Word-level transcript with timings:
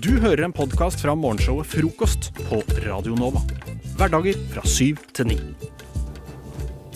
Du 0.00 0.14
hører 0.22 0.46
en 0.46 0.54
podkast 0.56 1.02
fra 1.04 1.12
morgenshowet 1.12 1.68
Frokost 1.68 2.30
på 2.48 2.62
Radio 2.86 3.12
Nova. 3.18 3.42
Hverdager 3.98 4.38
fra 4.54 4.62
syv 4.64 5.02
til 5.12 5.28
ni. 5.28 5.36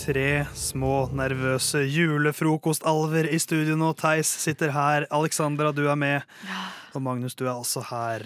Tre 0.01 0.47
små, 0.57 1.11
nervøse 1.13 1.83
julefrokostalver 1.85 3.29
i 3.29 3.41
studio 3.43 3.77
nå. 3.77 3.91
Theis 4.01 4.31
sitter 4.41 4.73
her, 4.73 5.05
Alexandra, 5.13 5.75
du 5.77 5.85
er 5.93 5.99
med, 6.01 6.25
og 6.97 7.05
Magnus, 7.05 7.37
du 7.37 7.45
er 7.45 7.53
også 7.53 7.85
her. 7.91 8.25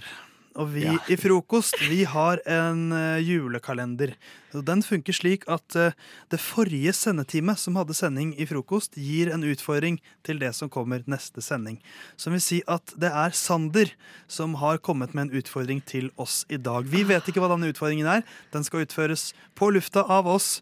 Og 0.59 0.73
vi 0.75 0.83
i 0.83 1.17
Frokost 1.21 1.77
vi 1.87 2.03
har 2.09 2.41
en 2.51 2.91
eh, 2.91 3.23
julekalender. 3.23 4.17
Og 4.51 4.65
Den 4.67 4.83
funker 4.83 5.15
slik 5.15 5.45
at 5.47 5.77
eh, 5.79 5.95
det 6.33 6.41
forrige 6.43 6.91
sendetime 6.97 7.55
som 7.55 7.79
hadde 7.79 7.95
sending 7.95 8.33
i 8.35 8.49
Frokost, 8.51 8.99
gir 8.99 9.31
en 9.31 9.47
utfordring 9.47 10.01
til 10.27 10.41
det 10.43 10.51
som 10.59 10.71
kommer 10.73 11.05
neste 11.07 11.45
sending. 11.45 11.79
Som 12.19 12.35
vil 12.35 12.43
si 12.43 12.59
at 12.67 12.95
det 12.99 13.13
er 13.15 13.37
Sander 13.37 13.93
som 14.27 14.57
har 14.59 14.83
kommet 14.83 15.15
med 15.15 15.29
en 15.29 15.39
utfordring 15.39 15.85
til 15.87 16.11
oss 16.19 16.43
i 16.51 16.59
dag. 16.59 16.89
Vi 16.91 17.05
vet 17.07 17.31
ikke 17.31 17.43
hva 17.45 17.53
denne 17.53 17.71
utfordringen 17.71 18.11
er. 18.11 18.27
Den 18.51 18.67
skal 18.67 18.83
utføres 18.89 19.31
på 19.55 19.71
lufta 19.71 20.03
av 20.03 20.27
oss. 20.27 20.59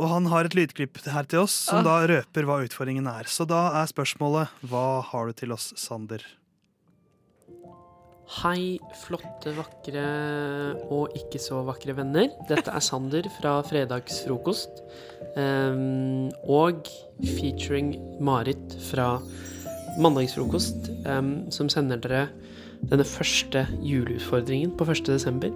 Og 0.00 0.08
han 0.08 0.28
har 0.32 0.44
et 0.44 0.56
lydklipp 0.56 1.00
her 1.08 1.24
til 1.28 1.46
oss 1.46 1.56
som 1.66 1.80
da 1.84 2.02
røper 2.08 2.44
hva 2.48 2.60
utfordringen 2.64 3.08
er. 3.08 3.24
Så 3.28 3.48
da 3.48 3.70
er 3.80 3.88
spørsmålet 3.88 4.52
hva 4.68 5.00
har 5.12 5.28
du 5.28 5.40
til 5.40 5.56
oss, 5.56 5.72
Sander? 5.80 6.24
Hei, 8.30 8.78
flotte, 8.94 9.50
vakre 9.56 10.02
og 10.94 11.16
ikke 11.18 11.40
så 11.42 11.64
vakre 11.66 11.96
venner. 11.98 12.28
Dette 12.46 12.70
er 12.70 12.84
Sander 12.84 13.26
fra 13.40 13.56
Fredagsfrokost. 13.66 14.84
Um, 15.34 16.28
og 16.46 16.86
featuring 17.24 17.96
Marit 18.22 18.76
fra 18.86 19.16
Mandagsfrokost, 19.98 20.92
um, 21.10 21.32
som 21.50 21.72
sender 21.74 21.98
dere 22.06 22.22
denne 22.92 23.04
første 23.04 23.64
juleutfordringen 23.82 24.76
på 24.78 24.86
1. 24.86 25.02
desember. 25.10 25.50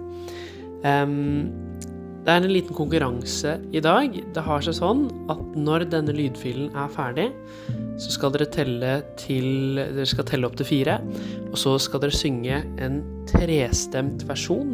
Det 2.25 2.33
er 2.33 2.41
en 2.41 2.49
liten 2.49 2.73
konkurranse 2.73 3.51
i 3.69 3.81
dag. 3.85 4.15
Det 4.33 4.43
har 4.47 4.63
seg 4.65 4.73
sånn 4.79 5.03
at 5.29 5.43
når 5.53 5.85
denne 5.91 6.15
lydfilen 6.15 6.71
er 6.73 6.89
ferdig, 6.89 7.27
så 8.01 8.15
skal 8.15 8.33
dere 8.33 8.47
telle 8.49 8.95
til 9.21 9.77
Dere 9.77 10.07
skal 10.09 10.25
telle 10.25 10.49
opp 10.49 10.57
til 10.57 10.65
fire, 10.65 10.97
og 11.51 11.59
så 11.61 11.75
skal 11.81 12.01
dere 12.01 12.17
synge 12.17 12.63
en 12.81 12.97
trestemt 13.29 14.25
versjon 14.25 14.73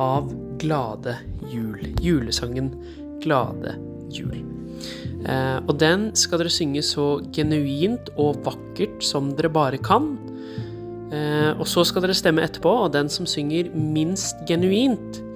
av 0.00 0.32
Glade 0.62 1.18
jul. 1.52 1.84
Julesangen 2.00 2.72
Glade 3.20 3.76
jul. 4.08 4.40
Eh, 5.28 5.58
og 5.60 5.76
den 5.84 6.08
skal 6.16 6.40
dere 6.40 6.52
synge 6.54 6.80
så 6.86 7.18
genuint 7.36 8.08
og 8.16 8.40
vakkert 8.48 9.04
som 9.04 9.34
dere 9.36 9.52
bare 9.52 9.84
kan. 9.84 10.14
Eh, 11.12 11.52
og 11.58 11.66
så 11.68 11.84
skal 11.84 12.08
dere 12.08 12.16
stemme 12.16 12.48
etterpå, 12.48 12.72
og 12.86 12.94
den 12.96 13.12
som 13.12 13.28
synger 13.28 13.68
minst 13.76 14.40
genuint, 14.48 15.26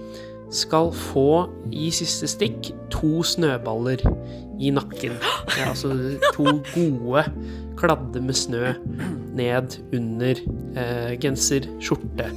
skal 0.54 0.92
få 0.94 1.28
i 1.74 1.90
siste 1.94 2.28
stikk 2.30 2.70
to 2.92 3.22
snøballer 3.26 4.02
i 4.60 4.70
nakken. 4.74 5.16
Ja, 5.58 5.70
altså 5.72 5.92
to 6.34 6.46
gode 6.74 7.24
kladder 7.78 8.22
med 8.22 8.38
snø 8.38 8.72
ned 9.34 9.78
under 9.94 10.38
eh, 10.78 11.14
genser, 11.20 11.66
skjorte 11.82 12.28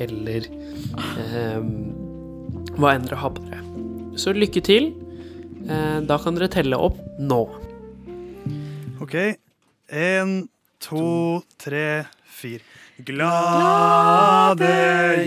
eller 0.00 0.48
eh, 1.20 1.60
hva 2.76 2.94
enn 2.94 3.06
dere 3.06 3.20
har 3.20 3.34
på 3.36 3.44
dere. 3.46 3.62
Så 4.16 4.32
lykke 4.36 4.62
til. 4.64 4.90
Eh, 5.68 6.00
da 6.08 6.18
kan 6.22 6.36
dere 6.38 6.48
telle 6.52 6.80
opp 6.80 7.00
nå. 7.20 7.42
OK. 9.04 9.16
Én, 9.92 10.38
to, 10.82 11.06
tre, 11.60 12.06
fire. 12.24 12.64
Glade 13.04 14.70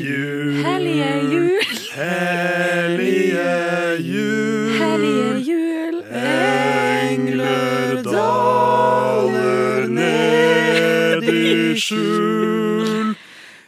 jul, 0.01 0.55
Hellige 0.65 1.09
jul, 1.29 1.49
hellige 1.99 3.51
jul. 3.99 4.71
hellige 4.79 5.35
jul. 5.51 5.95
Engler 7.11 8.03
daler 8.03 9.87
ned 9.87 11.23
i 11.23 11.79
skjul. 11.79 13.15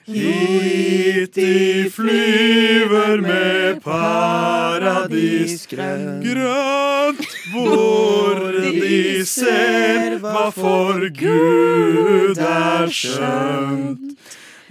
Hit 0.08 1.36
de 1.36 1.92
flyver 1.96 3.22
med 3.22 3.76
paradisgrønt. 3.84 6.24
Grønt 6.26 7.26
hvor 7.52 8.36
de 8.62 9.26
ser 9.26 10.18
hva 10.24 10.50
for 10.56 11.00
Gud 11.20 12.38
er 12.38 12.88
skjønt. 12.92 14.00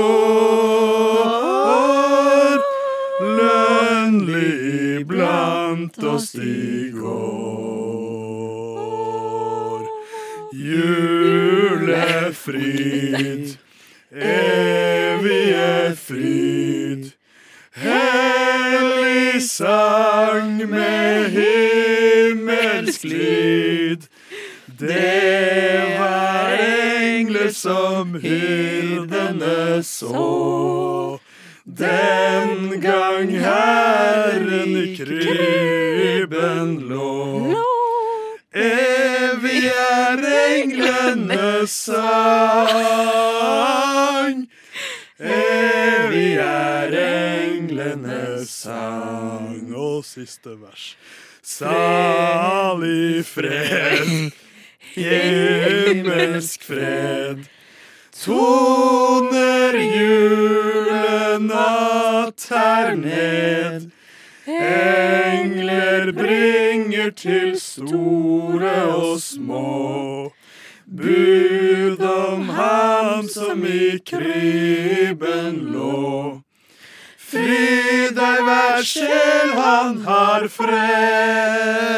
Lønnlig 3.38 5.07
blant 5.07 6.03
oss 6.03 6.35
i 6.35 6.91
går. 6.91 7.41
Julefrid, 10.53 11.78
evige 14.12 15.95
fryd. 15.95 17.12
Hellig 17.73 19.44
sang 19.50 20.69
med 20.69 21.29
himmelsk 21.31 23.03
lyd. 23.03 24.01
Det 24.79 25.97
var 26.00 26.81
engler 27.41 27.53
som 27.53 28.13
hyrdene 28.22 29.84
så. 29.84 31.19
Den 31.63 32.81
gang 32.81 33.29
Herren 33.29 34.78
i 34.78 34.97
krybben 34.97 36.80
lå. 36.90 37.56
Evig 38.53 39.66
er 39.72 40.18
englenes 40.51 41.72
sang. 41.72 42.07
Evig 45.19 46.38
er 46.38 46.91
englenes 46.91 48.50
sang. 48.50 49.75
Og 49.75 50.06
siste 50.06 50.50
vers. 50.62 50.97
Salig 51.44 53.25
fred, 53.25 54.31
himmelsk 54.96 56.63
fred. 56.63 57.46
Toner 58.24 59.74
julenatt 59.96 61.57
her 62.50 62.96
ned. 62.96 63.91
Engler 64.47 66.12
bringer 66.12 67.09
til 67.09 67.59
store 67.59 68.84
og 68.84 69.22
små. 69.22 70.31
Bud 70.85 72.01
om 72.01 72.50
ham 72.50 73.28
som 73.30 73.66
i 73.66 74.00
krybben 74.06 75.56
lå. 75.72 76.41
Fry 77.31 78.09
deg 78.12 78.41
hver 78.44 78.81
sjel 78.84 79.53
han 79.56 80.01
har 80.03 80.47
frelst. 80.51 81.91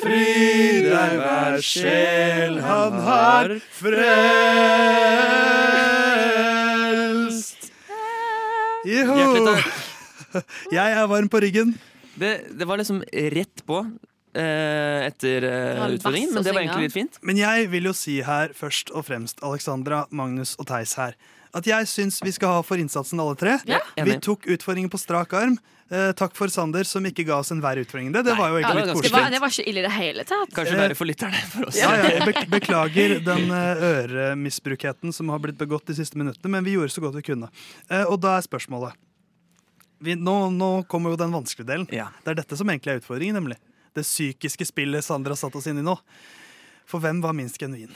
Fri 0.00 0.80
deg 0.86 1.16
hver 1.20 1.58
sjel 1.64 2.56
han 2.64 2.94
har 3.04 3.52
frelst. 3.76 4.10
Joho! 8.88 9.56
Jeg 10.72 10.88
er 10.96 11.06
varm 11.10 11.28
på 11.28 11.40
ryggen. 11.42 11.74
Det, 12.20 12.32
det 12.56 12.66
var 12.68 12.76
liksom 12.80 13.02
rett 13.34 13.62
på 13.66 13.80
eh, 14.36 15.06
etter 15.08 15.44
eh, 15.48 15.84
utfordringen, 15.96 16.32
men 16.34 16.44
det 16.46 16.54
var 16.54 16.62
egentlig 16.64 16.88
litt 16.88 16.96
fint. 16.96 17.18
Men 17.26 17.36
jeg 17.40 17.68
vil 17.72 17.84
jo 17.90 17.94
si 17.96 18.20
her 18.24 18.54
først 18.56 18.92
og 18.94 19.04
fremst, 19.08 19.42
Alexandra, 19.46 20.04
Magnus 20.14 20.56
og 20.60 20.68
Theis 20.70 20.94
her, 21.00 21.12
at 21.56 21.66
jeg 21.66 21.88
syns 21.90 22.20
vi 22.22 22.32
skal 22.34 22.48
ha 22.56 22.60
for 22.66 22.76
innsatsen 22.80 23.20
alle 23.20 23.36
tre. 23.38 23.58
Ja. 23.68 23.80
Vi 24.06 24.16
tok 24.22 24.46
utfordringen 24.54 24.92
på 24.92 25.00
strak 25.02 25.34
arm. 25.36 25.58
Eh, 25.90 26.12
takk 26.14 26.36
for 26.38 26.52
Sander, 26.52 26.86
som 26.86 27.06
ikke 27.08 27.24
ga 27.26 27.40
oss 27.42 27.50
enhver 27.50 27.80
utfordring. 27.82 28.12
Det, 28.14 28.22
det 28.28 28.36
var 28.38 28.52
jo 28.52 28.60
egentlig 28.60 28.78
ja, 28.78 28.86
litt 28.86 28.94
koselig. 28.94 29.10
Det 29.10 29.16
var, 29.16 29.30
det 29.34 29.40
var 29.42 29.54
ikke 29.54 29.64
ille 29.72 29.80
i 29.80 29.86
det 29.86 29.94
hele 29.96 30.24
tatt. 30.28 30.52
Kanskje 30.54 30.74
Eh, 30.76 30.82
verre 30.84 30.96
for 30.98 31.10
lytterne 31.10 31.40
for 31.50 31.66
oss. 31.66 31.78
Ja, 31.80 31.90
ja, 31.98 32.10
jeg 32.14 32.46
beklager 32.56 33.14
den 33.26 33.50
eh, 33.56 33.82
øremisbrukheten 33.88 35.14
som 35.16 35.32
har 35.34 35.42
blitt 35.42 35.58
begått 35.58 35.90
de 35.90 35.96
siste 35.98 36.20
minuttene, 36.20 36.52
men 36.54 36.66
vi 36.66 36.76
gjorde 36.76 36.94
så 36.94 37.02
godt 37.02 37.18
vi 37.18 37.24
kunne. 37.32 37.50
Eh, 37.88 38.04
og 38.04 38.20
da 38.22 38.36
er 38.38 38.46
spørsmålet 38.46 38.94
vi, 40.00 40.14
nå, 40.16 40.36
nå 40.54 40.70
kommer 40.88 41.12
jo 41.12 41.18
den 41.20 41.34
vanskelige 41.34 41.68
delen. 41.68 41.88
Ja. 41.92 42.06
Det 42.24 42.32
er 42.32 42.38
dette 42.38 42.56
som 42.56 42.70
egentlig 42.72 42.94
er 42.94 43.02
utfordringen, 43.02 43.36
nemlig. 43.36 43.58
Det 43.92 44.06
psykiske 44.06 44.64
spillet 44.70 45.04
Sander 45.04 45.34
har 45.34 45.40
satt 45.42 45.58
oss 45.58 45.66
inn 45.68 45.82
i 45.82 45.84
nå. 45.84 45.96
For 46.88 47.02
hvem 47.02 47.20
var 47.20 47.34
minst 47.36 47.58
genuin? 47.60 47.92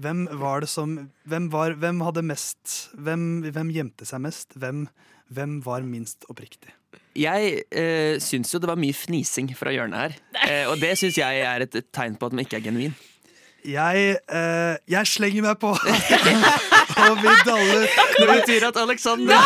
Hvem 0.00 0.24
var 0.40 0.64
det 0.64 0.70
som 0.72 0.96
Hvem, 1.28 1.50
var, 1.52 1.76
hvem 1.78 2.00
hadde 2.02 2.24
mest 2.26 2.88
hvem, 2.98 3.44
hvem 3.54 3.70
gjemte 3.70 4.08
seg 4.08 4.24
mest? 4.24 4.56
Hvem, 4.58 4.88
hvem 5.30 5.60
var 5.62 5.86
minst 5.86 6.26
oppriktig? 6.32 6.74
Jeg 7.14 7.62
eh, 7.70 8.20
syns 8.22 8.50
jo 8.54 8.58
det 8.58 8.68
var 8.70 8.78
mye 8.80 8.94
fnising 8.96 9.52
fra 9.54 9.70
hjørnet 9.74 10.00
her. 10.00 10.14
Eh, 10.48 10.64
og 10.70 10.80
det 10.82 10.96
syns 10.98 11.18
jeg 11.20 11.42
er 11.46 11.66
et 11.66 11.76
tegn 11.94 12.16
på 12.18 12.26
at 12.26 12.34
man 12.34 12.42
ikke 12.42 12.58
er 12.58 12.64
genuin. 12.66 12.94
Jeg, 13.64 14.16
eh, 14.28 14.76
jeg 14.92 15.08
slenger 15.08 15.44
meg 15.46 15.54
på. 15.62 15.70
og 17.04 17.14
vi 17.22 17.30
daller 17.48 17.86
Det 18.18 18.26
betyr 18.28 18.66
at 18.68 18.76
Alexander 18.76 19.38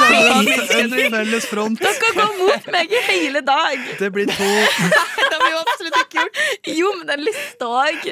en 0.81 0.95
felles 1.13 1.47
front. 1.47 1.79
Dere 1.79 2.11
går 2.17 2.33
mot 2.41 2.67
meg 2.75 2.91
i 2.91 3.03
hele 3.07 3.45
dag. 3.47 3.85
Det 4.01 4.11
blir 4.13 4.27
to 4.33 4.49
Det 4.49 5.37
har 5.37 5.45
vi 5.45 5.53
jo 5.53 5.61
absolutt 5.63 6.01
ikke 6.03 6.19
gjort. 6.25 6.43
Jo, 6.77 6.91
men 6.99 7.07
den 7.09 7.25
lista 7.27 7.69
òg. 7.69 8.09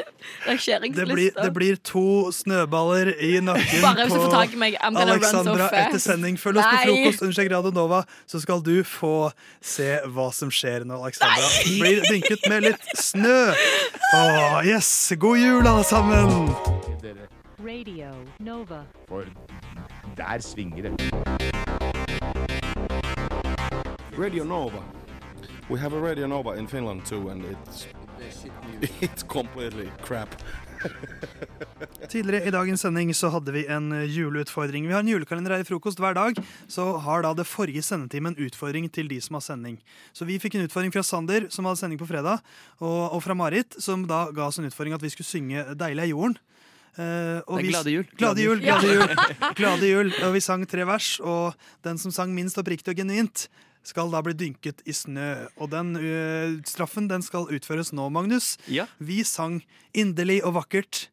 det 0.97 1.07
blir, 1.09 1.31
det 1.37 1.53
blir 1.55 1.77
to 1.85 2.33
snøballer 2.33 3.13
i 3.21 3.41
nakken 3.45 3.83
Bare 3.83 4.07
hvis 4.07 4.15
du 4.15 4.19
på 4.19 4.25
får 4.27 4.35
tak 4.35 4.55
i 4.55 4.61
meg. 4.61 4.77
I'm 4.81 4.95
gonna 4.95 5.17
run 5.17 5.23
so 5.23 5.39
Alexandra 5.43 5.69
etter 5.71 5.93
fast. 5.99 6.05
sending. 6.07 6.39
Følg 6.41 6.59
oss 6.59 6.65
på 6.65 6.77
Nei. 6.77 6.85
frokost 6.87 7.23
under 7.23 7.57
Radio 7.57 7.71
Nova, 7.71 8.03
så 8.27 8.41
skal 8.41 8.63
du 8.63 8.83
få 8.85 9.31
se 9.61 9.99
hva 10.07 10.29
som 10.33 10.51
skjer 10.51 10.87
når 10.89 11.09
Alexandra 11.09 11.49
blir 11.65 12.03
dynket 12.11 12.49
med 12.49 12.69
litt 12.71 12.91
snø. 12.99 13.53
Åh, 14.15 14.61
yes! 14.67 15.13
God 15.19 15.39
jul, 15.39 15.67
alle 15.67 15.85
sammen! 15.85 16.55
Radio 17.67 18.13
Nova. 18.39 18.85
For 19.09 19.25
der 20.17 20.39
svinger 20.41 20.83
det. 20.83 20.93
Radio 24.19 24.45
Nova. 24.45 24.83
We 25.69 25.79
have 25.81 25.93
a 25.93 25.99
Radio 25.99 26.27
Nova 26.27 26.53
in 26.53 26.67
Finland 26.69 27.05
too, 27.07 27.29
and 27.29 27.45
it's 27.45 27.87
it's 29.01 29.23
completely 29.23 29.89
crap. 30.03 30.29
Tidligere 32.09 32.47
i 32.47 32.53
dagens 32.55 32.81
sending 32.85 33.11
så 33.17 33.31
hadde 33.33 33.53
vi 33.55 33.65
en 33.73 33.91
juleutfordring. 34.07 34.87
Vi 34.87 34.95
har 34.95 35.03
en 35.03 35.11
julekalender 35.11 35.57
her 35.57 35.65
i 35.65 35.69
frokost 35.69 36.01
hver 36.01 36.17
dag. 36.17 36.39
Så 36.69 36.85
har 37.03 37.25
da 37.25 37.33
det 37.37 37.47
forrige 37.49 37.83
sendetime 37.85 38.33
en 38.33 38.39
utfordring 38.47 38.89
til 38.93 39.09
de 39.11 39.21
som 39.25 39.39
har 39.39 39.45
sending. 39.47 39.79
Så 40.17 40.29
vi 40.29 40.39
fikk 40.43 40.59
en 40.59 40.67
utfordring 40.69 40.95
fra 40.95 41.05
Sander, 41.07 41.49
som 41.51 41.69
hadde 41.69 41.81
sending 41.83 42.01
på 42.01 42.09
fredag, 42.09 42.43
og, 42.79 43.01
og 43.17 43.23
fra 43.25 43.37
Marit, 43.39 43.79
som 43.83 44.07
da 44.09 44.27
ga 44.37 44.49
oss 44.49 44.61
en 44.61 44.69
utfordring 44.69 44.97
at 44.97 45.05
vi 45.05 45.13
skulle 45.15 45.29
synge 45.29 45.65
'Deilig 45.75 46.07
er 46.07 46.13
jorden'. 46.15 46.39
Uh, 46.97 47.43
og 47.53 47.61
vi- 47.61 47.69
glade 47.69 47.93
jul. 47.93 48.07
Glade 48.17 48.41
jul, 48.41 48.61
glade 48.61 48.89
jul. 48.89 49.11
Glade 49.59 49.89
jul. 49.91 50.13
Og 50.25 50.33
vi 50.33 50.41
sang 50.41 50.65
tre 50.65 50.87
vers, 50.89 51.21
og 51.21 51.53
den 51.85 51.99
som 51.99 52.11
sang 52.11 52.33
minst 52.33 52.57
oppriktig 52.57 52.95
og 52.95 52.97
genuint, 52.97 53.49
skal 53.87 54.11
da 54.13 54.23
bli 54.25 54.35
dynket 54.37 54.83
i 54.87 54.95
snø. 54.97 55.47
Og 55.57 55.71
den 55.73 55.95
uh, 55.99 56.57
straffen 56.69 57.09
den 57.11 57.25
skal 57.25 57.49
utføres 57.53 57.93
nå, 57.97 58.09
Magnus. 58.13 58.57
Ja, 58.71 58.89
Vi 58.99 59.23
sang 59.27 59.63
inderlig 59.97 60.43
og 60.45 60.57
vakkert. 60.61 61.07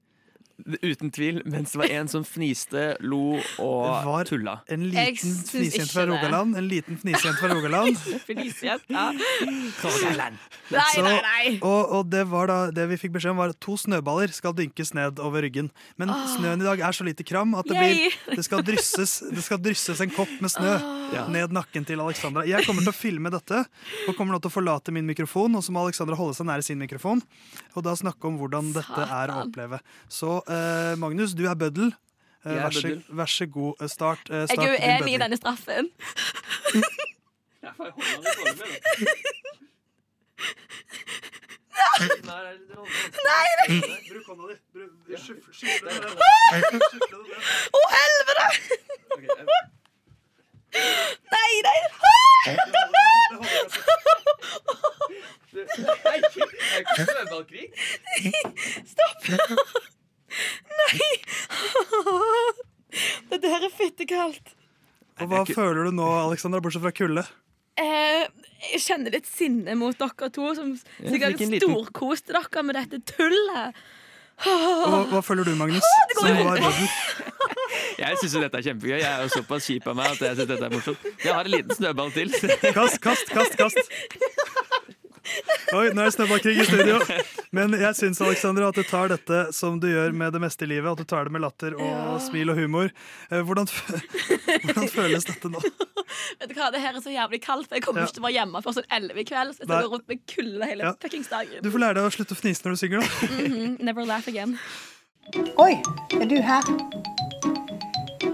Uten 0.82 1.12
tvil. 1.12 1.42
Mens 1.46 1.74
det 1.74 1.80
var 1.82 1.92
en 2.00 2.10
som 2.12 2.24
fniste, 2.28 2.98
lo 3.04 3.40
og 3.60 4.06
Var- 4.06 4.26
tulla. 4.30 4.62
En 4.68 4.90
liten 4.90 5.34
fnisejente 5.48 5.92
fra 5.92 6.06
det. 6.06 6.12
Rogaland. 6.14 6.58
En 6.58 6.68
liten 6.68 6.98
fnisejente 6.98 7.40
fra 7.40 7.54
Rogaland. 7.54 7.98
Nei, 10.74 11.02
nei, 11.04 11.18
nei. 11.22 11.60
Og, 11.62 11.92
og 11.98 12.08
det 12.10 12.24
var 12.32 12.48
da 12.50 12.56
Det 12.74 12.86
vi 12.90 12.98
fikk 12.98 13.14
beskjed 13.18 13.34
om, 13.34 13.42
var 13.42 13.52
at 13.54 13.60
to 13.62 13.76
snøballer 13.78 14.32
skal 14.34 14.56
dynkes 14.58 14.94
ned 14.98 15.20
over 15.22 15.44
ryggen. 15.46 15.70
Men 16.00 16.12
snøen 16.34 16.64
i 16.64 16.66
dag 16.66 16.82
er 16.82 16.96
så 16.96 17.06
lite 17.06 17.26
kram 17.28 17.54
at 17.60 17.68
det, 17.70 17.78
blir, 17.78 18.16
det, 18.32 18.46
skal 18.46 18.64
drysses, 18.66 19.20
det 19.30 19.44
skal 19.46 19.62
drysses 19.62 20.02
en 20.04 20.14
kopp 20.14 20.32
med 20.42 20.54
snø 20.54 20.74
oh. 20.78 21.30
ned 21.34 21.54
nakken 21.54 21.86
til 21.88 22.02
Alexandra. 22.04 22.46
Jeg 22.48 22.66
kommer 22.68 22.86
til 22.86 22.94
å 22.94 22.96
filme 22.96 23.34
dette 23.34 23.64
og 24.08 24.18
kommer 24.18 24.36
nå 24.36 24.42
til 24.44 24.52
å 24.52 24.56
forlate 24.56 24.96
min 24.96 25.08
mikrofon. 25.10 25.60
Og 25.60 25.66
så 25.66 25.76
må 25.76 25.84
Alexandra 25.84 26.18
holde 26.20 26.38
seg 26.38 26.50
nære 26.50 26.66
sin 26.66 26.82
mikrofon 26.82 27.22
og 27.74 27.86
da 27.86 27.96
snakke 27.98 28.30
om 28.30 28.38
hvordan 28.40 28.72
dette 28.76 29.06
er 29.06 29.34
å 29.34 29.40
oppleve. 29.44 29.80
Så 30.12 30.40
eh, 30.54 30.94
Magnus, 31.02 31.34
du 31.38 31.46
er 31.50 31.56
bøddel. 31.60 31.94
Uh, 32.44 32.52
er 32.52 32.64
vær, 32.66 32.76
så, 32.76 32.90
vær 33.08 33.30
så 33.32 33.46
god. 33.48 33.74
eh, 33.82 33.90
Start, 33.90 34.30
eh, 34.30 34.48
Jeg 34.50 34.58
er 34.58 34.74
uenig 34.76 35.14
i 35.14 35.18
denne 35.22 35.38
straffen. 35.40 35.90
Bruk 44.10 44.28
hånda 44.28 44.44
di. 44.50 44.56
Det 45.08 45.20
ned. 46.02 46.18
Å, 47.74 47.84
helvete! 47.94 48.48
Nei, 51.34 51.54
nei! 51.68 51.80
Det 55.54 55.66
holder 56.98 57.20
jeg 57.20 57.28
valgkrig. 57.32 57.68
Dette 63.32 63.48
her 63.54 63.66
er 63.68 63.74
fittekaldt. 63.78 64.54
Og 65.22 65.30
hva 65.44 65.56
føler 65.60 65.90
du 65.90 65.96
nå, 65.98 66.08
Alexandra, 66.28 66.62
bortsett 66.64 66.84
fra 66.86 66.92
kulde? 66.96 67.24
Eh, 67.80 68.26
jeg 68.74 68.82
kjenner 68.86 69.16
litt 69.16 69.28
sinne 69.28 69.74
mot 69.80 69.98
dere 69.98 70.30
to, 70.34 70.52
som 70.56 70.76
sikkert 70.78 71.40
liten- 71.42 71.60
storkoste 71.62 72.34
dere 72.36 72.64
med 72.64 72.76
dette 72.80 73.00
tullet. 73.16 73.84
Hva, 74.44 75.04
hva 75.12 75.20
føler 75.24 75.46
du, 75.46 75.54
Magnus? 75.56 75.86
Som 76.18 76.26
var 76.26 76.58
jo 76.58 76.72
Jeg 78.02 78.18
syns 78.20 78.34
dette 78.42 78.58
er 78.60 78.66
kjempegøy. 78.66 78.96
Jeg 78.98 79.06
er 79.10 79.22
jo 79.28 79.30
såpass 79.36 79.68
kjip 79.70 79.86
av 79.92 79.96
meg 80.00 80.10
at 80.16 80.22
jeg 80.26 80.36
synes 80.40 80.50
dette 80.50 80.66
er 80.68 80.74
morsomt. 80.74 81.06
Jeg 81.24 81.34
har 81.38 81.46
en 81.48 81.54
liten 81.54 81.78
snøball 81.78 82.10
til. 82.16 82.34
Kast, 82.74 82.98
kast, 83.04 83.30
kast, 83.30 83.56
kast. 83.60 83.94
Oi, 85.74 85.88
nå 85.96 86.04
er 86.04 86.10
det 86.10 86.14
snøballkrig 86.16 86.54
i 86.62 86.66
studio. 86.68 87.00
Men 87.56 87.74
jeg 87.78 87.96
syns 87.98 88.20
Alexandra, 88.22 88.68
at 88.70 88.78
du 88.78 88.84
tar 88.86 89.10
dette 89.10 89.40
som 89.56 89.80
du 89.82 89.88
gjør 89.90 90.14
med 90.18 90.34
det 90.36 90.42
meste 90.44 90.66
i 90.66 90.70
livet. 90.70 90.92
At 90.92 91.02
du 91.02 91.08
tar 91.10 91.26
det 91.26 91.34
med 91.34 91.42
latter 91.44 91.74
og 91.78 91.82
Ja. 91.88 92.20
smil 92.22 92.50
og 92.54 92.58
humor. 92.62 92.92
Eh, 93.32 93.42
Hvordan, 93.42 93.66
hvordan 94.66 94.88
føles 94.94 95.26
dette 95.26 95.50
nå? 95.50 95.62
Vet 96.40 96.50
du 96.50 96.56
hva, 96.58 96.70
Det 96.72 96.82
her 96.84 96.94
er 96.94 97.02
så 97.02 97.14
jævlig 97.14 97.42
kaldt. 97.42 97.72
Jeg 97.74 97.82
kommer 97.86 98.02
Ja. 98.04 98.06
ikke 98.08 98.18
til 98.20 98.24
å 98.24 98.28
være 98.28 98.38
hjemme 98.38 98.62
før 98.66 98.78
sånn 98.78 98.90
11 98.92 99.18
i 99.20 99.26
kveld. 99.32 99.54
Så 99.58 99.66
jeg 99.66 99.68
går 99.74 99.92
rundt 99.96 100.08
med 100.08 100.24
kulde 100.30 100.70
hele 100.70 100.84
Ja. 100.84 100.94
fuckings 101.02 101.30
dagen. 101.34 101.62
Du 101.64 101.72
får 101.74 101.80
lære 101.86 101.94
deg 101.96 102.04
å 102.10 102.14
slutte 102.18 102.38
å 102.38 102.42
fnise 102.42 102.62
når 102.66 102.72
du 102.78 102.80
synger, 102.84 103.00
da. 103.02 103.28
Mhm, 103.28 103.80
Never 103.82 104.06
laugh 104.06 104.28
again. 104.28 104.60
Oi, 105.58 105.82
er 106.20 106.26
du 106.30 106.38
her? 106.42 106.62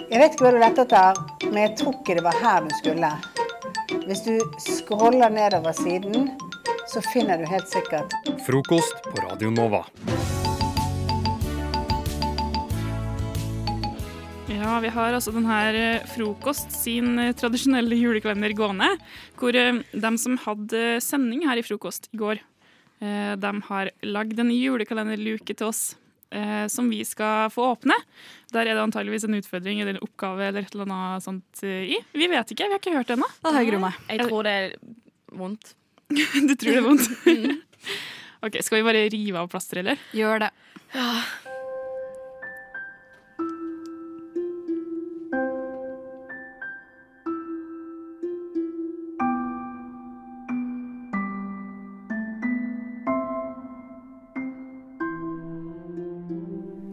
Jeg 0.10 0.20
vet 0.24 0.34
ikke 0.34 0.44
hva 0.48 0.52
du 0.52 0.60
lette 0.60 0.82
etter, 0.88 1.14
men 1.54 1.60
jeg 1.68 1.76
tror 1.78 1.94
ikke 2.02 2.16
det 2.18 2.24
var 2.26 2.34
her 2.42 2.62
du 2.66 2.74
skulle. 2.80 3.12
Hvis 4.10 4.24
du 4.26 4.40
scroller 4.58 5.30
nedover 5.30 5.72
siden, 5.78 6.32
så 6.90 7.02
finner 7.06 7.38
du 7.38 7.46
helt 7.46 7.70
sikkert 7.70 8.14
Frokost 8.48 9.04
på 9.06 9.22
Radio 9.22 9.52
Nova. 9.54 9.84
Ja, 14.50 14.80
vi 14.82 14.90
har 14.90 15.14
altså 15.14 15.32
den 15.36 15.46
her 15.46 15.78
eh, 15.78 16.08
Frokost 16.10 16.74
sin 16.74 17.14
eh, 17.22 17.36
tradisjonelle 17.38 17.98
julekalender 18.00 18.56
gående, 18.58 18.90
hvor 19.38 19.54
eh, 19.56 19.84
de 19.94 20.12
som 20.22 20.38
hadde 20.42 20.98
sending 21.06 21.46
her 21.46 21.62
i 21.62 21.66
Frokost 21.66 22.10
i 22.10 22.22
går, 22.24 22.42
eh, 23.06 23.34
de 23.38 23.52
har 23.70 23.94
lagd 24.10 24.42
en 24.42 24.50
julekalenderluke 24.54 25.54
til 25.54 25.70
oss 25.70 25.84
eh, 26.34 26.66
som 26.74 26.90
vi 26.90 27.04
skal 27.06 27.54
få 27.54 27.70
åpne. 27.76 27.98
Der 28.50 28.66
er 28.66 28.74
det 28.74 28.88
antageligvis 28.88 29.30
en 29.30 29.38
utfordring 29.38 29.84
eller 29.84 30.00
en 30.00 30.06
oppgave 30.10 30.50
eller 30.50 30.66
et 30.66 30.74
eller 30.74 30.90
annet 30.90 31.28
sånt 31.30 31.64
i. 31.70 32.02
Vi 32.18 32.32
vet 32.34 32.56
ikke, 32.56 32.66
vi 32.66 32.80
har 32.80 32.82
ikke 32.82 32.98
hørt 32.98 33.14
det 33.14 33.20
ennå. 33.20 33.30
Jeg 34.10 34.26
tror 34.26 34.50
det 34.50 34.58
er 34.58 34.80
vondt. 35.38 35.76
Du 36.50 36.56
tror 36.56 36.72
det 36.72 36.78
er 36.78 36.86
vondt? 36.86 37.10
OK, 38.46 38.58
skal 38.66 38.80
vi 38.80 38.88
bare 38.88 39.06
rive 39.14 39.42
av 39.42 39.50
plasteret, 39.52 39.84
eller? 39.84 40.04
Gjør 40.16 40.46
det. 40.46 40.52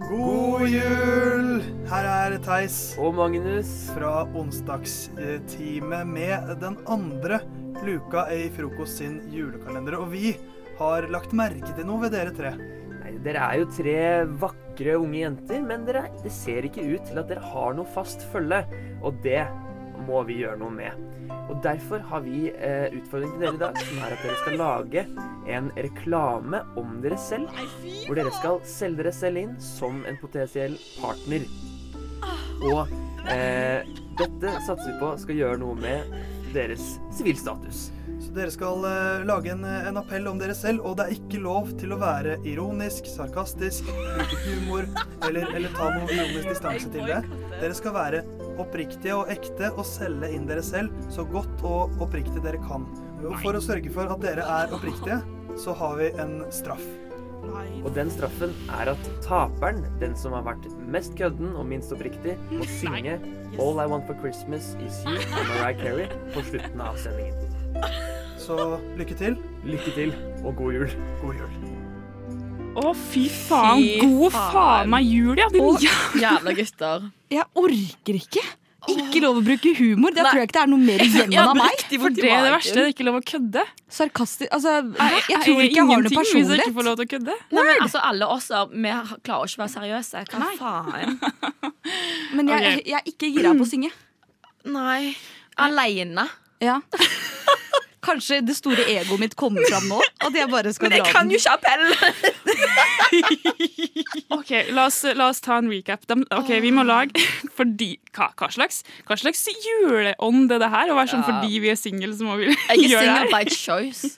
God 0.08 0.68
jul! 0.70 1.48
Her 1.90 2.06
er 2.10 2.36
Theis 2.42 2.96
Og 2.98 3.14
Magnus. 3.16 3.70
fra 3.94 4.26
Onsdagsteamet 4.36 6.06
med 6.06 6.54
den 6.62 6.76
andre 6.90 7.40
luka 7.84 8.26
i 8.32 8.46
Frokost 8.54 9.00
sin 9.00 9.18
julekalender. 9.32 9.98
Og 10.00 10.12
vi 10.14 10.34
har 10.78 11.08
lagt 11.12 11.34
merke 11.36 11.72
til 11.74 11.88
noe 11.88 12.04
ved 12.04 12.14
dere 12.16 12.34
tre. 12.36 12.54
Nei, 12.56 13.16
dere 13.24 13.44
er 13.44 13.60
jo 13.60 13.68
tre 13.76 13.98
vakre 14.42 14.96
unge 15.00 15.20
jenter, 15.22 15.62
men 15.64 15.86
dere, 15.88 16.06
det 16.22 16.32
ser 16.34 16.68
ikke 16.68 16.86
ut 16.94 17.06
til 17.08 17.20
at 17.22 17.30
dere 17.30 17.44
har 17.52 17.76
noe 17.76 17.88
fast 17.96 18.24
følge. 18.32 18.62
Og 19.04 19.20
det 19.24 19.42
må 20.06 20.22
vi 20.28 20.40
gjøre 20.42 20.60
noe 20.60 20.74
med. 20.74 21.06
Og 21.46 21.60
Derfor 21.62 22.02
har 22.10 22.22
vi 22.24 22.48
eh, 22.50 22.92
utfordring 22.96 23.32
til 23.34 23.44
dere 23.44 23.54
i 23.56 23.62
dag, 23.62 23.80
som 23.88 24.00
er 24.02 24.14
at 24.14 24.24
dere 24.24 24.38
skal 24.42 24.58
lage 24.60 25.04
en 25.56 25.70
reklame 25.78 26.62
om 26.78 26.98
dere 27.04 27.18
selv. 27.20 27.50
Hvor 28.06 28.18
dere 28.18 28.34
skal 28.34 28.60
selge 28.66 29.02
dere 29.02 29.14
selv 29.14 29.42
inn 29.42 29.54
som 29.62 30.02
en 30.08 30.18
potensiell 30.22 30.74
partner. 30.98 31.46
Og 32.66 32.96
eh, 33.30 33.86
dette 34.18 34.56
satser 34.66 34.90
vi 34.90 34.98
på 35.02 35.12
skal 35.22 35.40
gjøre 35.42 35.60
noe 35.62 35.76
med 35.78 36.16
deres 36.56 36.96
sivilstatus. 37.14 37.90
Så 38.22 38.32
dere 38.32 38.52
skal 38.52 38.84
uh, 38.86 39.24
lage 39.28 39.52
en, 39.52 39.64
en 39.64 40.00
appell 40.00 40.26
om 40.30 40.38
dere 40.40 40.54
selv, 40.56 40.84
og 40.88 40.96
det 40.98 41.06
er 41.06 41.16
ikke 41.18 41.42
lov 41.44 41.70
til 41.80 41.92
å 41.92 42.00
være 42.00 42.38
ironisk, 42.48 43.08
sarkastisk, 43.12 43.88
bruke 44.16 44.40
humor 44.46 44.88
eller, 45.26 45.52
eller 45.52 45.76
ta 45.76 45.90
noe 45.92 46.08
ironisk 46.08 46.50
distanse 46.54 46.90
til 46.94 47.08
det. 47.10 47.20
Dere 47.60 47.76
skal 47.76 47.96
være 47.96 48.24
oppriktige 48.56 49.16
og 49.16 49.32
ekte 49.32 49.70
og 49.74 49.84
selge 49.88 50.32
inn 50.32 50.48
dere 50.48 50.64
selv 50.64 50.92
så 51.12 51.26
godt 51.28 51.64
og 51.68 52.00
oppriktig 52.04 52.44
dere 52.44 52.60
kan. 52.64 52.88
Og 53.24 53.36
for 53.42 53.56
å 53.56 53.64
sørge 53.64 53.92
for 53.92 54.08
at 54.12 54.22
dere 54.24 54.44
er 54.44 54.72
oppriktige, 54.76 55.20
så 55.60 55.76
har 55.76 56.00
vi 56.00 56.12
en 56.20 56.40
straff. 56.52 56.84
Og 57.86 57.92
den 57.94 58.10
straffen 58.10 58.52
er 58.74 58.90
at 58.92 59.08
taperen, 59.24 59.84
den 60.00 60.16
som 60.18 60.34
har 60.36 60.44
vært 60.46 60.66
mest 60.90 61.14
kødden 61.18 61.54
og 61.54 61.66
minst 61.70 61.92
oppriktig, 61.94 62.34
må 62.50 62.66
synge 62.78 63.18
All 63.62 63.78
I 63.80 63.86
Want 63.90 64.08
for 64.08 64.18
Christmas 64.20 64.74
Is 64.84 65.00
You 65.06 65.16
av 65.20 65.46
Mariah 65.52 65.78
Carey 65.80 66.08
på 66.34 66.42
slutten 66.50 66.82
av 66.82 66.98
sendingen. 67.00 67.46
Så 68.42 68.58
lykke 68.98 69.16
til. 69.18 69.38
Lykke 69.66 69.94
til, 69.96 70.12
og 70.44 70.58
god 70.58 70.76
jul. 70.76 70.92
God 71.22 71.40
jul. 71.40 71.56
Å, 72.76 72.92
fy 73.08 73.24
faen. 73.32 73.80
Fy 73.80 74.04
God 74.04 74.34
faen. 74.36 74.90
meg 74.92 75.08
jul, 75.08 75.38
ja. 75.40 75.48
Din 75.54 75.80
Jævla 76.20 76.52
gutter. 76.58 77.10
Jeg 77.32 77.46
orker 77.56 78.18
ikke. 78.20 78.44
Ikke 78.92 79.20
lov 79.24 79.40
å 79.40 79.42
bruke 79.44 79.72
humor. 79.78 80.14
Det 80.14 80.22
Nei. 80.22 80.30
tror 80.30 80.40
jeg 80.40 80.48
ikke 80.48 80.56
det 80.56 80.62
er 80.62 80.70
noe 80.70 80.82
mer 80.82 81.04
igjen 81.06 81.32
Ja, 81.36 81.46
av 81.50 81.58
meg. 81.58 81.84
For 81.90 82.14
det 82.14 82.30
er 82.30 82.46
det 82.46 82.52
verste. 82.54 82.74
Det 82.76 82.84
er 82.84 82.92
ikke 82.94 83.06
lov 83.08 83.18
å 83.18 83.22
kødde. 83.32 83.64
Sarkastisk 83.96 84.52
Altså, 84.54 84.74
Jeg, 84.82 85.22
jeg 85.32 85.42
tror 85.44 85.62
ikke 85.64 85.78
jeg 85.80 85.88
har 85.90 86.04
noe 86.06 86.22
Hvis 86.22 86.34
jeg 86.34 86.60
ikke 86.60 86.76
får 86.78 86.88
lov 86.88 86.98
til 87.00 87.06
å 87.06 87.10
kødde. 87.14 87.36
Nei, 87.56 87.66
men 87.70 87.84
altså, 87.86 88.02
alle 88.10 88.30
oss 88.36 88.48
vi 88.72 88.94
klarer 89.26 89.50
ikke 89.50 89.60
å 89.60 89.64
være 89.64 89.74
seriøse. 89.74 90.24
Hva 90.30 90.42
Nei. 90.42 90.54
faen? 90.60 91.18
Men 92.36 92.50
jeg, 92.50 92.80
jeg 92.86 92.98
er 92.98 93.10
ikke 93.12 93.30
gira 93.30 93.54
på 93.56 93.66
å 93.66 93.70
synge. 93.70 93.92
Nei. 94.66 95.14
Aleine. 95.66 96.26
Ja. 96.62 96.80
Kanskje 98.06 98.36
det 98.46 98.54
store 98.54 98.84
egoet 98.92 99.18
mitt 99.24 99.34
kommer 99.38 99.64
fram 99.66 99.88
nå. 99.90 99.98
At 100.22 100.34
jeg 100.38 100.46
bare 100.52 100.70
skal 100.76 100.86
Men 100.92 100.98
jeg 101.00 101.04
dra 101.06 101.12
kan 101.12 101.26
den. 101.26 101.34
jo 101.34 101.38
ikke 101.42 101.54
appell! 101.58 101.84
Ok, 104.36 104.50
la 104.74 104.84
oss, 104.86 104.98
la 105.16 105.28
oss 105.32 105.40
ta 105.42 105.56
en 105.60 105.68
recap. 105.70 106.04
De, 106.10 106.14
ok, 106.34 106.50
Vi 106.62 106.70
må 106.74 106.82
lage 106.86 107.12
fordi, 107.56 107.92
hva, 108.16 108.26
hva, 108.38 108.48
slags, 108.52 108.82
hva 109.08 109.16
slags 109.18 109.42
juleånd 109.64 110.52
er 110.54 110.58
det 110.62 110.68
her? 110.72 110.86
Å 110.92 110.94
være 110.98 111.10
sånn 111.14 111.24
Ja. 111.24 111.28
fordi 111.30 111.52
vi 111.64 111.68
er 111.72 111.78
single, 111.80 112.12
så 112.16 112.22
må 112.28 112.34
vi 112.40 112.44
gjøre 112.50 112.76
single 112.76 113.16
her. 113.16 113.26
by 113.32 113.44
choice. 113.50 114.02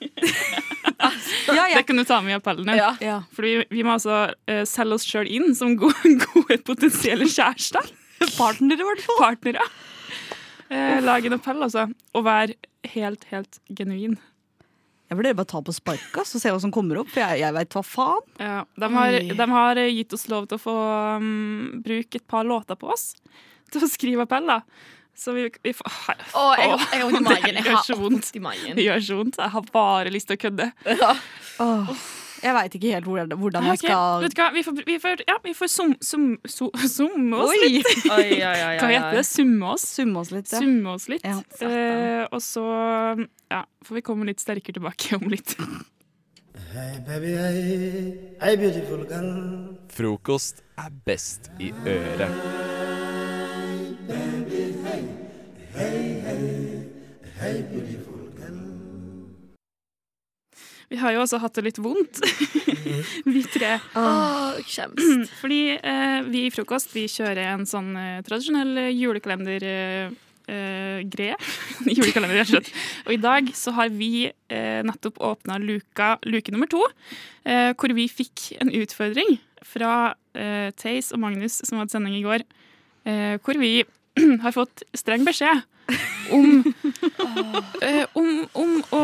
Ja, 1.49 1.63
Det 1.77 1.85
kan 1.87 1.95
du 1.95 2.03
ta 2.03 2.17
med 2.21 2.31
i 2.33 2.35
appellen. 2.37 2.67
Ja. 2.75 2.89
ja. 3.03 3.17
Fordi 3.35 3.51
vi 3.71 3.83
må 3.87 3.91
altså 3.95 4.15
uh, 4.35 4.63
selge 4.67 4.93
oss 4.97 5.05
sjøl 5.07 5.27
inn 5.31 5.53
som 5.55 5.75
gode, 5.79 6.11
gode 6.33 6.57
potensielle 6.67 7.25
kjærester. 7.31 7.85
Partnere, 8.35 8.81
i 8.83 8.87
hvert 8.89 9.03
fall. 9.05 9.19
Partnere. 9.21 9.63
Eh, 10.69 10.99
lage 11.01 11.29
en 11.31 11.37
appell, 11.39 11.61
altså. 11.65 11.87
Og 12.13 12.25
være 12.27 12.53
helt, 12.93 13.23
helt 13.31 13.59
genuin. 13.73 14.17
Jeg 15.09 15.17
vurderer 15.17 15.33
bare 15.39 15.47
å 15.47 15.53
ta 15.55 15.61
på 15.65 15.73
sparket 15.73 16.19
og 16.21 16.27
se 16.43 16.51
hva 16.53 16.59
som 16.61 16.69
kommer 16.73 16.99
opp, 17.01 17.09
for 17.09 17.23
jeg, 17.23 17.39
jeg 17.41 17.55
veit 17.55 17.73
hva 17.73 17.81
faen. 17.81 18.27
Ja, 18.37 18.59
de, 18.77 18.89
har, 18.93 19.17
de 19.41 19.47
har 19.55 19.81
gitt 19.89 20.13
oss 20.13 20.27
lov 20.29 20.45
til 20.51 20.59
å 20.59 20.61
få 20.61 20.75
um, 21.17 21.81
bruke 21.81 22.21
et 22.21 22.27
par 22.29 22.45
låter 22.45 22.77
på 22.77 22.91
oss 22.93 23.15
til 23.73 23.81
å 23.85 23.89
skrive 23.89 24.27
appeller. 24.27 24.61
Så 25.19 25.33
vi, 25.35 25.47
vi 25.65 25.73
får 25.75 25.89
Her- 26.05 26.21
Å, 26.37 26.43
jeg, 26.61 26.69
Åh, 26.69 26.83
jeg. 26.93 27.01
Jeg 27.01 27.65
gjør 27.65 27.73
har 27.73 27.83
så 27.83 27.97
vondt. 27.97 28.13
vondt 28.29 28.37
i 28.37 28.43
magen. 28.45 28.77
Det 28.77 28.85
gjør 28.85 29.01
så 29.09 29.17
vondt. 29.19 29.39
Jeg 29.41 29.51
har 29.57 29.65
bare 29.73 30.13
lyst 30.13 30.29
til 30.29 30.37
å 30.37 30.43
kødde. 30.45 30.69
Ja. 31.01 31.09
Åh, 31.65 31.89
jeg 32.43 32.53
veit 32.55 32.75
ikke 32.79 32.91
helt 32.93 33.05
hvordan, 33.09 33.33
hvordan 33.41 33.67
jeg 33.69 33.77
Ok, 33.77 33.83
skal 33.83 34.23
Vet 34.23 34.35
du 34.35 34.41
hva, 34.41 34.47
vi 34.55 34.63
får, 34.65 34.79
vi 34.87 34.97
får, 35.03 35.23
ja, 35.27 35.35
vi 35.43 35.53
får 35.57 35.71
sum, 35.73 35.93
sum, 36.01 36.25
su- 36.45 36.71
summe 36.87 37.37
oss 37.43 37.53
Oi! 37.53 37.69
litt. 37.77 37.91
Oi, 38.09 38.25
oi, 38.39 38.57
oi, 38.69 38.73
Hva 38.79 38.89
heter 38.93 39.19
det? 39.19 39.25
Summe 39.29 39.71
oss? 39.73 39.85
Summe 39.99 40.19
oss 40.23 40.31
litt. 40.35 40.51
Ja. 40.51 40.59
Summe 40.63 40.95
oss 40.95 41.07
litt. 41.11 41.25
Ja. 41.27 41.37
Eh, 41.67 42.25
og 42.31 42.41
så 42.45 42.65
ja, 43.51 43.63
får 43.85 43.99
vi 43.99 44.05
komme 44.05 44.29
litt 44.29 44.43
sterkere 44.43 44.79
tilbake 44.79 45.19
om 45.19 45.27
litt. 45.31 45.55
Frokost 49.95 50.63
er 50.77 50.91
best 51.05 51.49
i 51.59 51.71
øret. 51.85 52.35
Vi 60.89 60.97
har 60.97 61.13
jo 61.13 61.23
også 61.23 61.39
hatt 61.43 61.57
det 61.59 61.65
litt 61.67 61.81
vondt, 61.81 62.21
vi 63.33 63.43
tre. 63.45 63.75
Åh, 63.99 64.57
kjemst. 64.65 65.29
Fordi 65.41 65.61
eh, 65.77 66.21
vi 66.29 66.47
i 66.47 66.53
Frokost 66.53 66.95
vi 66.95 67.05
kjører 67.11 67.51
en 67.51 67.67
sånn 67.69 67.93
eh, 67.99 68.23
tradisjonell 68.25 68.89
julekalender-greie. 68.89 70.09
Eh, 70.49 71.03
greie. 71.05 71.35
julekalender, 71.99 72.39
rett 72.39 72.49
og 72.49 72.55
slett. 72.55 72.71
Og 73.05 73.13
i 73.13 73.21
dag 73.21 73.51
så 73.53 73.75
har 73.77 73.91
vi 73.93 74.31
uh, 74.31 74.79
nettopp 74.81 75.19
åpna 75.21 75.59
luka, 75.61 76.15
luke 76.25 76.49
nummer 76.49 76.65
to, 76.71 76.81
uh, 77.45 77.69
hvor 77.77 77.93
vi 77.93 78.07
fikk 78.09 78.55
en 78.57 78.73
utfordring 78.73 79.37
fra 79.65 80.15
eh, 80.37 80.69
Theis 80.79 81.13
og 81.15 81.21
Magnus, 81.23 81.59
som 81.67 81.79
hadde 81.79 81.93
sending 81.93 82.17
i 82.17 82.23
går, 82.25 82.45
eh, 83.09 83.35
hvor 83.43 83.59
vi 83.61 83.83
har 84.43 84.55
fått 84.55 84.85
streng 84.97 85.25
beskjed 85.27 85.63
om, 86.35 86.63
eh, 87.81 88.05
om, 88.19 88.29
om 88.53 88.73
å 88.95 89.03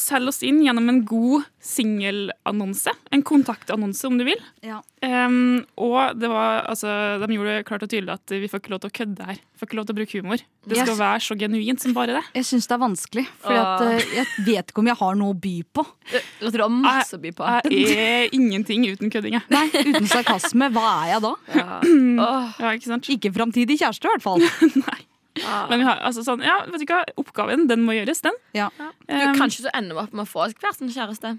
selge 0.00 0.28
oss 0.32 0.42
inn 0.46 0.62
gjennom 0.64 0.88
en 0.90 1.02
god 1.06 1.44
singelannonse. 1.64 2.92
En 3.14 3.22
kontaktannonse, 3.24 4.04
om 4.08 4.18
du 4.18 4.24
vil. 4.26 4.40
Ja. 4.64 4.80
Um, 5.04 5.64
og 5.80 6.16
det 6.18 6.28
var, 6.32 6.62
altså, 6.70 6.88
de 7.20 7.28
gjorde 7.36 7.54
det 7.58 7.66
klart 7.68 7.84
og 7.84 7.90
tydelig 7.92 8.14
at 8.16 8.34
vi 8.34 8.48
får 8.48 8.62
ikke 8.62 8.72
lov 8.74 8.82
til 8.84 8.90
å 8.92 8.96
kødde 8.98 9.28
her. 9.28 9.38
Vi 9.40 9.60
får 9.60 9.68
ikke 9.68 9.78
lov 9.78 9.86
til 9.88 9.94
å 9.94 9.98
bruke 10.00 10.20
humor. 10.22 10.44
Det 10.64 10.78
skal 10.78 10.92
Yes. 10.94 11.00
være 11.00 11.20
så 11.26 11.36
genuint 11.38 11.80
som 11.84 11.92
bare 11.96 12.16
det. 12.18 12.24
Jeg 12.38 12.48
syns 12.48 12.68
det 12.70 12.76
er 12.76 12.82
vanskelig, 12.84 13.24
for 13.44 13.52
jeg 14.00 14.26
vet 14.46 14.72
ikke 14.72 14.80
om 14.84 14.88
jeg 14.92 14.96
har 15.00 15.18
noe 15.20 15.34
å 15.34 15.40
by 15.40 15.54
på. 15.76 15.84
Jeg 16.12 16.52
har 16.56 16.72
masse 16.72 17.16
å 17.18 17.20
by 17.22 17.32
på? 17.36 17.50
Jeg 17.70 17.96
er 18.00 18.28
ingenting 18.36 18.86
uten 18.90 19.12
kødding. 19.12 19.36
jeg. 19.38 19.44
Nei, 19.52 19.66
Uten 19.84 20.08
sarkasme, 20.08 20.70
hva 20.72 20.86
er 21.04 21.12
jeg 21.14 21.24
da? 21.26 21.34
Ja. 21.54 21.80
Oh. 21.84 22.48
Ja, 22.60 22.72
ikke 22.76 22.88
sant? 22.88 23.08
Ikke 23.12 23.32
framtidig 23.34 23.76
kjæreste, 23.80 24.08
i 24.08 24.14
hvert 24.16 24.24
fall. 24.24 24.40
ah. 25.42 25.64
Men 25.70 25.82
vi 25.82 25.86
har, 25.88 25.98
altså, 26.06 26.22
sånn, 26.26 26.44
ja, 26.46 26.60
vet 26.70 26.84
du 26.84 26.86
hva? 26.92 27.00
oppgaven 27.20 27.66
den 27.70 27.82
må 27.86 27.96
gjøres, 27.96 28.20
den. 28.22 28.36
Ja. 28.54 28.68
Du, 28.78 28.84
Em, 29.10 29.34
kanskje 29.38 29.64
så 29.66 29.72
ender 29.74 29.98
opp 30.04 30.14
med 30.14 30.22
å 30.26 30.30
få 30.30 30.46
hver 30.52 30.76
sin 30.76 30.92
kjæreste. 30.94 31.34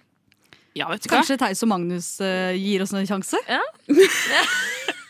ja, 0.75 0.89
vet 0.91 1.05
du 1.05 1.09
hva? 1.09 1.21
Kanskje 1.21 1.37
Theis 1.39 1.63
og 1.63 1.71
Magnus 1.71 2.09
uh, 2.19 2.51
gir 2.57 2.83
oss 2.83 2.91
en 2.93 3.07
sjanse? 3.07 3.39
Ja. 3.47 3.63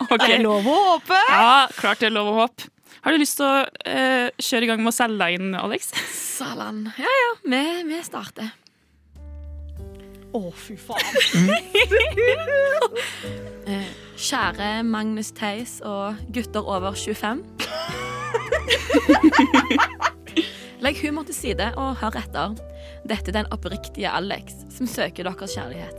Ok. 0.05 0.19
Det 0.21 0.35
er 0.35 0.41
lov 0.43 0.67
å 0.69 0.73
håpe! 0.91 1.17
Ja, 1.31 1.65
klart 1.79 2.01
det 2.03 2.09
er 2.09 2.13
lov 2.13 2.27
å 2.29 2.33
håpe. 2.43 2.67
Har 3.01 3.15
du 3.15 3.17
lyst 3.21 3.39
til 3.39 3.47
å 3.47 3.63
uh, 3.63 4.27
kjøre 4.37 4.67
i 4.67 4.69
gang 4.69 4.83
med 4.83 4.91
å 4.91 4.93
selge 4.93 5.17
deg 5.23 5.39
inn, 5.39 5.55
Alex? 5.57 5.87
Salan. 6.13 6.83
Ja 6.99 7.09
ja, 7.09 7.31
vi, 7.47 7.61
vi 7.87 8.01
starter. 8.05 8.51
Å, 10.35 10.41
fy 10.51 10.75
faen. 10.77 11.15
Eh, 13.65 13.87
Kjære 14.21 14.83
Magnus 14.85 15.31
Theis 15.33 15.79
og 15.81 16.19
gutter 16.35 16.67
over 16.69 16.93
25. 16.93 17.41
Legg 20.85 20.99
humor 21.01 21.25
til 21.27 21.37
side 21.37 21.71
og 21.79 21.97
hør 22.01 22.17
etter. 22.19 22.55
Dette 23.09 23.31
er 23.31 23.39
den 23.39 23.51
oppriktige 23.53 24.11
Alex 24.11 24.57
som 24.73 24.89
søker 24.89 25.27
deres 25.27 25.55
kjærlighet. 25.55 25.97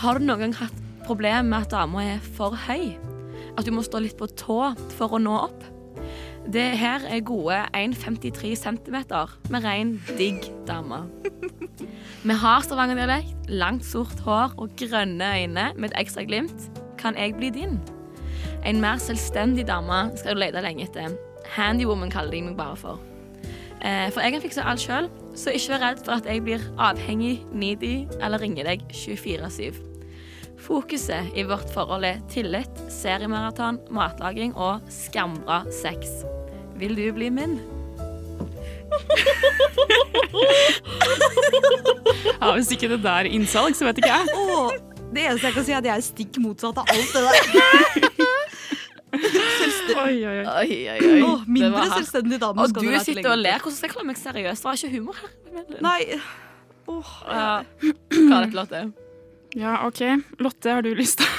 Har 0.00 0.18
du 0.18 0.26
noen 0.26 0.46
gang 0.46 0.56
hatt 0.58 0.80
problem 1.06 1.52
med 1.52 1.64
at 1.64 1.74
dama 1.74 2.04
er 2.14 2.24
for 2.36 2.56
høy? 2.66 2.94
At 3.54 3.66
du 3.66 3.74
må 3.74 3.84
stå 3.86 4.02
litt 4.02 4.18
på 4.18 4.28
tå 4.34 4.58
for 4.96 5.14
å 5.14 5.22
nå 5.22 5.34
opp? 5.46 5.62
Det 6.44 6.74
her 6.76 7.06
er 7.08 7.24
gode 7.24 7.56
1,53 7.72 8.52
cm 8.60 8.98
med 9.50 9.64
rein 9.64 9.94
digg 10.18 10.44
dame. 10.68 11.04
Vi 12.24 12.36
har 12.40 12.64
stavangerdialekt, 12.64 13.48
langt 13.48 13.84
sort 13.84 14.20
hår 14.26 14.56
og 14.60 14.72
grønne 14.80 15.28
øyne 15.40 15.70
med 15.76 15.90
et 15.90 16.00
ekstra 16.04 16.24
glimt. 16.24 16.68
Kan 17.00 17.16
jeg 17.16 17.36
bli 17.36 17.50
din? 17.52 17.78
En 18.64 18.80
mer 18.80 19.00
selvstendig 19.00 19.66
dame 19.68 20.06
skal 20.16 20.36
du 20.36 20.40
lete 20.40 20.62
lenge 20.64 20.88
etter. 20.88 21.16
Handywoman 21.54 22.10
kaller 22.10 22.30
de 22.32 22.42
meg 22.42 22.56
bare 22.56 22.76
for. 22.76 23.00
Eh, 23.84 24.08
For 24.10 24.20
jeg 24.24 24.32
kan 24.32 24.42
fikse 24.42 24.64
alt 24.64 24.80
sjøl, 24.80 25.10
så 25.36 25.52
ikke 25.52 25.74
vær 25.74 25.82
redd 25.90 26.04
for 26.06 26.12
at 26.16 26.26
jeg 26.26 26.42
blir 26.46 26.62
avhengig, 26.80 27.42
needy 27.52 28.06
eller 28.20 28.40
ringer 28.40 28.64
deg 28.64 28.84
24-7. 28.92 29.74
Fokuset 30.64 31.28
i 31.36 31.42
vårt 31.44 31.68
forhold 31.74 32.04
er 32.08 32.22
tillit, 32.32 32.70
seriemaraton, 32.88 33.78
matlaging 33.92 34.54
og 34.56 34.80
skambra 34.88 35.64
sex. 35.70 36.22
Vil 36.80 36.96
du 36.96 37.10
bli 37.12 37.28
min? 37.30 37.58
Ja, 42.40 42.52
Hvis 42.54 42.70
ikke 42.72 42.88
det 42.88 43.02
der 43.02 43.10
er 43.10 43.28
innsalg, 43.30 43.76
så 43.76 43.84
vet 43.88 43.98
ikke 44.00 44.10
jeg. 44.12 44.26
Oh, 44.36 44.70
det 45.14 45.24
eneste 45.28 45.46
jeg 45.50 45.54
kan 45.58 45.64
si, 45.66 45.72
er 45.72 45.78
at 45.82 45.88
jeg 45.88 45.96
er 45.96 46.04
stikk 46.08 46.38
motsatt 46.42 46.78
av 46.80 46.90
alt 46.92 47.12
det 47.14 47.22
der. 47.28 48.10
Selvste- 49.22 49.96
Oi, 50.02 50.16
oi, 50.24 50.34
oi. 50.40 50.46
Oi, 50.46 50.78
oi, 50.94 50.98
Det 51.04 51.54
mindre 51.58 51.70
var 51.76 51.92
selvstendig 51.98 52.40
dame 52.42 52.64
Og 52.64 52.74
du 52.74 52.88
sitter 53.04 53.30
og 53.32 53.38
ler. 53.38 53.58
Hvordan 53.62 53.76
skal 53.78 53.88
jeg 53.88 53.94
kalle 53.94 54.06
meg 54.10 54.20
seriøs? 54.20 54.58
Det 54.60 54.68
var 54.68 54.80
ikke 54.80 54.92
humor 54.96 55.22
her. 55.22 55.30
Nei. 55.84 56.00
Ja. 56.84 57.62
Hva 57.80 58.36
er 58.36 58.44
dette, 58.44 58.56
Lotte? 58.58 58.82
Ja, 59.54 59.76
OK. 59.86 60.00
Lotte, 60.42 60.72
har 60.74 60.82
du 60.82 60.90
lyst 60.98 61.20
til 61.22 61.30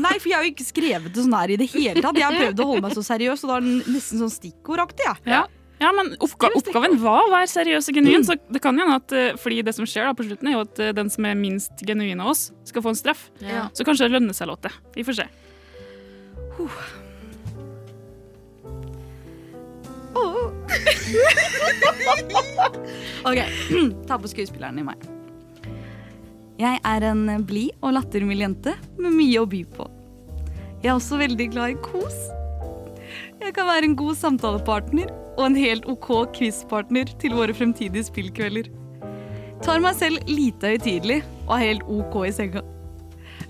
Nei, 0.00 0.14
for 0.18 0.26
jeg 0.30 0.34
har 0.34 0.42
jo 0.46 0.50
ikke 0.50 0.64
skrevet 0.66 1.12
det 1.14 1.22
sånn 1.22 1.36
her 1.38 1.52
i 1.54 1.58
det 1.60 1.68
hele 1.70 2.00
tatt. 2.02 2.16
Jeg 2.18 2.24
har 2.26 2.34
prøvd 2.34 2.62
å 2.64 2.66
holde 2.66 2.82
meg 2.88 2.96
så 2.96 3.04
seriøs, 3.06 3.44
og 3.44 3.52
da 3.52 3.58
er 3.60 3.66
den 3.68 3.76
nesten 3.94 4.18
sånn 4.18 4.32
stikkordaktig. 4.34 5.04
Ja. 5.06 5.14
Ja. 5.28 5.42
ja, 5.84 5.92
men 5.94 6.16
oppga 6.18 6.50
oppgaven 6.58 6.96
var 6.98 7.28
å 7.28 7.30
være 7.30 7.46
seriøs 7.52 7.86
og 7.92 7.94
genuin. 8.00 8.24
Så 8.26 8.34
det 8.50 8.58
kan 8.64 8.74
hende 8.80 8.96
at 8.98 9.14
eh, 9.14 9.36
fordi 9.38 9.60
det 9.68 9.76
som 9.76 9.86
skjer 9.86 10.08
da 10.08 10.16
på 10.18 10.26
slutten, 10.26 10.50
er 10.50 10.56
jo 10.56 10.64
at 10.66 10.82
eh, 10.82 10.90
den 10.98 11.12
som 11.14 11.28
er 11.30 11.38
minst 11.38 11.78
genuin 11.86 12.18
av 12.24 12.32
oss, 12.34 12.48
skal 12.66 12.82
få 12.82 12.90
en 12.96 12.98
straff. 12.98 13.28
Ja. 13.38 13.68
Så 13.70 13.86
kanskje 13.86 14.08
det 14.08 14.16
lønner 14.18 14.34
seg, 14.34 14.50
Lotte. 14.50 14.72
Vi 14.98 15.06
får 15.06 15.20
se. 15.20 15.28
Ok, 23.28 23.38
ta 24.08 24.18
på 24.18 24.30
skuespilleren 24.30 24.78
i 24.80 24.86
meg. 24.86 24.98
Jeg 26.58 26.80
er 26.86 27.04
en 27.06 27.44
blid 27.46 27.70
og 27.84 27.94
lattermild 27.94 28.42
jente 28.42 28.74
med 28.98 29.14
mye 29.14 29.42
å 29.42 29.46
by 29.50 29.62
på. 29.76 29.86
Jeg 30.82 30.90
er 30.90 30.96
også 30.96 31.20
veldig 31.20 31.46
glad 31.52 31.74
i 31.74 31.78
kos. 31.82 32.18
Jeg 33.38 33.54
kan 33.54 33.68
være 33.68 33.88
en 33.88 33.96
god 33.98 34.16
samtalepartner 34.18 35.10
og 35.38 35.44
en 35.46 35.58
helt 35.58 35.86
OK 35.90 36.08
quizpartner 36.34 37.10
til 37.22 37.36
våre 37.38 37.54
fremtidige 37.54 38.08
spillkvelder. 38.08 38.70
Tar 39.62 39.82
meg 39.82 39.98
selv 39.98 40.22
lite 40.30 40.74
høytidelig 40.74 41.20
og 41.46 41.54
er 41.56 41.64
helt 41.64 41.86
OK 41.90 42.14
i 42.26 42.34
senga. 42.34 42.62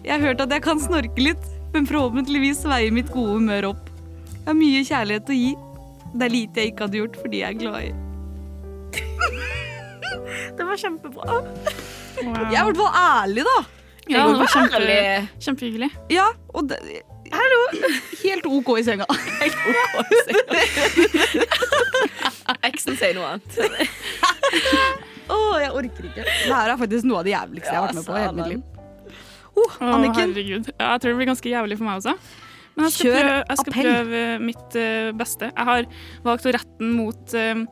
Jeg 0.05 0.15
har 0.15 0.25
hørt 0.25 0.43
at 0.45 0.53
jeg 0.53 0.65
kan 0.65 0.81
snorke 0.81 1.21
litt, 1.21 1.45
men 1.75 1.89
forhåpentligvis 1.89 2.63
veier 2.69 2.95
mitt 2.95 3.11
gode 3.13 3.41
humør 3.41 3.73
opp. 3.73 3.89
Jeg 4.37 4.47
har 4.47 4.57
mye 4.57 4.85
kjærlighet 4.89 5.33
å 5.33 5.37
gi. 5.37 5.51
Det 6.15 6.29
er 6.29 6.33
lite 6.33 6.63
jeg 6.63 6.73
ikke 6.73 6.87
hadde 6.87 7.01
gjort 7.03 7.19
fordi 7.23 7.43
jeg 7.43 7.55
er 7.55 7.59
glad 7.59 7.79
i. 7.83 7.91
det 10.59 10.69
var 10.71 10.81
kjempebra. 10.81 11.43
Jeg 12.19 12.57
er 12.57 12.63
i 12.63 12.67
hvert 12.71 12.81
fall 12.81 12.95
ærlig, 13.03 13.45
da. 13.49 13.59
Ja, 14.09 14.25
det 14.25 14.39
var 14.41 14.49
kjempe, 14.55 15.29
kjempehyggelig. 15.45 15.91
Ja, 16.11 16.31
og 16.57 16.71
det, 16.71 16.79
Hallo! 17.29 17.59
Helt 18.23 18.47
OK 18.49 18.71
i 18.79 18.85
senga. 18.87 19.05
Helt 19.43 19.57
OK 19.69 19.95
i 20.09 20.21
senga. 20.25 21.45
Eksen 22.65 22.97
sier 22.97 23.13
noe 23.19 23.35
annet. 23.35 23.51
Å, 25.29 25.37
jeg 25.61 25.73
orker 25.77 26.09
ikke. 26.09 26.25
Det 26.25 26.55
her 26.55 26.73
er 26.73 26.79
faktisk 26.81 27.05
noe 27.05 27.21
av 27.21 27.29
det 27.29 27.35
jævligste 27.35 27.69
jeg 27.69 27.77
har 27.77 27.85
vært 27.91 27.99
med 27.99 28.07
på 28.09 28.17
i 28.17 28.23
hele 28.23 28.37
mitt 28.39 28.53
liv. 28.55 28.63
Oh, 29.59 29.73
Anniken. 29.77 29.93
Anniken. 29.93 30.31
herregud. 30.33 30.71
Ja, 30.73 30.95
jeg 30.95 31.03
tror 31.03 31.11
det 31.11 31.19
blir 31.19 31.29
ganske 31.35 31.53
jævlig 31.53 31.77
for 31.81 31.89
meg 31.91 32.01
også. 32.01 32.15
Men 32.79 32.87
jeg 32.87 32.95
skal, 32.95 33.11
prøve, 33.11 33.39
jeg 33.43 33.59
skal 33.59 33.75
prøve 33.75 34.19
mitt 34.39 34.77
eh, 34.79 35.09
beste. 35.19 35.49
Jeg 35.51 35.67
har 35.67 35.87
valgt 36.23 36.47
å 36.47 36.53
rette 36.55 36.77
den 36.79 36.93
mot, 36.95 37.35
eh, 37.35 37.65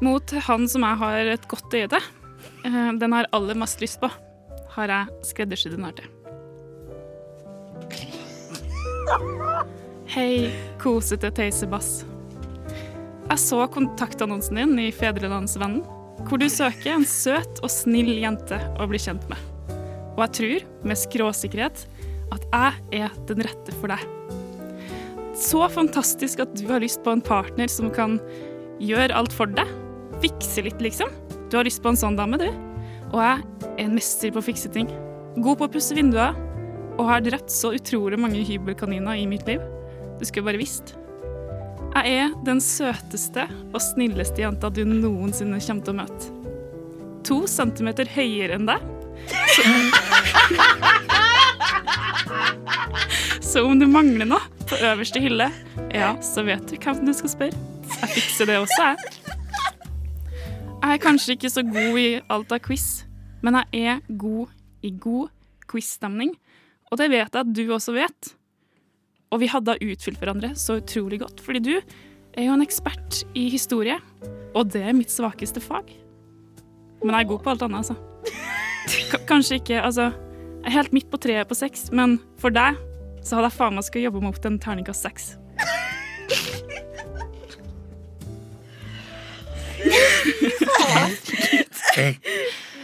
mot 0.00 0.32
han 0.46 0.64
som 0.72 0.86
jeg 0.86 1.00
har 1.02 1.32
et 1.34 1.44
godt 1.50 1.76
øye 1.76 1.90
til. 1.92 2.06
Eh, 2.64 2.92
den 2.96 3.12
har 3.12 3.28
aller 3.36 3.58
mest 3.60 3.84
lyst 3.84 4.00
på, 4.00 4.08
har 4.78 4.94
jeg 4.94 5.28
skreddersydd 5.28 5.76
den 5.76 5.84
her 5.84 5.92
til. 6.00 6.08
Hei, 10.16 10.48
kosete 10.80 11.28
tøysebass. 11.36 12.06
Jeg 13.26 13.42
så 13.42 13.60
kontaktannonsen 13.76 14.56
din 14.56 14.74
i 14.86 14.88
Fedrelandsvennen, 14.94 15.84
hvor 16.30 16.40
du 16.40 16.48
søker 16.48 16.96
en 16.96 17.04
søt 17.04 17.60
og 17.60 17.68
snill 17.76 18.14
jente 18.22 18.56
å 18.80 18.88
bli 18.88 19.04
kjent 19.04 19.28
med. 19.28 19.36
Og 20.16 20.24
jeg 20.24 20.36
tror, 20.40 20.68
med 20.88 21.04
skråsikkerhet, 21.04 21.88
at 22.32 22.46
jeg 22.48 23.02
er 23.04 23.18
den 23.28 23.44
rette 23.44 23.76
for 23.82 23.92
deg. 23.92 24.15
Så 25.36 25.60
fantastisk 25.68 26.40
at 26.40 26.54
du 26.56 26.64
har 26.70 26.80
lyst 26.80 27.02
på 27.04 27.12
en 27.12 27.20
partner 27.20 27.68
som 27.68 27.90
kan 27.92 28.16
gjøre 28.80 29.12
alt 29.16 29.34
for 29.36 29.50
deg. 29.52 29.68
Fikse 30.22 30.64
litt, 30.64 30.80
liksom. 30.80 31.12
Du 31.52 31.58
har 31.58 31.66
lyst 31.68 31.82
på 31.84 31.92
en 31.92 31.98
sånn 32.00 32.16
dame, 32.16 32.40
du. 32.40 32.48
Og 33.12 33.20
jeg 33.20 33.44
er 33.68 33.82
en 33.84 33.96
mester 33.96 34.32
på 34.32 34.40
å 34.40 34.46
fikse 34.46 34.72
ting. 34.72 34.88
God 35.36 35.60
på 35.60 35.68
å 35.68 35.72
pusse 35.76 35.96
vinduer. 35.96 36.32
Og 36.96 37.04
har 37.10 37.20
drept 37.20 37.52
så 37.52 37.74
utrolig 37.76 38.16
mange 38.20 38.40
hybelkaniner 38.48 39.20
i 39.20 39.28
mitt 39.28 39.44
liv. 39.48 39.60
Du 40.16 40.24
skulle 40.24 40.48
bare 40.48 40.62
visst. 40.62 40.94
Jeg 41.96 42.16
er 42.24 42.32
den 42.44 42.60
søteste 42.64 43.44
og 43.74 43.80
snilleste 43.84 44.40
jenta 44.40 44.72
du 44.72 44.82
noensinne 44.88 45.60
kommer 45.60 45.84
til 45.84 45.92
å 45.92 46.00
møte. 46.00 46.32
To 47.28 47.42
centimeter 47.50 48.08
høyere 48.08 48.56
enn 48.56 48.68
deg. 48.68 48.80
Så 53.44 53.64
om 53.68 53.80
du 53.80 53.88
mangler 53.90 54.28
noe 54.28 54.55
på 54.66 54.78
øverste 54.82 55.20
hylle, 55.22 55.50
ja, 55.94 56.14
så 56.22 56.42
vet 56.46 56.66
du 56.70 56.76
hvem 56.80 57.04
du 57.06 57.12
skal 57.14 57.32
spørre. 57.32 57.64
Jeg 57.86 58.12
fikser 58.16 58.48
det 58.50 58.56
også, 58.58 58.88
jeg. 58.90 58.96
Jeg 60.86 60.94
er 60.94 61.02
kanskje 61.02 61.36
ikke 61.36 61.50
så 61.50 61.62
god 61.66 61.98
i 61.98 62.08
alt 62.30 62.52
av 62.54 62.62
quiz, 62.62 63.04
men 63.42 63.60
jeg 63.60 63.86
er 63.94 64.02
god 64.18 64.52
i 64.86 64.90
god 64.90 65.30
quizstemning. 65.70 66.34
Og 66.90 67.00
det 67.00 67.08
vet 67.10 67.30
jeg 67.30 67.42
at 67.42 67.54
du 67.54 67.62
også 67.74 67.94
vet. 67.96 68.32
Og 69.34 69.42
vi 69.42 69.50
hadde 69.50 69.78
utfylt 69.82 70.20
hverandre 70.22 70.52
så 70.58 70.78
utrolig 70.80 71.20
godt, 71.22 71.42
fordi 71.42 71.62
du 71.62 71.74
er 71.76 72.46
jo 72.46 72.54
en 72.54 72.64
ekspert 72.64 73.22
i 73.38 73.48
historie, 73.50 73.96
og 74.54 74.70
det 74.74 74.84
er 74.86 74.96
mitt 74.96 75.10
svakeste 75.12 75.62
fag. 75.62 75.88
Men 77.02 77.14
jeg 77.14 77.24
er 77.24 77.30
god 77.32 77.42
på 77.42 77.54
alt 77.54 77.66
annet, 77.66 77.82
altså. 77.82 77.96
K 79.10 79.18
kanskje 79.26 79.58
ikke 79.58 79.80
Altså, 79.82 80.12
jeg 80.62 80.70
er 80.70 80.76
helt 80.78 80.94
midt 80.94 81.10
på 81.10 81.18
treet 81.22 81.48
på 81.48 81.58
seks, 81.58 81.88
men 81.94 82.20
for 82.38 82.54
deg 82.54 82.78
så 83.26 83.34
hadde 83.34 83.48
jeg 83.50 83.58
faen 83.58 83.74
meg 83.74 83.84
skal 83.86 84.04
jobbe 84.06 84.20
meg 84.22 84.30
opp 84.30 84.38
til 84.38 84.52
en 84.52 84.60
terningkast 84.62 85.02
seks. 85.02 85.24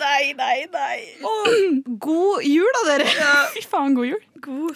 Nei, 0.02 0.32
nei, 0.34 0.56
nei. 0.72 0.96
god 2.02 2.42
jul, 2.48 2.70
da, 2.78 2.82
dere. 2.88 3.06
Fy 3.54 3.62
faen, 3.70 3.94
god 3.94 4.08
jul. 4.08 4.24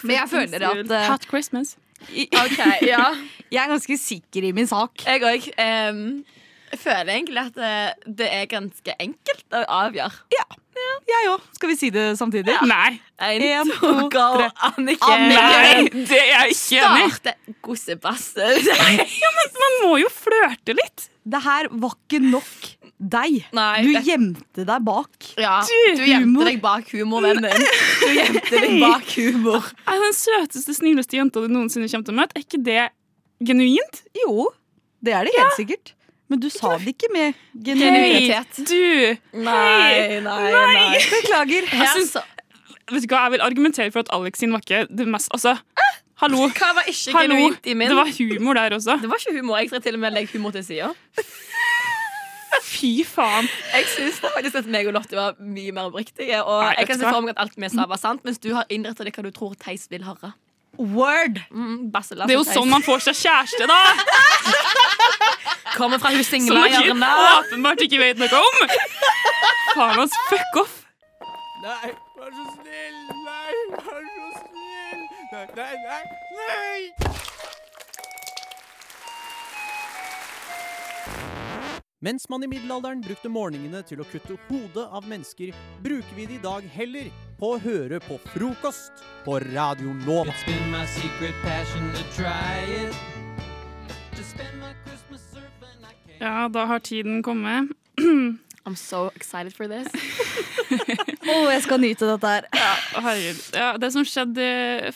Men 0.05 0.15
jeg 0.21 0.31
føler 0.31 0.67
at 0.69 0.93
uh, 0.93 1.09
Hot 1.11 1.27
Christmas. 1.27 1.75
OK, 2.45 2.61
ja. 2.87 3.09
Jeg 3.55 3.63
er 3.63 3.71
ganske 3.71 3.97
sikker 3.99 4.49
i 4.49 4.53
min 4.55 4.67
sak. 4.67 5.05
Jeg 5.07 5.23
òg. 5.23 5.45
jeg 5.57 6.79
føler 6.83 7.13
egentlig 7.15 7.43
at 7.45 7.55
det, 7.55 8.17
det 8.19 8.27
er 8.35 8.49
ganske 8.51 8.95
enkelt 9.01 9.55
å 9.55 9.61
avgjøre. 9.81 10.25
Ja. 10.35 10.47
Jeg 11.07 11.29
òg. 11.31 11.43
Skal 11.57 11.71
vi 11.71 11.77
si 11.79 11.89
det 11.95 12.05
samtidig? 12.19 12.55
Nei. 12.67 12.97
En, 13.23 13.43
En, 13.47 13.71
to, 13.71 13.91
to, 14.11 14.25
tre. 14.37 14.49
Anniken. 14.69 15.23
Nei, 15.31 15.85
det 15.95 16.19
er 16.19 16.33
jeg 16.33 16.57
ikke 16.57 16.81
enig 16.83 17.05
i. 17.07 17.13
Starte 17.17 17.35
gossebassen. 17.65 18.59
Ja, 19.23 19.31
men 19.37 19.55
man 19.63 19.77
må 19.85 19.93
jo 20.03 20.11
flørte 20.13 20.75
litt. 20.77 21.07
Det 21.27 21.41
her 21.43 21.69
var 21.83 21.95
ikke 21.97 22.21
nok 22.23 22.69
deg. 22.99 23.39
Nei, 23.57 23.83
Du 23.87 23.91
det- 23.95 24.05
gjemte 24.07 24.67
deg 24.69 24.85
bak. 24.87 25.31
Ja, 25.41 25.57
Du, 25.67 25.75
du 25.99 26.05
gjemte 26.07 26.45
deg 26.51 26.61
bak 26.63 26.93
humor, 26.95 27.25
vennen. 27.27 27.67
Du 28.03 28.13
gjemte 28.15 28.53
deg 28.63 28.77
bak 28.85 29.09
humor. 29.17 29.73
Er 29.89 30.05
den 30.05 30.15
søteste, 30.17 30.77
snilleste 30.77 31.19
jenta 31.19 31.43
du 31.43 31.49
noensinne 31.51 31.89
kommer 31.91 32.07
til 32.11 32.15
å 32.15 32.21
møte. 32.21 32.37
Er 32.39 32.47
ikke 32.47 32.63
det 32.67 32.87
genuint? 33.47 34.03
Jo, 34.23 34.51
det 35.05 35.17
er 35.17 35.27
det 35.29 35.35
helt 35.39 35.59
sikkert. 35.59 35.96
Men 36.29 36.41
du 36.43 36.49
sa 36.51 36.73
det 36.83 36.91
ikke 36.97 37.09
med 37.15 37.37
genuinitet. 37.67 38.57
Hei, 38.59 38.65
du! 38.67 39.19
Nei, 39.47 40.19
nei, 40.25 40.49
nei. 40.53 40.97
Beklager. 41.13 41.69
Jeg 41.71 41.89
synes, 41.95 42.17
vet 42.91 43.05
du 43.07 43.13
hva, 43.13 43.21
jeg 43.29 43.37
vil 43.37 43.45
argumentere 43.47 43.93
for 43.95 44.03
at 44.03 44.11
Alex 44.17 44.43
sin 44.43 44.55
var 44.55 44.65
ikke 44.65 44.85
det 44.91 45.07
mest 45.11 45.31
Altså, 45.37 45.53
hallo. 46.23 46.49
Hva 46.57 46.73
var 46.81 46.91
ikke 46.91 47.15
hallo. 47.15 47.37
genuint 47.39 47.71
i 47.71 47.77
min? 47.79 47.93
Det 47.93 47.99
var 48.01 48.11
humor 48.19 48.59
der 48.59 48.75
også. 48.79 48.99
Det 49.03 49.11
var 49.13 49.23
ikke 49.23 49.37
humor. 49.39 49.61
Jeg 49.63 49.71
skal 49.71 49.85
til 49.87 49.95
og 49.99 50.03
med 50.03 50.17
legge 50.19 50.35
humor 50.35 50.51
til 50.57 50.65
sida. 50.67 50.91
Fy 52.67 52.91
faen. 53.07 53.47
Jeg 53.73 53.87
syns 53.95 54.19
faktisk 54.25 54.59
at 54.59 54.67
meg 54.73 54.89
og 54.91 54.97
Lotte 54.99 55.15
var 55.17 55.37
mye 55.39 55.71
mer 55.77 55.93
oppriktige. 55.93 56.41
Og 56.43 56.65
Nei, 56.65 56.75
jeg 56.81 56.91
kan 56.91 56.99
se 56.99 57.07
for 57.07 57.23
meg 57.23 57.37
at 57.37 57.45
alt 57.47 57.55
vi 57.57 57.71
sa, 57.71 57.87
var 57.87 58.01
sant, 58.03 58.25
mens 58.27 58.43
du 58.43 58.51
har 58.57 58.67
innrettet 58.73 59.07
det 59.07 59.15
hva 59.15 59.25
du 59.29 59.31
tror 59.35 59.55
Theis 59.63 59.87
vil 59.93 60.03
høre. 60.09 60.33
Word. 60.77 61.39
Mm, 61.55 61.89
Det 61.89 62.29
er 62.29 62.35
jo 62.37 62.43
sånn 62.45 62.69
man 62.69 62.83
får 62.85 63.07
seg 63.07 63.17
kjæreste, 63.23 63.65
da! 63.71 63.79
Kommer 65.77 65.99
fra 65.99 66.11
hun 66.15 66.25
Som 66.25 66.57
dere 66.57 67.39
åpenbart 67.39 67.85
ikke 67.85 68.01
vet 68.01 68.19
noe 68.23 68.41
om. 68.41 68.57
Faen, 69.75 69.99
oss, 70.07 70.15
Fuck 70.31 70.63
off. 70.63 70.83
Nei, 71.67 71.93
vær 72.17 72.31
så 72.31 72.45
snill! 72.55 72.99
Nei, 73.27 73.55
vær 73.75 74.05
så 74.15 74.29
snill! 74.41 75.03
Nei, 75.33 75.47
nei, 75.57 75.75
nei! 75.89 76.03
nei. 76.39 77.27
Mens 82.07 82.29
man 82.29 82.45
i 82.45 82.47
middelalderen 82.47 83.01
brukte 83.03 83.31
morgenene 83.33 83.81
til 83.89 83.99
å 83.99 84.07
kutte 84.07 84.37
hodet 84.47 84.85
av 84.95 85.09
mennesker, 85.11 85.51
bruker 85.83 86.15
vi 86.15 86.29
det 86.29 86.37
i 86.37 86.43
dag 86.45 86.67
heller 86.77 87.09
på 87.41 87.55
å 87.55 87.61
høre 87.65 87.99
på 88.05 88.21
frokost 88.35 89.03
på 89.25 89.41
Radio 89.49 89.97
Nova. 90.05 90.31
Ja, 96.21 96.49
da 96.49 96.65
har 96.71 96.79
tiden 96.85 97.23
kommet. 97.23 97.71
I'm 98.67 98.75
so 98.77 99.11
excited 99.15 99.55
for 99.55 99.69
this. 99.71 99.87
Å, 101.27 101.35
jeg 101.53 101.63
skal 101.63 101.79
nyte 101.83 102.09
dette 102.09 102.31
her. 102.33 102.47
Ja, 102.57 102.71
herregud. 103.05 103.43
Ja, 103.55 103.69
det 103.79 103.93
som 103.95 104.07
skjedde 104.07 104.47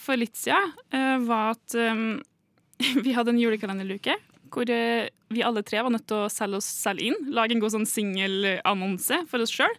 for 0.01 0.19
litt 0.19 0.35
siden, 0.39 0.73
eh, 0.97 1.19
var 1.29 1.53
at 1.55 1.77
um, 1.79 2.19
vi 3.05 3.15
hadde 3.15 3.35
en 3.35 3.39
julekalenderluke 3.43 4.17
hvor 4.51 4.67
eh, 4.75 5.07
vi 5.31 5.45
alle 5.47 5.63
tre 5.63 5.79
var 5.87 5.93
nødt 5.95 6.09
til 6.11 6.25
å 6.25 6.31
selge 6.33 6.59
oss 6.59 6.67
selv 6.83 7.05
inn. 7.07 7.15
Lage 7.31 7.55
en 7.55 7.61
god 7.63 7.77
sånn 7.77 7.87
singelannonse 7.87 9.21
for 9.31 9.45
oss 9.45 9.53
sjøl. 9.55 9.77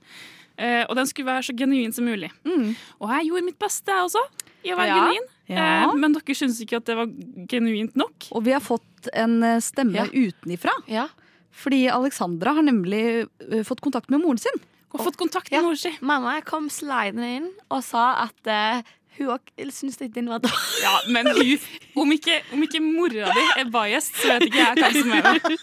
og 0.61 0.93
den 0.95 1.07
skulle 1.09 1.27
være 1.27 1.43
så 1.49 1.55
genuin 1.57 1.91
som 1.91 2.05
mulig. 2.07 2.29
Og 3.01 3.09
jeg 3.11 3.27
gjorde 3.27 3.47
mitt 3.49 3.57
beste, 3.59 3.91
jeg 3.91 4.05
også, 4.07 4.21
i 4.63 4.71
å 4.71 4.77
være 4.79 4.87
Ja. 4.93 4.99
genuin. 5.01 5.27
Ja. 5.51 5.65
Uh, 5.89 5.95
men 5.99 6.13
dere 6.15 6.35
syntes 6.37 6.61
ikke 6.63 6.77
at 6.79 6.87
det 6.87 6.95
var 6.95 7.09
genuint 7.51 7.97
nok. 7.99 8.29
Og 8.31 8.45
vi 8.45 8.53
har 8.55 8.63
fått 8.63 9.09
en 9.17 9.41
eh, 9.43 9.57
stemme 9.59 9.97
Ja. 9.97 10.05
utenifra. 10.07 10.71
Fordi 11.51 11.85
Alexandra 11.91 12.53
har 12.57 12.63
nemlig 12.65 13.27
eh, 13.51 13.63
fått 13.67 13.81
kontakt 13.83 14.09
med 14.09 14.21
moren 14.23 14.39
sin. 14.41 14.61
Og 14.91 15.03
fått 15.05 15.17
kontakt 15.19 15.51
med 15.51 15.59
Ja. 15.59 15.63
mor 15.63 15.75
si. 15.79 15.91
Mamma 16.01 16.39
kom 16.43 16.69
slidende 16.69 17.27
inn 17.37 17.49
og 17.71 17.83
sa 17.83 18.25
at 18.25 18.47
uh, 18.51 18.81
hun 19.17 19.29
òg 19.35 19.51
syntes 19.71 19.97
det 20.01 20.09
din 20.15 20.27
var 20.31 20.39
dårlig. 20.43 20.81
Ja, 20.83 20.93
men 21.11 21.27
hun, 21.35 21.57
om, 22.03 22.11
ikke, 22.11 22.41
om 22.51 22.63
ikke 22.65 22.81
mora 22.83 23.31
di 23.31 23.45
er 23.61 23.69
biased, 23.71 24.15
så 24.19 24.33
vet 24.35 24.47
ikke 24.49 24.65
jeg 24.65 24.75
hva 24.81 24.91
som 24.97 25.13
er 25.15 25.21
det. 25.27 25.57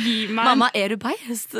Gi 0.00 0.16
meg 0.32 0.44
Mamma, 0.48 0.70
er 0.76 0.94
du 0.94 0.96
biased? 1.00 1.56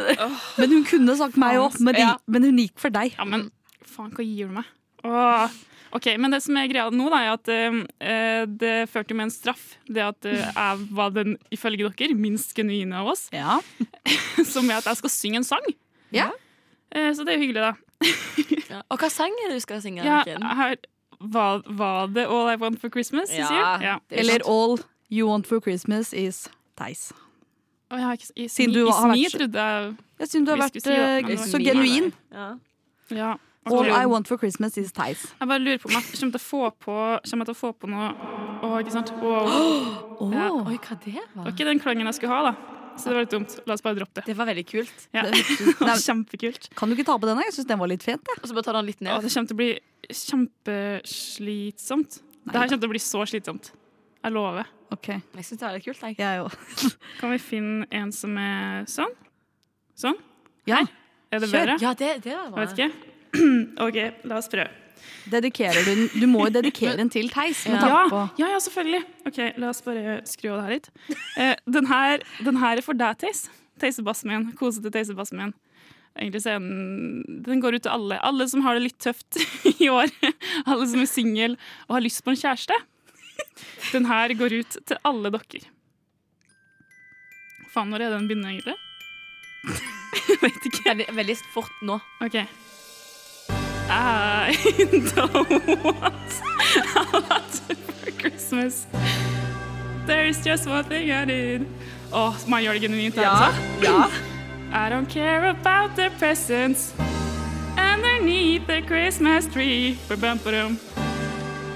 Men 0.57 0.73
hun 0.79 0.85
kunne 0.89 1.17
sagt 1.21 1.37
meg 1.41 1.61
òg, 1.61 1.77
men, 1.81 2.01
Ja. 2.01 2.15
men 2.27 2.49
hun 2.49 2.61
gikk 2.65 2.77
for 2.81 2.93
deg. 2.95 3.17
Ja, 3.19 3.25
men 3.29 3.51
faen, 3.85 4.13
hva 4.17 4.25
gir 4.25 4.49
du 4.49 4.57
meg? 4.61 4.69
Åh. 5.05 5.49
OK, 5.97 6.09
men 6.21 6.35
det 6.35 6.43
som 6.45 6.57
er 6.61 6.69
greia 6.71 6.87
nå, 6.93 7.09
da, 7.13 7.21
er 7.25 7.35
at 7.35 7.51
uh, 7.53 8.45
det 8.63 8.75
førte 8.93 9.17
med 9.17 9.29
en 9.29 9.35
straff. 9.35 9.65
Det 9.89 10.03
at 10.05 10.29
uh, 10.29 10.43
jeg 10.47 10.89
var 10.97 11.15
den, 11.17 11.37
ifølge 11.55 11.89
dere, 11.99 12.17
minst 12.19 12.55
genuine 12.57 13.01
av 13.01 13.13
oss. 13.15 13.27
Ja. 13.35 13.59
som 14.55 14.69
er 14.71 14.81
at 14.81 14.91
jeg 14.91 15.01
skal 15.03 15.15
synge 15.15 15.43
en 15.43 15.49
sang. 15.49 15.71
Ja. 16.15 16.31
Uh, 16.95 17.11
så 17.17 17.25
det 17.25 17.35
er 17.35 17.41
jo 17.41 17.47
hyggelig, 17.47 17.71
da. 17.71 17.75
Og 18.93 19.01
hva 19.01 19.09
sang 19.13 19.33
er 19.45 19.51
det 19.51 19.61
du 19.61 19.65
skal 19.65 19.81
synge? 19.85 20.05
Ja, 20.05 20.21
her, 20.61 20.77
var, 21.21 21.63
var 21.65 22.11
det 22.13 22.27
All 22.29 22.51
I 22.53 22.59
Want 22.61 22.81
for 22.83 22.93
Christmas 22.93 23.33
Ja? 23.33 23.97
Eller 24.11 24.45
All 24.45 24.77
You 25.09 25.31
Want 25.31 25.47
for 25.47 25.61
Christmas 25.65 26.13
is 26.13 26.49
Theis. 26.77 27.13
Oh, 27.91 27.97
jeg 27.99 28.05
har 28.05 28.13
ikke, 28.13 28.33
i, 28.37 28.49
Siden 28.51 28.75
du 28.75 28.89
har 28.91 29.13
vært 29.13 29.37
trodde 29.39 29.67
jeg 30.19 30.29
synes 30.29 30.47
du 30.47 30.51
har 30.51 30.59
vært 30.59 30.79
si, 30.83 31.51
så 31.53 31.59
genuin. 31.61 32.09
Ja. 32.33 32.47
Ja. 33.15 33.35
All. 33.67 33.91
I 33.91 34.07
Want 34.07 34.29
for 34.31 34.39
Christmas 34.39 34.77
is 34.79 34.93
Theis. 34.95 35.27
Jeg 35.41 35.49
bare 35.51 35.63
lurer 35.63 35.81
på 35.83 35.89
om 35.91 35.97
jeg 35.97 36.05
kommer 36.07 36.37
til 36.37 36.39
å 36.39 36.45
få 36.45 36.71
på, 36.87 36.97
til 37.27 37.43
å 37.43 37.57
få 37.57 37.73
på 37.75 37.91
noe 37.91 38.13
Å, 38.63 38.71
ikke 38.81 38.95
sant? 38.95 39.11
Wow. 39.21 39.51
Oh, 40.23 40.33
Ja. 40.37 40.49
Oi, 40.55 40.79
hva 40.79 40.97
det 41.03 41.17
var? 41.17 41.27
Det 41.35 41.43
var 41.43 41.53
ikke 41.53 41.69
den 41.69 41.83
klangen 41.83 42.09
jeg 42.09 42.19
skulle 42.21 42.33
ha, 42.37 42.53
da. 42.53 42.77
Så 42.97 43.11
det 43.11 43.17
var 43.17 43.27
litt 43.27 43.35
dumt. 43.35 43.53
La 43.69 43.75
oss 43.77 43.83
bare 43.85 43.99
droppe 43.99 44.23
det. 44.23 44.25
Det 44.31 44.37
var 44.39 44.47
veldig 44.49 44.65
kult. 44.71 44.99
Ja. 45.13 45.27
Nei, 45.29 45.97
Kjempekult. 46.07 46.71
Kan 46.79 46.89
du 46.89 46.97
ikke 46.97 47.09
ta 47.11 47.17
på 47.21 47.29
denne? 47.29 47.45
Jeg 47.49 47.55
syns 47.59 47.69
den 47.69 47.81
var 47.83 47.91
litt 47.93 48.07
fint. 48.07 48.25
Og 48.39 48.47
så 48.49 48.57
bare 48.57 48.67
ta 48.69 48.73
den 48.79 48.89
litt 48.89 49.03
Å, 49.03 49.19
det 49.21 49.33
kommer 49.35 49.51
til 49.51 49.57
å 49.57 49.61
bli 49.61 49.73
kjempeslitsomt. 50.23 52.21
Det 52.47 52.55
her 52.55 52.71
kommer 52.71 52.83
til 52.87 52.89
å 52.89 52.95
bli 52.95 53.03
så 53.03 53.21
slitsomt. 53.29 53.73
Jeg 54.23 54.35
lover. 54.35 54.67
Okay. 54.95 55.19
Jeg 55.37 55.45
syns 55.49 55.61
det 55.61 55.67
var 55.67 55.77
litt 55.77 55.87
kult. 55.87 56.01
Jeg. 56.07 56.15
jeg. 56.23 56.37
Kan 57.21 57.35
vi 57.35 57.39
finne 57.43 57.87
en 57.95 58.15
som 58.15 58.33
er 58.41 58.87
sånn? 58.91 59.13
Sånn? 59.99 60.19
Ja. 60.69 60.81
Er 61.31 61.43
det 61.43 61.51
Kjør. 61.51 61.59
bedre? 61.59 61.77
Ja, 61.83 61.93
det, 61.99 62.11
det 62.25 62.35
var 62.37 62.65
Jeg 62.65 62.71
vet 62.71 62.79
ikke. 62.79 63.16
OK, 63.87 63.99
la 64.31 64.39
oss 64.41 64.49
prøve. 64.53 64.69
Dedikerer 65.31 65.83
du 65.83 65.89
den? 65.91 66.05
Du 66.23 66.27
må 66.31 66.45
jo 66.47 66.53
dedikere 66.55 66.97
den 67.01 67.09
til 67.11 67.29
Theis. 67.35 67.65
med 67.67 67.83
Ja. 67.83 68.05
på 68.11 68.21
ja, 68.39 68.49
ja, 68.55 68.59
selvfølgelig. 68.63 69.03
Ok, 69.27 69.39
La 69.59 69.69
oss 69.73 69.83
bare 69.83 70.21
skru 70.27 70.53
av 70.55 70.61
det 70.61 70.65
her 70.67 70.75
litt. 70.77 70.91
Eh, 71.37 71.55
den, 71.67 71.87
her, 71.91 72.23
den 72.47 72.57
her 72.63 72.79
er 72.79 72.87
for 72.87 72.95
deg, 72.99 73.19
Theis. 73.19 73.49
Theisebassen 73.83 74.31
min. 74.31 74.53
Kosete 74.59 74.91
Theisebassen 74.95 75.41
min. 75.43 75.55
Egentlig 76.17 76.41
så 76.47 76.55
er 76.55 76.61
den 76.63 77.43
Den 77.45 77.61
går 77.61 77.77
ut 77.77 77.83
til 77.85 77.93
alle. 77.93 78.17
Alle 78.25 78.47
som 78.49 78.63
har 78.65 78.79
det 78.79 78.87
litt 78.87 78.99
tøft 79.03 79.37
i 79.83 79.91
år. 79.93 80.09
Alle 80.65 80.87
som 80.89 81.03
er 81.03 81.11
single 81.11 81.57
og 81.89 81.99
har 81.99 82.07
lyst 82.07 82.23
på 82.25 82.33
en 82.33 82.39
kjæreste. 82.41 82.79
Den 83.93 84.07
her 84.09 84.33
går 84.39 84.55
ut 84.63 84.79
til 84.87 85.03
alle 85.05 85.31
dere. 85.35 85.67
Faen, 87.75 87.91
når 87.93 88.07
er 88.07 88.15
det 88.15 88.21
den 88.21 88.29
begynner, 88.31 88.55
egentlig? 88.55 88.79
Jeg 90.31 90.39
vet 90.41 90.71
ikke. 90.71 90.95
Det 91.03 91.09
er 91.11 91.19
veldig 91.19 91.37
fort 91.53 91.83
nå. 91.85 91.99
OK. 92.25 92.39
I 93.89 94.57
don't 95.15 95.51
want 95.85 96.33
a 96.95 97.19
lot 97.19 97.51
for 97.51 98.11
Christmas. 98.21 98.87
There's 100.07 100.43
just 100.45 100.67
one 100.67 100.85
thing 100.85 101.11
I 101.11 101.25
need. 101.25 101.67
Åh, 102.13 102.35
man 102.49 102.63
gjør 102.63 102.73
det 102.73 102.81
genuint 102.83 103.17
Ja, 103.17 103.31
altså. 103.31 103.61
ja. 103.83 104.05
I 104.73 104.91
don't 104.91 105.09
care 105.11 105.49
about 105.51 105.97
the 105.97 106.11
presents 106.19 106.95
underneath 107.95 108.67
the 108.67 108.83
Christmas 108.83 109.47
tree. 109.53 109.99
Ba-bum-ba-dum. 110.09 110.79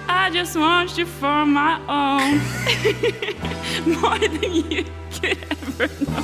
I 0.09 0.31
just 0.33 0.57
want 0.57 0.99
you 0.99 1.07
for 1.07 1.45
my 1.47 1.79
own. 1.89 2.41
More 4.01 4.19
than 4.19 4.53
you 4.55 4.85
could 5.21 5.39
ever 5.51 5.89
know. 6.05 6.23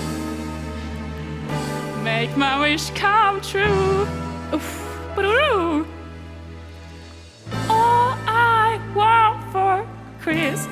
Make 2.04 2.36
my 2.36 2.60
wish 2.60 2.90
come 2.90 3.40
true. 3.40 4.06
Oof. 4.54 4.85
All 7.68 8.14
I 8.28 8.78
want 8.94 9.42
for 9.52 9.86
Christmas 10.20 10.68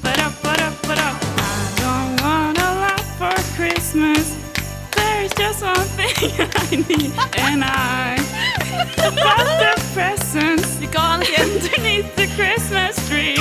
Ba-da, 0.02 0.28
ba-da, 0.42 0.68
ba-da. 0.86 1.08
I 1.36 1.38
don't 1.82 2.12
want 2.22 2.58
a 2.58 2.60
lot 2.84 3.00
for 3.18 3.34
Christmas. 3.56 4.24
There's 4.94 5.32
just 5.34 5.62
one 5.62 5.88
thing 5.98 6.32
I 6.54 6.56
need, 6.88 7.12
and 7.38 7.64
I 7.64 8.16
got 8.96 9.46
the 9.62 9.72
presents 10.96 11.68
underneath 11.76 12.16
the 12.16 12.26
Christmas 12.34 13.08
tree. 13.08 13.36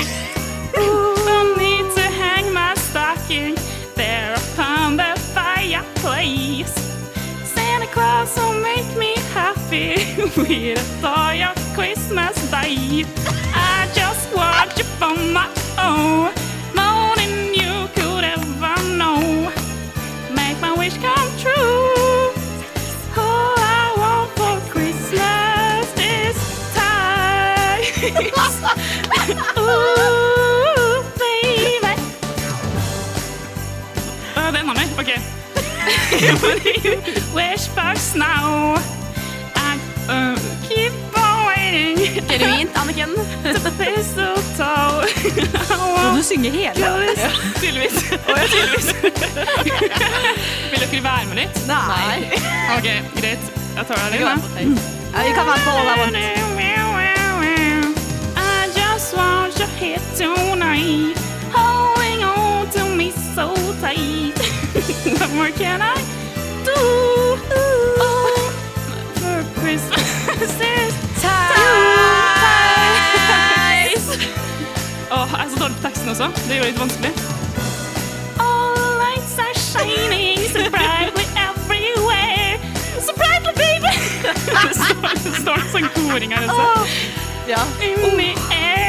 Don't 0.73 1.57
need 1.57 1.89
to 1.95 2.01
hang 2.01 2.53
my 2.53 2.73
stocking 2.75 3.55
there 3.95 4.33
upon 4.35 4.97
the 4.97 5.13
fireplace. 5.33 6.73
Santa 7.43 7.87
Claus 7.87 8.35
will 8.37 8.59
make 8.61 8.97
me 8.97 9.15
happy 9.33 9.95
with 10.37 10.79
a 10.79 11.01
toy 11.01 11.43
on 11.43 11.55
Christmas 11.73 12.35
Day. 12.51 13.05
I 13.53 13.89
just 13.93 14.33
want 14.35 14.77
you 14.77 14.83
for 14.99 15.15
my 15.31 15.49
own, 15.77 16.33
Wish 37.35 37.67
for 37.67 37.93
now. 38.17 38.75
I 39.55 39.77
uh, 40.07 40.39
keep 40.63 40.93
on 41.17 41.47
waiting. 41.47 41.97
Genuint, 42.27 42.71
Anniken. 42.77 43.09
Må 46.05 46.17
du 46.17 46.23
synge 46.23 46.49
hele? 46.51 46.73
Tydeligvis. 47.59 47.93
Tydeligvis. 48.51 48.95
Vil 50.71 50.79
dere 50.79 51.03
være 51.03 51.25
med 51.27 51.35
litt? 51.41 51.55
Nei. 51.67 52.31
OK, 52.77 52.87
greit. 53.19 53.43
Jeg 53.75 53.85
tar 53.89 53.95
deg 53.99 54.11
litt. 54.15 54.23
Ja, 54.23 55.19
vi 55.19 55.31
kan 55.35 55.45
være 55.51 55.61
på 55.65 55.71
All 55.75 55.83
I 55.83 55.95
Want. 55.99 56.15
I 58.37 58.71
just 58.71 59.11
want 59.17 59.59
your 59.59 59.71
head 59.79 60.01
tonight, 60.15 61.17
holding 61.51 62.23
on 62.23 62.69
to 62.71 62.85
me 62.95 63.11
so 63.11 63.51
tight. 63.81 64.34
what 65.19 65.31
more 65.33 65.49
can 65.49 65.81
I 65.81 65.95
do? 66.63 66.71
Oh, 66.77 68.51
for 69.15 69.43
Christmas 69.59 70.41
is 70.41 70.93
ties. 71.21 71.35
Åh, 75.11 75.29
jeg 75.31 75.45
er 75.45 75.49
så 75.49 75.55
dårlig 75.59 75.75
på 75.75 75.81
teksten 75.87 76.09
også. 76.09 76.27
Det 76.47 76.55
gjør 76.55 76.63
det 76.63 76.71
litt 76.71 76.79
vanskelig. 76.79 77.11
All 78.39 78.97
lights 79.01 79.35
are 79.45 79.55
shining 79.57 80.37
so 80.53 80.61
brightly 80.69 81.25
everywhere. 81.47 82.59
So 83.01 83.11
brightly, 83.17 83.53
baby! 83.63 83.93
det 84.69 84.75
står, 84.77 85.13
det 85.23 85.35
står 85.41 85.55
en 85.63 85.69
sånn 85.73 85.89
koring 85.97 86.31
her 86.37 86.45
også. 86.45 86.65
Ja. 87.49 87.61
In 87.81 87.97
the 88.21 88.31
air. 88.53 88.84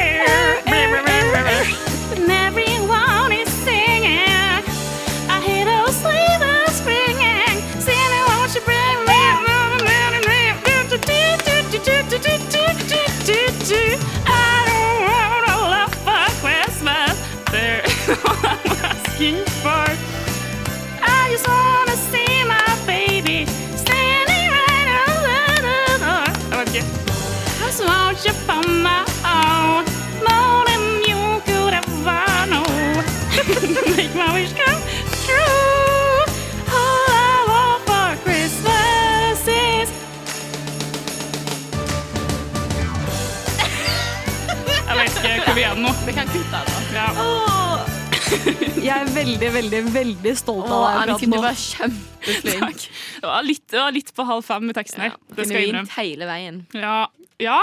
Veldig, 49.96 50.34
stolt 50.38 50.68
av 50.68 50.84
deg. 50.84 50.96
Anniken, 51.02 51.32
du 51.32 51.36
akkurat 51.36 51.46
var 51.46 51.60
kjempeflink. 51.62 52.86
Det 53.20 53.30
var 53.32 53.46
litt, 53.46 53.64
det 53.72 53.80
var 53.82 53.96
litt 53.96 54.12
på 54.16 54.26
halv 54.28 54.46
fem 54.46 54.66
med 54.68 54.76
teksten 54.78 55.06
her. 55.06 55.16
det 55.28 55.34
Kunne 55.34 55.48
skal 55.48 55.60
jeg 55.60 55.72
innrømme. 55.72 55.94
hele 55.96 56.28
veien. 56.30 56.62
Ja. 56.76 56.98
Ja. 57.42 57.58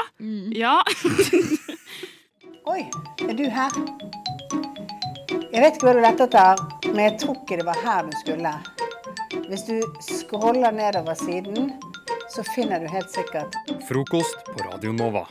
ja. 0.54 0.76
Oi, 2.74 2.82
er 3.28 3.34
du 3.38 3.46
her? 3.52 3.74
Jeg 5.54 5.62
vet 5.62 5.76
ikke 5.76 5.86
hva 5.86 5.94
du 5.94 6.02
lette 6.02 6.26
etter, 6.30 6.62
men 6.94 7.02
jeg 7.08 7.18
tror 7.22 7.36
ikke 7.42 7.60
det 7.60 7.66
var 7.68 7.82
her 7.86 8.08
du 8.08 8.16
skulle. 8.24 8.54
Hvis 9.50 9.66
du 9.68 9.76
scroller 10.02 10.74
nedover 10.74 11.18
siden, 11.20 11.74
så 12.34 12.46
finner 12.56 12.82
du 12.82 12.88
helt 12.90 13.12
sikkert 13.14 13.58
Frokost 13.90 14.46
på 14.50 14.66
Radio 14.66 14.96
Nova. 14.96 15.28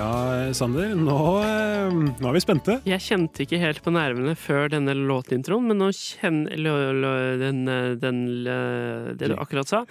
Ja, 0.00 0.52
Sander, 0.56 0.94
nå, 0.96 1.14
eh, 1.44 1.90
nå 2.22 2.28
er 2.30 2.32
vi 2.32 2.40
spente. 2.40 2.78
Jeg 2.88 3.02
kjente 3.04 3.42
ikke 3.44 3.58
helt 3.60 3.82
på 3.84 3.92
nervene 3.92 4.32
før 4.38 4.70
denne 4.72 4.94
låtintroen, 4.96 5.66
men 5.68 5.76
nå 5.82 5.90
kjenner 5.92 6.56
lø, 6.56 6.72
lø, 6.96 7.10
den, 7.42 7.58
eh, 7.68 7.90
den, 8.00 8.20
lø- 8.46 9.12
Det 9.20 9.28
du 9.28 9.34
akkurat 9.36 9.68
sa, 9.68 9.82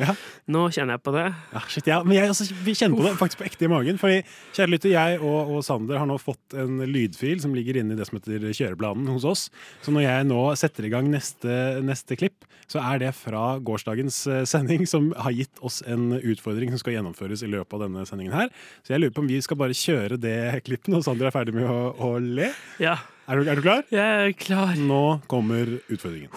nå 0.49 0.63
kjenner 0.73 0.97
jeg 0.97 1.03
på 1.05 1.13
det. 1.13 1.25
Ja, 1.53 1.61
shit, 1.69 1.85
ja, 1.91 1.99
men 2.03 2.17
jeg, 2.17 2.31
altså, 2.33 2.47
vi 2.65 2.73
kjenner 2.79 2.97
på 2.97 3.05
det 3.05 3.13
faktisk 3.21 3.43
på 3.43 3.47
ekte 3.51 3.67
i 3.67 3.71
magen. 3.75 4.01
Fordi, 4.01 4.23
kjære 4.57 4.73
lytter, 4.73 4.95
jeg 4.95 5.19
og, 5.21 5.53
og 5.59 5.61
Sander 5.67 6.01
har 6.01 6.09
nå 6.09 6.17
fått 6.17 6.57
en 6.57 6.81
lydfil 6.89 7.43
som 7.45 7.53
ligger 7.53 7.77
inne 7.83 7.93
i 7.93 7.99
det 7.99 8.09
som 8.09 8.17
heter 8.17 8.49
kjøreplanen 8.49 9.05
hos 9.13 9.27
oss. 9.29 9.45
Så 9.85 9.93
når 9.93 10.07
jeg 10.07 10.29
nå 10.31 10.41
setter 10.57 10.89
i 10.89 10.93
gang 10.95 11.11
neste, 11.13 11.83
neste 11.85 12.17
klipp, 12.17 12.48
så 12.69 12.81
er 12.83 13.01
det 13.01 13.13
fra 13.17 13.57
gårsdagens 13.65 14.19
eh, 14.29 14.43
sending, 14.49 14.85
som 14.89 15.09
har 15.17 15.33
gitt 15.33 15.61
oss 15.65 15.81
en 15.89 16.13
utfordring 16.19 16.69
som 16.73 16.81
skal 16.81 16.99
gjennomføres 16.99 17.43
i 17.45 17.49
løpet 17.49 17.77
av 17.77 17.85
denne 17.87 18.05
sendingen 18.05 18.35
her. 18.35 18.51
Så 18.85 18.93
jeg 18.93 19.03
lurer 19.03 19.15
på 19.15 19.23
om 19.25 19.29
vi 19.29 19.39
skal 19.41 19.59
bare 19.59 19.77
kjøre 19.77 20.19
det 20.21 20.39
klippet 20.67 20.91
når 20.93 21.05
Sander 21.07 21.29
er 21.29 21.35
ferdig 21.35 21.55
med 21.57 21.69
å, 21.69 21.79
å 21.97 22.17
le. 22.21 22.51
Ja. 22.81 22.99
Er 23.29 23.37
du, 23.37 23.49
er 23.49 23.59
du 23.59 23.65
klar? 23.65 23.85
Jeg 23.93 24.29
er 24.29 24.35
klar. 24.37 24.73
Nå 24.77 25.19
kommer 25.29 25.75
utfordringen. 25.89 26.33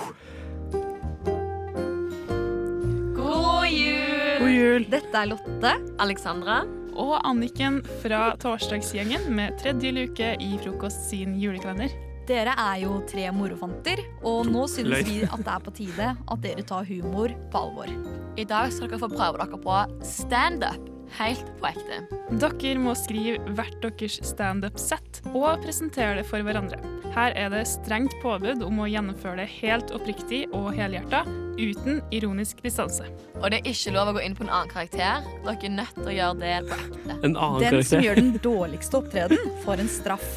God 3.17 3.69
jul! 3.73 4.39
God 4.43 4.53
jul. 4.53 4.87
Dette 4.93 5.25
er 5.25 5.33
Lotte. 5.33 5.75
Alexandra. 6.05 6.63
Og 6.93 7.15
Anniken 7.25 7.81
fra 8.03 8.35
Torsdagsgjengen 8.41 9.31
med 9.33 9.57
tredje 9.61 9.93
luke 9.97 10.35
i 10.37 10.51
Frokost 10.61 11.09
sin 11.09 11.39
julekalender. 11.41 12.12
Dere 12.29 12.55
er 12.55 12.79
jo 12.85 13.01
tre 13.11 13.27
morofanter, 13.35 14.05
og 14.23 14.47
nå 14.47 14.69
synes 14.71 14.93
Løy. 14.95 15.03
vi 15.09 15.19
at 15.27 15.43
det 15.43 15.53
er 15.57 15.65
på 15.65 15.75
tide 15.75 16.09
at 16.15 16.45
dere 16.45 16.63
tar 16.63 16.87
humor 16.87 17.35
på 17.51 17.63
alvor. 17.65 17.91
I 18.39 18.45
dag 18.47 18.71
skal 18.73 18.93
dere 18.93 19.03
få 19.03 19.11
prøve 19.11 19.43
dere 19.43 19.59
på 19.65 19.79
standup. 20.07 20.89
Helt 21.13 21.45
på 21.61 21.69
ekte. 21.69 21.99
Dere 22.41 22.79
må 22.81 22.95
skrive 22.97 23.53
hvert 23.53 23.83
deres 23.85 24.15
standup-sett 24.25 25.19
og 25.35 25.61
presentere 25.61 26.15
det 26.17 26.25
for 26.25 26.41
hverandre. 26.41 26.79
Her 27.13 27.35
er 27.37 27.51
det 27.53 27.67
strengt 27.69 28.15
påbud 28.23 28.63
om 28.65 28.81
å 28.81 28.89
gjennomføre 28.89 29.43
det 29.43 29.51
helt 29.59 29.93
oppriktig 29.93 30.47
og 30.57 30.71
helhjerta, 30.79 31.27
uten 31.59 32.01
ironisk 32.17 32.63
distanse. 32.65 33.11
Og 33.43 33.51
det 33.53 33.61
er 33.61 33.75
ikke 33.75 33.93
lov 33.93 34.09
å 34.09 34.17
gå 34.17 34.23
inn 34.25 34.39
på 34.39 34.47
en 34.47 34.55
annen 34.55 34.73
karakter. 34.73 35.27
Dere 35.43 35.59
er 35.59 35.75
nødt 35.75 35.99
til 35.99 36.09
å 36.15 36.17
gjøre 36.17 36.41
det 36.41 36.55
på 36.71 36.81
ekte. 36.81 37.19
En 37.19 37.37
annen 37.37 37.67
Den 37.67 37.85
som 37.91 38.07
gjør 38.07 38.23
den 38.23 38.33
dårligste 38.41 39.03
opptreden, 39.03 39.53
får 39.67 39.85
en 39.85 39.93
straff. 39.99 40.33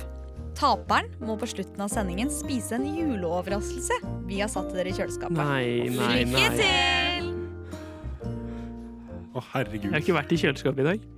Taperen 0.55 1.09
må 1.19 1.35
på 1.39 1.49
slutten 1.51 1.83
av 1.83 1.89
sendingen 1.91 2.29
spise 2.31 2.77
en 2.77 2.85
juleoverraskelse 2.87 3.97
vi 4.29 4.39
har 4.39 4.51
satt 4.51 4.69
til 4.71 4.79
dere 4.79 4.93
i 4.93 4.95
kjøleskapet. 4.95 5.35
Nei, 5.35 5.89
nei, 5.91 6.23
nei. 6.29 6.31
Lykke 6.31 6.51
til! 6.61 7.31
Å, 9.35 9.43
herregud. 9.51 9.89
Jeg 9.89 9.91
har 9.97 10.03
ikke 10.05 10.15
vært 10.15 10.31
i 10.31 10.39
kjøleskapet 10.39 10.79
i 10.79 10.87
dag. 10.93 11.09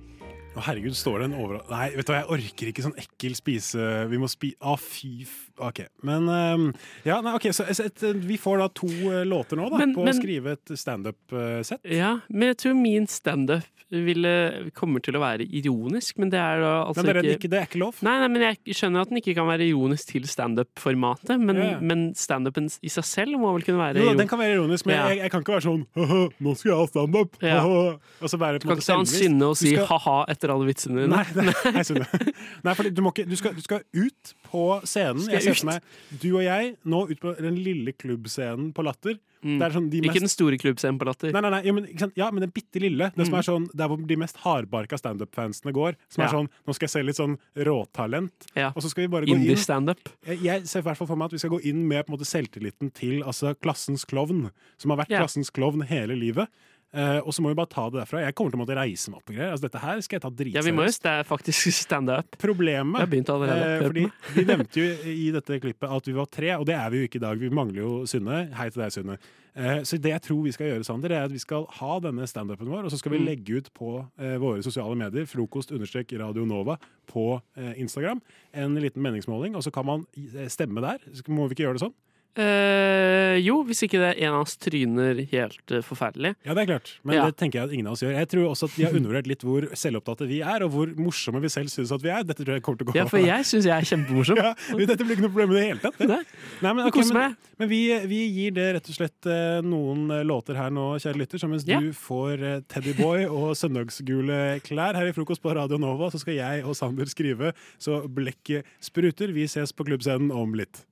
Å, 0.58 0.62
herregud, 0.66 0.96
står 0.98 1.22
det 1.22 1.26
en 1.28 1.36
over... 1.38 1.60
Nei, 1.70 1.84
vet 1.94 2.08
du 2.08 2.10
hva, 2.12 2.18
jeg 2.24 2.30
orker 2.34 2.70
ikke 2.72 2.84
sånn 2.88 2.96
ekkel 2.98 3.36
spise... 3.38 3.88
Vi 4.10 4.18
må 4.18 4.26
spi... 4.30 4.52
Å, 4.58 4.74
fy 4.80 5.22
f... 5.22 5.36
OK. 5.62 5.84
Men 6.06 6.26
um, 6.26 6.68
Ja, 7.06 7.20
nei, 7.22 7.34
OK, 7.38 7.48
så 7.54 7.66
et, 7.70 8.02
vi 8.26 8.38
får 8.40 8.62
da 8.62 8.68
to 8.74 8.90
eh, 8.90 9.24
låter 9.28 9.58
nå, 9.58 9.70
da, 9.72 9.80
Men- 9.82 9.94
på 9.96 10.06
å 10.06 10.14
skrive 10.16 10.56
et 10.58 10.74
standup-sett. 10.78 11.82
Ja, 11.94 12.16
men 12.30 12.52
jeg 12.52 12.60
tror 12.64 12.78
min 12.78 13.06
standup 13.10 13.66
ville 13.88 14.70
kommer 14.76 15.00
til 15.00 15.16
å 15.16 15.20
være 15.22 15.46
ironisk, 15.56 16.18
men 16.20 16.28
det 16.32 16.36
er 16.36 16.60
da 16.60 16.72
altså 16.82 17.00
Men 17.00 17.08
det 17.08 17.22
er 17.22 17.38
ikke, 17.38 17.48
det 17.48 17.56
er 17.62 17.68
ikke 17.70 17.80
lov? 17.80 18.00
Nei, 18.04 18.16
nei, 18.20 18.26
men 18.34 18.44
jeg 18.44 18.76
skjønner 18.76 19.06
at 19.06 19.08
den 19.12 19.20
ikke 19.22 19.32
kan 19.38 19.48
være 19.48 19.64
ironisk 19.64 20.10
til 20.12 20.26
standup-formatet, 20.28 21.40
men, 21.40 21.56
yeah. 21.62 21.80
men 21.80 22.02
standupen 22.18 22.68
i 22.84 22.92
seg 22.92 23.06
selv 23.08 23.38
må 23.40 23.54
vel 23.56 23.64
kunne 23.64 23.80
være 23.80 24.02
Jo, 24.02 24.10
ironisk. 24.10 24.20
den 24.20 24.30
kan 24.34 24.42
være 24.42 24.58
ironisk, 24.58 24.88
men 24.90 24.98
Ja. 24.98 25.06
jeg, 25.08 25.22
jeg 25.24 25.32
kan 25.32 25.44
ikke 25.44 25.56
være 25.56 25.66
sånn 25.70 25.86
«Haha, 25.96 26.20
Nå 26.44 26.54
skal 26.60 26.72
jeg 26.72 26.78
ha 26.82 26.86
standup! 26.92 27.40
Ja. 27.40 27.62
haha», 27.64 27.96
Og 28.20 28.32
så 28.34 28.40
være 28.44 28.60
Du 28.60 28.66
på 28.66 28.68
en 28.68 28.74
kan 28.76 28.82
ikke 28.82 28.90
ta 28.92 28.98
en 29.00 29.10
sinne 29.14 29.48
og 29.48 29.56
si 29.60 29.72
ha-ha 29.88 30.18
etter 30.34 30.47
alle 30.54 30.66
vitsene 30.68 31.04
dine. 31.04 31.12
Nei, 31.12 31.24
nei, 31.34 31.54
nei, 31.72 32.32
nei 32.64 32.74
for 32.74 32.88
du, 32.88 33.02
ikke, 33.10 33.24
du, 33.28 33.36
skal, 33.36 33.54
du 33.54 33.62
skal 33.64 33.82
ut 33.94 34.34
på 34.48 34.64
scenen. 34.88 35.22
Skal 35.24 35.38
jeg 35.38 35.46
ser 35.48 35.58
for 35.62 35.70
meg 35.72 36.20
du 36.22 36.28
og 36.36 36.42
jeg 36.46 36.76
nå 36.88 37.04
ut 37.10 37.20
på 37.22 37.34
den 37.38 37.58
lille 37.64 37.92
klubbscenen 37.96 38.72
på 38.76 38.84
Latter. 38.86 39.18
Det 39.38 39.62
er 39.62 39.70
sånn 39.70 39.84
de 39.86 40.00
Ikke 40.02 40.18
den 40.18 40.30
store 40.32 40.56
klubbscenen 40.58 40.96
på 40.98 41.06
Latter. 41.06 41.30
Nei, 41.30 41.40
nei, 41.44 41.50
nei, 41.54 41.60
ja, 41.68 41.72
men, 41.76 41.84
ja, 42.18 42.26
men 42.34 42.42
den 42.42 42.50
bitte 42.50 42.80
lille. 42.82 43.12
Det 43.14 43.26
som 43.28 43.36
Mm. 43.36 43.38
er 43.38 43.46
sånn, 43.46 43.68
der 43.78 43.86
hvor 43.92 44.00
de 44.08 44.16
mest 44.18 44.36
hardbarka 44.42 44.98
standup-fansene 44.98 45.70
går. 45.76 45.94
Som 46.10 46.22
Ja. 46.24 46.26
er 46.26 46.32
sånn 46.34 46.48
Nå 46.66 46.74
skal 46.74 46.86
jeg 46.88 46.90
se 46.90 47.02
litt 47.06 47.16
sånn 47.20 47.36
råtalent. 47.54 48.48
Ja. 48.56 48.72
Og 48.74 48.82
så 48.82 48.90
skal 48.90 49.04
vi 49.06 49.12
bare 49.12 49.26
gå 49.28 49.34
inn 49.36 49.44
Indie-standup. 49.44 50.08
jeg, 50.26 50.40
jeg 50.42 50.66
ser 50.66 50.80
i 50.82 50.86
hvert 50.88 50.98
fall 50.98 51.06
for 51.10 51.16
meg 51.20 51.26
at 51.30 51.36
vi 51.36 51.38
skal 51.38 51.50
gå 51.54 51.60
inn 51.70 51.86
med 51.86 52.06
på 52.06 52.12
en 52.12 52.18
måte 52.18 52.26
selvtilliten 52.28 52.92
til 52.92 53.22
altså, 53.22 53.54
klassens 53.62 54.04
klovn, 54.08 54.50
som 54.78 54.90
har 54.90 55.04
vært 55.04 55.14
klassens 55.14 55.50
klovn 55.54 55.86
hele 55.86 56.16
livet. 56.18 56.48
Eh, 56.94 57.18
og 57.20 57.34
så 57.36 57.42
må 57.44 57.50
vi 57.52 57.56
bare 57.58 57.68
ta 57.68 57.82
det 57.92 57.98
derfra. 58.00 58.22
Jeg 58.24 58.34
kommer 58.34 58.50
til 58.54 58.56
å 58.56 58.62
måtte 58.62 58.76
reise 58.78 59.10
meg 59.12 59.18
opp 59.20 59.28
og 59.28 59.34
greier. 59.36 59.50
Altså, 59.52 59.66
dette 59.68 59.80
her 59.82 59.98
skal 60.00 60.16
jeg 60.16 60.22
ta 60.24 60.30
Ja, 60.54 60.62
vi 60.64 60.72
må 60.72 60.86
jo 60.86 60.88
dritseriøst. 60.88 61.02
sta- 61.02 61.24
faktisk 61.28 61.72
stand-up. 61.84 62.38
Problemet 62.40 63.04
Jeg 63.12 63.24
allerede. 63.28 63.66
eh, 63.74 63.82
fordi. 63.86 64.06
Vi 64.34 64.44
nevnte 64.52 64.80
jo 64.80 64.86
i 65.12 65.26
dette 65.36 65.60
klippet 65.60 65.90
at 65.98 66.08
vi 66.08 66.14
var 66.16 66.26
tre, 66.32 66.54
og 66.56 66.64
det 66.64 66.74
er 66.78 66.88
vi 66.90 67.02
jo 67.02 67.08
ikke 67.10 67.20
i 67.20 67.26
dag. 67.26 67.38
Vi 67.44 67.50
mangler 67.52 67.82
jo 67.84 67.90
Sunne. 68.08 68.48
Hei 68.56 68.70
til 68.70 68.80
deg, 68.86 68.92
Sunne. 68.96 69.18
Uh, 69.58 69.82
så 69.82 69.98
det 69.98 70.12
jeg 70.12 70.22
tror 70.22 70.42
vi 70.44 70.52
skal 70.54 70.68
gjøre, 70.70 70.84
Sander, 70.86 71.10
er 71.10 71.24
at 71.26 71.32
vi 71.34 71.40
skal 71.42 71.64
ha 71.80 71.96
denne 72.00 72.24
standupen 72.30 72.68
vår, 72.70 72.84
og 72.86 72.92
så 72.94 72.98
skal 73.00 73.10
vi 73.12 73.18
Mm. 73.18 73.24
legge 73.26 73.56
ut 73.58 73.68
på 73.74 73.88
eh, 74.22 74.36
våre 74.38 74.62
sosiale 74.62 74.94
medier, 74.94 75.26
frokost 75.26 75.72
understrek 75.74 76.12
Radio 76.20 76.44
Nova, 76.46 76.76
på 77.10 77.40
eh, 77.58 77.72
Instagram, 77.82 78.20
en 78.54 78.76
liten 78.78 79.02
meningsmåling, 79.02 79.56
og 79.58 79.64
så 79.66 79.72
kan 79.74 79.84
man 79.84 80.06
eh, 80.16 80.46
stemme 80.48 80.78
der. 80.80 80.98
Så 81.12 81.26
Må 81.28 81.48
vi 81.48 81.56
ikke 81.58 81.66
gjøre 81.66 81.74
det 81.80 81.82
sånn? 81.88 81.96
Eh, 82.38 83.36
jo, 83.42 83.56
hvis 83.66 83.80
ikke 83.82 83.98
det 83.98 84.08
er 84.12 84.20
en 84.28 84.36
av 84.38 84.44
oss 84.46 84.54
tryner 84.62 85.18
helt 85.32 85.72
eh, 85.74 85.82
forferdelig. 85.82 86.34
Ja, 86.46 86.54
det 86.54 86.62
er 86.64 86.68
klart. 86.70 86.92
Men 87.02 87.16
Ja. 87.18 87.24
det 87.26 87.36
tenker 87.40 87.58
jeg 87.60 87.68
at 87.68 87.74
ingen 87.74 87.88
av 87.90 87.96
oss 87.96 88.02
gjør. 88.04 88.14
Jeg 88.14 88.28
tror 88.30 88.44
også 88.52 88.68
at 88.68 88.76
de 88.76 88.84
har 88.86 88.94
undervurdert 88.94 89.26
litt 89.30 89.42
hvor 89.42 89.66
selvopptatte 89.74 90.28
vi 90.30 90.38
er, 90.46 90.62
og 90.62 90.70
hvor 90.74 90.92
morsomme 91.02 91.40
vi 91.42 91.50
selv 91.50 91.72
syns 91.72 91.90
at 91.94 92.02
vi 92.04 92.12
er. 92.14 92.22
Dette 92.28 92.44
tror 92.44 92.54
jeg 92.58 92.62
kommer 92.62 92.78
til 92.78 92.86
å 92.86 92.92
gå 92.92 92.98
Ja, 93.00 93.06
for 93.10 93.18
jeg 93.22 93.48
syns 93.48 93.66
jeg 93.66 93.74
er 93.74 93.88
kjempemorsom. 93.90 94.38
ja, 94.44 94.52
Dette 94.78 95.02
blir 95.06 95.18
ikke 95.18 95.26
noe 95.26 95.34
problem 95.34 95.54
i 95.54 95.58
det 95.58 95.64
hele 95.66 95.82
tatt. 95.82 95.98
Det. 95.98 96.20
Nei, 96.62 96.72
men, 96.78 96.82
ok, 96.86 97.00
men, 97.02 97.14
meg. 97.18 97.50
men 97.58 97.72
vi, 97.74 97.80
vi 98.14 98.20
gir 98.38 98.54
det 98.60 98.68
rett 98.78 98.92
og 98.92 98.98
slett 99.00 99.30
eh, 99.34 99.58
noen 99.66 100.06
eh, 100.14 100.22
låter 100.28 100.54
her 100.60 100.70
nå, 100.74 100.86
kjære 101.02 101.22
lytter. 101.24 101.42
Så 101.42 101.50
mens 101.50 101.66
Ja. 101.68 101.80
du 101.82 101.90
får 101.96 102.46
eh, 102.52 102.60
Teddyboy 102.70 103.26
og 103.26 103.56
søndagsgule 103.58 104.60
klær 104.62 104.94
her 104.94 105.10
i 105.10 105.16
frokost 105.16 105.42
på 105.42 105.54
Radio 105.58 105.78
Nova, 105.82 106.12
så 106.14 106.22
skal 106.22 106.38
jeg 106.38 106.64
og 106.64 106.78
Sander 106.78 107.10
skrive 107.10 107.52
så 107.82 108.04
blekket 108.06 108.62
spruter. 108.80 109.34
Vi 109.34 109.48
ses 109.50 109.74
på 109.74 109.84
klubbscenen 109.88 110.30
om 110.30 110.54
litt. 110.54 110.84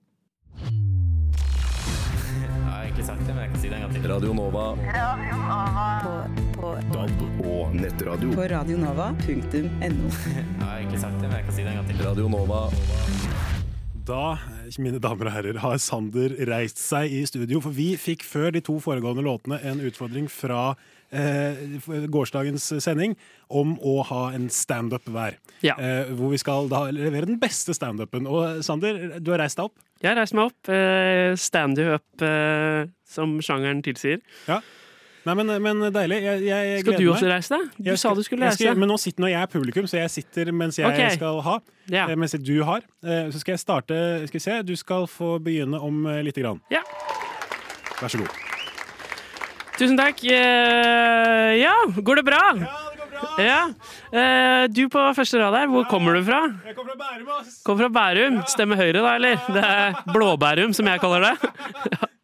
Si 3.55 3.69
det 3.69 3.77
en 3.79 3.87
gang 3.87 3.95
til. 3.95 4.09
Radio 4.11 4.33
Nova. 4.35 4.67
På, 6.57 6.73
DAB 6.93 7.47
og 7.47 7.75
nettradio. 7.75 8.33
på 8.35 8.47
radionova.no. 8.51 9.27
Jeg 9.87 10.65
har 10.65 10.79
egentlig 10.79 11.01
sagt 11.01 11.21
det, 11.21 11.29
men 11.29 11.37
jeg 11.37 11.45
kan 11.45 11.55
si 11.55 11.63
det 11.63 11.71
en 11.71 11.77
gang 11.81 11.91
til. 11.91 12.07
Radio 12.07 12.29
Nova. 12.29 13.46
Da, 14.07 14.37
mine 14.79 15.01
damer 15.03 15.27
og 15.27 15.35
herrer, 15.35 15.57
har 15.59 15.81
Sander 15.83 16.31
reist 16.47 16.79
seg 16.79 17.11
i 17.11 17.25
studio, 17.27 17.59
for 17.65 17.75
vi 17.75 17.89
fikk 17.99 18.23
før 18.23 18.53
de 18.55 18.61
to 18.63 18.77
foregående 18.83 19.25
låtene 19.27 19.59
en 19.67 19.81
utfordring 19.83 20.29
fra 20.31 20.77
eh, 21.11 21.59
gårsdagens 22.15 22.69
sending 22.85 23.17
om 23.51 23.75
å 23.83 23.97
ha 24.07 24.21
en 24.37 24.47
standup 24.53 25.11
hver. 25.11 25.41
Eh, 25.63 26.13
hvor 26.15 26.31
vi 26.31 26.39
skal 26.39 26.71
da 26.71 26.85
levere 26.95 27.27
den 27.27 27.41
beste 27.43 27.75
standupen. 27.75 28.31
Og 28.31 28.63
Sander, 28.67 29.19
du 29.19 29.33
har 29.35 29.43
reist 29.43 29.59
deg 29.59 29.73
opp? 29.73 29.83
Jeg 29.99 30.13
har 30.13 30.21
reist 30.21 30.39
meg 30.39 30.53
opp. 30.53 30.71
Eh, 30.71 31.33
Stand-up, 31.41 32.23
eh, 32.23 32.87
som 33.11 33.39
sjangeren 33.43 33.83
tilsier. 33.83 34.23
Ja. 34.47 34.61
Nei, 35.27 35.35
men, 35.35 35.49
men 35.63 35.81
deilig. 35.91 36.21
Jeg, 36.23 36.43
jeg 36.47 36.83
Skal 36.83 36.93
gleder 36.93 37.03
du 37.03 37.13
også 37.17 37.31
reise 37.31 37.57
deg? 37.57 37.71
Du 37.75 37.89
Jeg 37.91 37.99
sa 37.99 38.13
du 38.15 38.23
skulle 38.23 38.47
reise 38.47 38.61
skal-. 38.61 38.79
Men 38.79 38.93
nå 38.93 38.99
sitter 39.03 39.25
når 39.25 39.33
jeg 39.33 39.41
er 39.43 39.51
publikum, 39.51 39.89
så 39.91 39.99
jeg 39.99 40.13
sitter 40.15 40.53
mens 40.55 40.79
jeg 40.79 40.87
okay. 40.87 41.17
skal 41.19 41.41
ha. 41.43 41.57
Ja. 41.91 42.07
Mens 42.15 42.37
du 42.39 42.55
har. 42.67 42.87
Eh, 43.03 43.27
Så 43.35 43.43
skal 43.43 43.57
jeg 43.57 43.63
starte 43.63 43.99
Skal 44.31 44.39
vi 44.39 44.45
se. 44.47 44.61
Du 44.67 44.75
skal 44.79 45.09
få 45.11 45.37
begynne 45.43 45.83
om 45.83 46.07
eh, 46.07 46.23
lite 46.27 46.45
grann. 46.45 46.63
Ja. 46.71 46.85
Vær 47.99 48.13
så 48.13 48.23
god. 48.23 48.39
Tusen 49.77 49.99
takk. 49.99 50.23
Eh, 50.25 51.53
ja, 51.59 51.75
går 51.99 52.23
det 52.23 52.27
bra? 52.31 52.43
Ja, 52.63 52.75
det 52.93 53.03
går 53.03 53.13
bra. 53.13 53.35
Ja. 53.43 53.61
Eh, 54.15 54.65
du 54.73 54.87
på 54.93 55.03
første 55.19 55.43
rad 55.43 55.59
her, 55.59 55.71
hvor 55.75 55.89
kommer 55.91 56.15
du 56.17 56.23
fra? 56.25 56.45
Jeg 56.65 56.79
kommer 56.79 56.95
fra 56.95 57.03
Bærum, 57.03 57.31
ass! 57.41 57.63
Kommer 57.67 57.89
fra 57.89 57.95
Bærum. 57.99 58.43
Stemmer 58.55 58.79
Høyre, 58.79 59.03
da, 59.03 59.17
eller? 59.19 59.41
Det 59.53 59.71
er 59.75 60.05
Blå-Bærum, 60.15 60.77
som 60.77 60.87
jeg 60.87 61.03
kaller 61.03 61.33
det. 61.33 62.11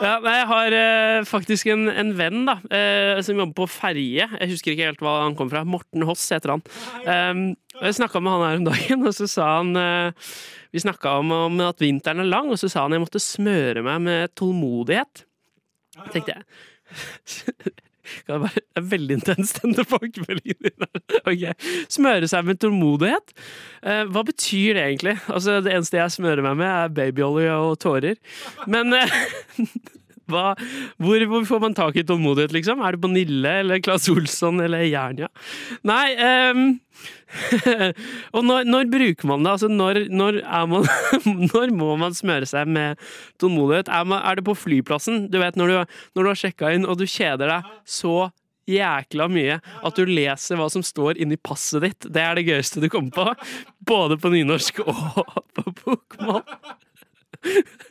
Ja, 0.00 0.18
nei, 0.20 0.34
jeg 0.36 0.48
har 0.50 0.76
eh, 0.76 1.18
faktisk 1.28 1.70
en, 1.72 1.88
en 1.88 2.12
venn 2.18 2.44
da, 2.48 2.58
eh, 2.72 3.20
som 3.24 3.38
jobber 3.40 3.56
på 3.62 3.68
ferje. 3.72 4.26
Jeg 4.26 4.50
husker 4.52 4.74
ikke 4.74 4.88
helt 4.90 5.04
hva 5.04 5.16
han 5.24 5.36
kom 5.38 5.50
fra. 5.52 5.64
Morten 5.64 6.04
Hoss 6.08 6.26
heter 6.32 6.54
han. 6.56 6.64
Um, 7.06 7.42
jeg 7.80 7.98
snakka 8.00 8.22
med 8.22 8.36
han 8.36 8.46
her 8.46 8.60
om 8.60 8.68
dagen, 8.68 9.06
og 9.08 9.16
så 9.16 9.28
sa 9.30 9.50
han 9.58 9.74
eh, 9.80 10.32
Vi 10.74 10.84
snakka 10.84 11.16
om, 11.22 11.32
om 11.48 11.62
at 11.66 11.80
vinteren 11.82 12.22
er 12.24 12.30
lang, 12.30 12.50
og 12.52 12.60
så 12.60 12.70
sa 12.70 12.84
han 12.86 12.96
jeg 12.96 13.04
måtte 13.04 13.22
smøre 13.22 13.84
meg 13.86 14.02
med 14.06 14.34
tålmodighet. 14.38 15.24
tenkte 16.12 16.36
jeg. 16.36 17.78
Kan 18.26 18.36
det, 18.36 18.40
bare, 18.46 18.64
det 18.64 18.82
er 18.82 18.88
veldig 18.94 19.18
intenst, 19.20 19.60
den 19.62 19.76
tilbakemeldingen 19.78 20.68
din. 20.68 20.86
der. 20.86 21.70
Smøre 21.96 22.30
seg 22.30 22.48
med 22.48 22.60
tålmodighet. 22.62 23.34
Eh, 23.82 24.02
hva 24.10 24.24
betyr 24.26 24.78
det 24.78 24.84
egentlig? 24.86 25.16
Altså, 25.30 25.60
det 25.64 25.74
eneste 25.74 26.00
jeg 26.00 26.16
smører 26.16 26.44
meg 26.46 26.60
med, 26.60 26.70
er 26.70 26.94
babyolje 27.00 27.56
og 27.56 27.78
tårer. 27.82 28.20
Men 28.70 28.94
eh, 28.96 29.16
hva, 30.32 30.54
hvor, 31.02 31.24
hvor 31.30 31.48
får 31.48 31.62
man 31.64 31.76
tak 31.76 31.98
i 32.00 32.04
tålmodighet, 32.06 32.54
liksom? 32.56 32.82
Er 32.84 32.96
det 32.96 33.02
på 33.02 33.10
Nille 33.12 33.54
eller 33.64 33.82
Claes 33.84 34.08
Olsson 34.12 34.62
eller 34.64 34.86
Jernia? 34.86 35.30
Nei 35.86 36.06
um, 36.50 36.64
Og 38.36 38.42
når, 38.44 38.66
når 38.68 38.90
bruker 38.90 39.30
man 39.30 39.44
det? 39.46 39.54
Altså, 39.54 39.70
når, 39.70 40.02
når, 40.10 40.40
man, 40.70 40.88
når 41.52 41.72
må 41.76 41.94
man 42.00 42.16
smøre 42.16 42.48
seg 42.48 42.68
med 42.70 43.00
tålmodighet? 43.40 43.90
Er, 43.92 44.08
man, 44.08 44.22
er 44.24 44.38
det 44.38 44.46
på 44.48 44.56
flyplassen? 44.58 45.26
Du 45.32 45.38
vet, 45.42 45.58
når 45.58 45.72
du, 45.72 45.96
du 46.18 46.26
har 46.26 46.38
sjekka 46.38 46.74
inn 46.74 46.88
og 46.88 46.98
du 47.00 47.06
kjeder 47.08 47.54
deg 47.54 47.72
så 47.88 48.30
jækla 48.70 49.26
mye 49.32 49.58
at 49.58 49.98
du 49.98 50.08
leser 50.08 50.58
hva 50.60 50.68
som 50.72 50.84
står 50.84 51.20
inni 51.20 51.38
passet 51.40 51.84
ditt. 51.84 52.08
Det 52.12 52.22
er 52.22 52.38
det 52.38 52.46
gøyeste 52.48 52.82
du 52.82 52.90
kommer 52.92 53.14
på. 53.14 53.26
Både 53.86 54.18
på 54.20 54.32
nynorsk 54.34 54.82
og 54.86 55.32
på 55.56 55.76
bokmål. 55.84 56.44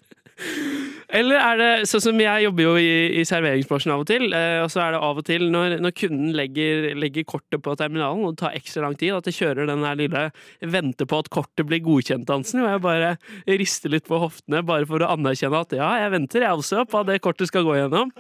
Eller 1.09 1.41
er 1.41 1.57
det 1.57 1.69
sånn 1.89 2.03
som 2.03 2.19
jeg 2.21 2.43
jobber 2.45 2.65
jo 2.67 2.73
i, 2.77 2.89
i 3.17 3.23
serveringsbransjen 3.25 3.93
av 3.95 4.03
og 4.03 4.09
til, 4.11 4.27
eh, 4.35 4.59
og 4.61 4.69
så 4.69 4.83
er 4.83 4.93
det 4.93 4.99
av 5.07 5.17
og 5.17 5.25
til 5.25 5.47
når, 5.49 5.79
når 5.81 5.93
kunden 5.97 6.35
legger, 6.37 6.91
legger 7.01 7.25
kortet 7.25 7.63
på 7.65 7.73
terminalen, 7.79 8.27
og 8.27 8.35
det 8.35 8.43
tar 8.43 8.57
ekstra 8.57 8.83
lang 8.85 8.97
tid, 8.99 9.15
at 9.17 9.29
jeg 9.29 9.39
kjører 9.39 9.71
den 9.71 9.81
der 9.85 9.97
lille 9.97 10.23
'vente 10.61 11.07
på 11.09 11.21
at 11.23 11.31
kortet 11.33 11.65
blir 11.65 11.81
godkjent'-dansen, 11.81 12.61
hvor 12.61 12.69
jeg 12.75 12.83
bare 12.85 13.09
rister 13.49 13.89
litt 13.95 14.05
på 14.05 14.21
hoftene 14.21 14.61
bare 14.65 14.85
for 14.85 15.01
å 15.01 15.09
anerkjenne 15.15 15.63
at 15.65 15.73
ja, 15.79 15.89
jeg 16.03 16.13
venter 16.13 16.45
jeg 16.45 16.61
også 16.61 16.85
på 16.85 17.01
at 17.01 17.09
det 17.09 17.19
kortet 17.25 17.49
skal 17.49 17.65
gå 17.65 17.79
gjennom. 17.79 18.13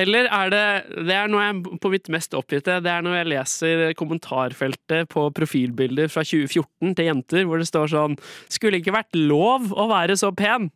Eller 0.00 0.30
er 0.32 0.50
det 0.50 0.66
Det 0.90 1.14
er 1.14 1.28
når 1.28 1.44
jeg 1.44 1.54
er 1.54 1.78
på 1.82 1.92
mitt 1.92 2.08
mest 2.08 2.34
oppgitte. 2.34 2.80
Det 2.80 2.90
er 2.90 3.04
når 3.04 3.20
jeg 3.20 3.30
leser 3.34 3.84
kommentarfeltet 3.98 5.08
på 5.12 5.28
profilbilder 5.36 6.08
fra 6.08 6.24
2014 6.24 6.96
til 6.96 7.10
jenter, 7.10 7.44
hvor 7.44 7.60
det 7.60 7.68
står 7.68 7.92
sånn 7.92 8.18
Skulle 8.48 8.80
ikke 8.80 8.96
vært 8.96 9.16
lov 9.16 9.72
å 9.76 9.88
være 9.90 10.16
så 10.16 10.32
pen. 10.32 10.70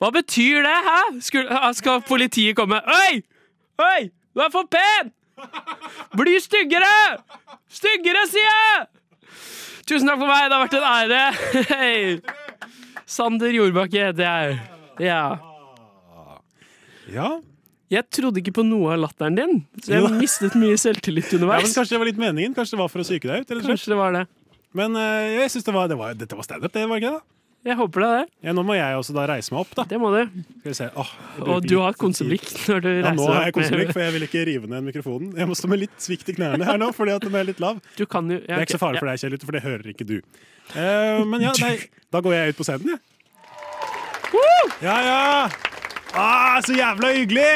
Hva 0.00 0.08
betyr 0.14 0.62
det, 0.64 0.76
hæ? 0.86 1.00
Skal, 1.24 1.50
skal 1.76 2.00
politiet 2.08 2.56
komme 2.56 2.78
Oi! 2.88 3.20
Oi! 3.84 4.08
Du 4.34 4.40
er 4.44 4.52
for 4.52 4.68
pen! 4.70 5.10
Bli 6.16 6.38
styggere! 6.40 6.94
Styggere, 7.72 8.24
sier 8.30 8.48
jeg! 8.48 8.88
Tusen 9.90 10.08
takk 10.08 10.20
for 10.20 10.30
meg, 10.30 10.46
det 10.48 10.56
har 10.56 10.64
vært 10.64 10.76
en 10.78 10.88
ære. 10.88 11.22
Hei. 11.74 12.70
Sander 13.10 13.52
Jordbakke 13.56 14.04
heter 14.10 14.22
jeg. 14.24 14.58
Ja. 15.02 15.22
Ja. 17.10 17.30
Jeg 17.90 18.06
trodde 18.14 18.38
ikke 18.38 18.54
på 18.60 18.62
noe 18.62 18.92
av 18.94 19.00
latteren 19.02 19.34
din, 19.34 19.56
så 19.82 19.96
jeg 19.96 20.12
mistet 20.14 20.54
mye 20.54 20.76
selvtillit 20.78 21.26
Ja, 21.26 21.40
men 21.40 21.48
underveis. 21.48 21.72
kanskje 21.74 21.96
det 21.96 22.00
var 22.04 22.10
litt 22.12 22.20
meningen? 22.22 22.54
Kanskje 22.54 22.76
det 22.76 22.82
var 22.84 22.92
for 22.92 23.02
å 23.02 23.06
psyke 23.08 23.26
deg 23.26 23.42
ut? 23.42 23.50
Eller 23.50 23.66
Kanskje 23.66 23.90
det 23.90 23.98
var 23.98 24.14
det. 24.14 24.22
Men 24.78 24.94
eh, 24.94 25.40
jeg 25.40 25.50
synes 25.56 25.66
det 25.66 25.74
var, 25.74 25.90
det 25.90 25.98
var, 25.98 26.14
dette 26.14 26.38
var 26.38 26.46
standup, 26.46 26.70
det 26.70 26.86
var 26.86 27.02
ikke 27.02 27.10
det? 27.16 27.18
da? 27.18 27.39
Jeg 27.60 27.76
håper 27.76 28.00
det 28.00 28.08
det. 28.08 28.22
Ja, 28.48 28.52
nå 28.56 28.62
må 28.64 28.72
jeg 28.72 28.96
også 28.96 29.12
da 29.12 29.26
reise 29.28 29.52
meg 29.52 29.60
opp, 29.66 29.72
da. 29.76 29.84
Det 29.90 29.98
må 30.00 30.08
du. 30.14 30.20
Skal 30.62 30.70
vi 30.70 30.76
se. 30.78 30.86
Åh, 30.96 31.10
Og 31.44 31.66
du 31.68 31.74
har 31.82 31.96
konseblikk 32.00 32.46
når 32.70 32.80
du 32.80 32.88
reiser 32.88 33.10
Ja, 33.10 33.12
nå 33.18 33.26
har 33.28 33.42
jeg 33.44 33.52
opp 33.52 33.58
konseblikk, 33.58 33.92
for 33.92 34.04
jeg 34.06 34.14
vil 34.16 34.24
ikke 34.24 34.44
rive 34.48 34.70
ned 34.72 34.86
mikrofonen. 34.86 35.34
Jeg 35.36 35.50
må 35.50 35.56
stå 35.58 35.68
med 35.68 35.82
litt 35.82 35.98
svikt 36.00 36.32
i 36.32 36.36
knærne 36.38 36.64
her 36.64 36.80
nå, 36.80 36.88
fordi 36.96 37.12
at 37.18 37.26
den 37.26 37.36
er 37.36 37.44
litt 37.50 37.60
lav. 37.60 37.82
Du 38.00 38.06
kan 38.08 38.32
jo 38.32 38.40
Det 38.40 38.48
er 38.56 38.64
ikke 38.64 38.78
så 38.78 38.82
farlig 38.86 39.02
for 39.04 39.12
deg, 39.12 39.20
Kjell, 39.20 39.36
for 39.44 39.58
det 39.58 39.64
hører 39.66 39.92
ikke 39.92 40.08
du. 40.08 40.16
Uh, 40.72 41.20
men 41.28 41.44
ja, 41.44 41.52
nei, 41.60 41.74
da 42.08 42.24
går 42.24 42.38
jeg 42.38 42.54
ut 42.54 42.62
på 42.62 42.68
scenen, 42.70 42.94
jeg. 42.96 43.04
Ja, 44.80 44.96
ja! 45.04 45.20
Ah, 46.16 46.56
så 46.64 46.72
jævla 46.72 47.12
hyggelig! 47.12 47.50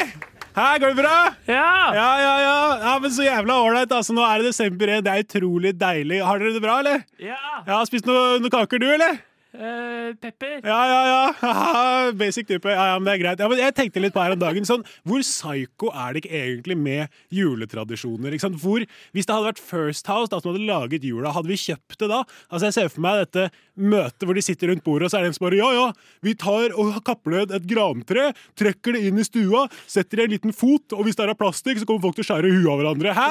Her, 0.54 0.78
går 0.78 0.92
det 0.92 0.98
bra? 1.00 1.16
Ja! 1.48 1.64
Ja, 1.96 2.08
ja, 2.20 2.34
ja. 2.44 2.56
ja 2.84 2.92
men 3.02 3.10
så 3.10 3.24
jævla 3.24 3.56
ålreit. 3.64 3.90
Altså, 3.96 4.14
nå 4.14 4.22
er 4.22 4.42
det 4.42 4.52
desember 4.52 4.92
1. 4.98 5.02
Det 5.06 5.14
er 5.14 5.24
utrolig 5.24 5.72
deilig. 5.80 6.20
Har 6.22 6.38
dere 6.38 6.52
det 6.54 6.62
bra, 6.62 6.76
eller? 6.84 7.00
Ja. 7.18 7.38
Ja, 7.66 7.80
Spist 7.88 8.06
noe- 8.06 8.36
noen 8.38 8.52
kaker, 8.52 8.78
du, 8.82 8.86
eller? 8.94 9.16
Eh, 9.54 10.14
pepper. 10.18 10.56
Ja, 10.66 10.80
ja, 10.90 11.00
ja. 11.06 12.12
Basic 12.18 12.48
type. 12.48 12.66
Ja, 12.70 12.88
ja, 12.90 12.98
men 12.98 13.06
det 13.06 13.12
er 13.14 13.20
greit. 13.22 13.42
Ja, 13.42 13.46
men 13.50 13.60
jeg 13.60 13.74
tenkte 13.76 14.02
litt 14.02 14.14
på 14.14 14.22
her 14.24 14.34
om 14.34 14.40
dagen, 14.40 14.66
sånn, 14.66 14.82
hvor 15.06 15.22
psycho 15.22 15.92
er 15.94 16.14
det 16.16 16.24
ikke 16.24 16.40
egentlig 16.40 16.76
med 16.80 17.20
juletradisjoner? 17.34 18.34
Ikke 18.34 18.48
sant? 18.48 18.58
Hvor, 18.58 18.82
hvis 19.14 19.28
det 19.28 19.36
hadde 19.36 19.52
vært 19.52 19.62
First 19.62 20.10
House 20.10 20.32
da, 20.32 20.40
som 20.42 20.50
hadde 20.50 20.66
laget 20.66 21.06
jula, 21.06 21.30
hadde 21.36 21.52
vi 21.52 21.60
kjøpt 21.60 22.00
det 22.02 22.10
da? 22.10 22.24
Altså, 22.50 22.64
Jeg 22.66 22.76
ser 22.78 22.90
for 22.90 23.04
meg 23.06 23.20
dette 23.22 23.46
møtet 23.78 24.26
hvor 24.26 24.38
de 24.38 24.42
sitter 24.44 24.70
rundt 24.70 24.84
bordet, 24.86 25.06
og 25.06 25.12
så 25.14 25.18
er 25.20 25.24
det 25.26 25.30
en 25.32 25.38
som 25.38 25.46
bare 25.46 25.60
Ja, 25.60 25.70
ja, 25.74 25.86
vi 26.26 26.34
tar 26.38 26.74
og 26.78 26.98
kapper 27.06 27.34
ned 27.34 27.54
et 27.54 27.66
grantre, 27.70 28.26
trekker 28.58 28.96
det 28.98 29.04
inn 29.08 29.22
i 29.22 29.26
stua, 29.26 29.64
setter 29.90 30.22
i 30.22 30.26
en 30.26 30.34
liten 30.34 30.54
fot, 30.54 30.94
og 30.94 31.06
hvis 31.06 31.18
det 31.18 31.26
er 31.26 31.34
av 31.34 31.38
plastikk, 31.38 31.78
så 31.82 31.88
kommer 31.88 32.08
folk 32.08 32.18
til 32.18 32.26
å 32.26 32.28
skjære 32.32 32.52
huet 32.54 32.70
av 32.70 32.82
hverandre. 32.82 33.14
Hæ? 33.14 33.30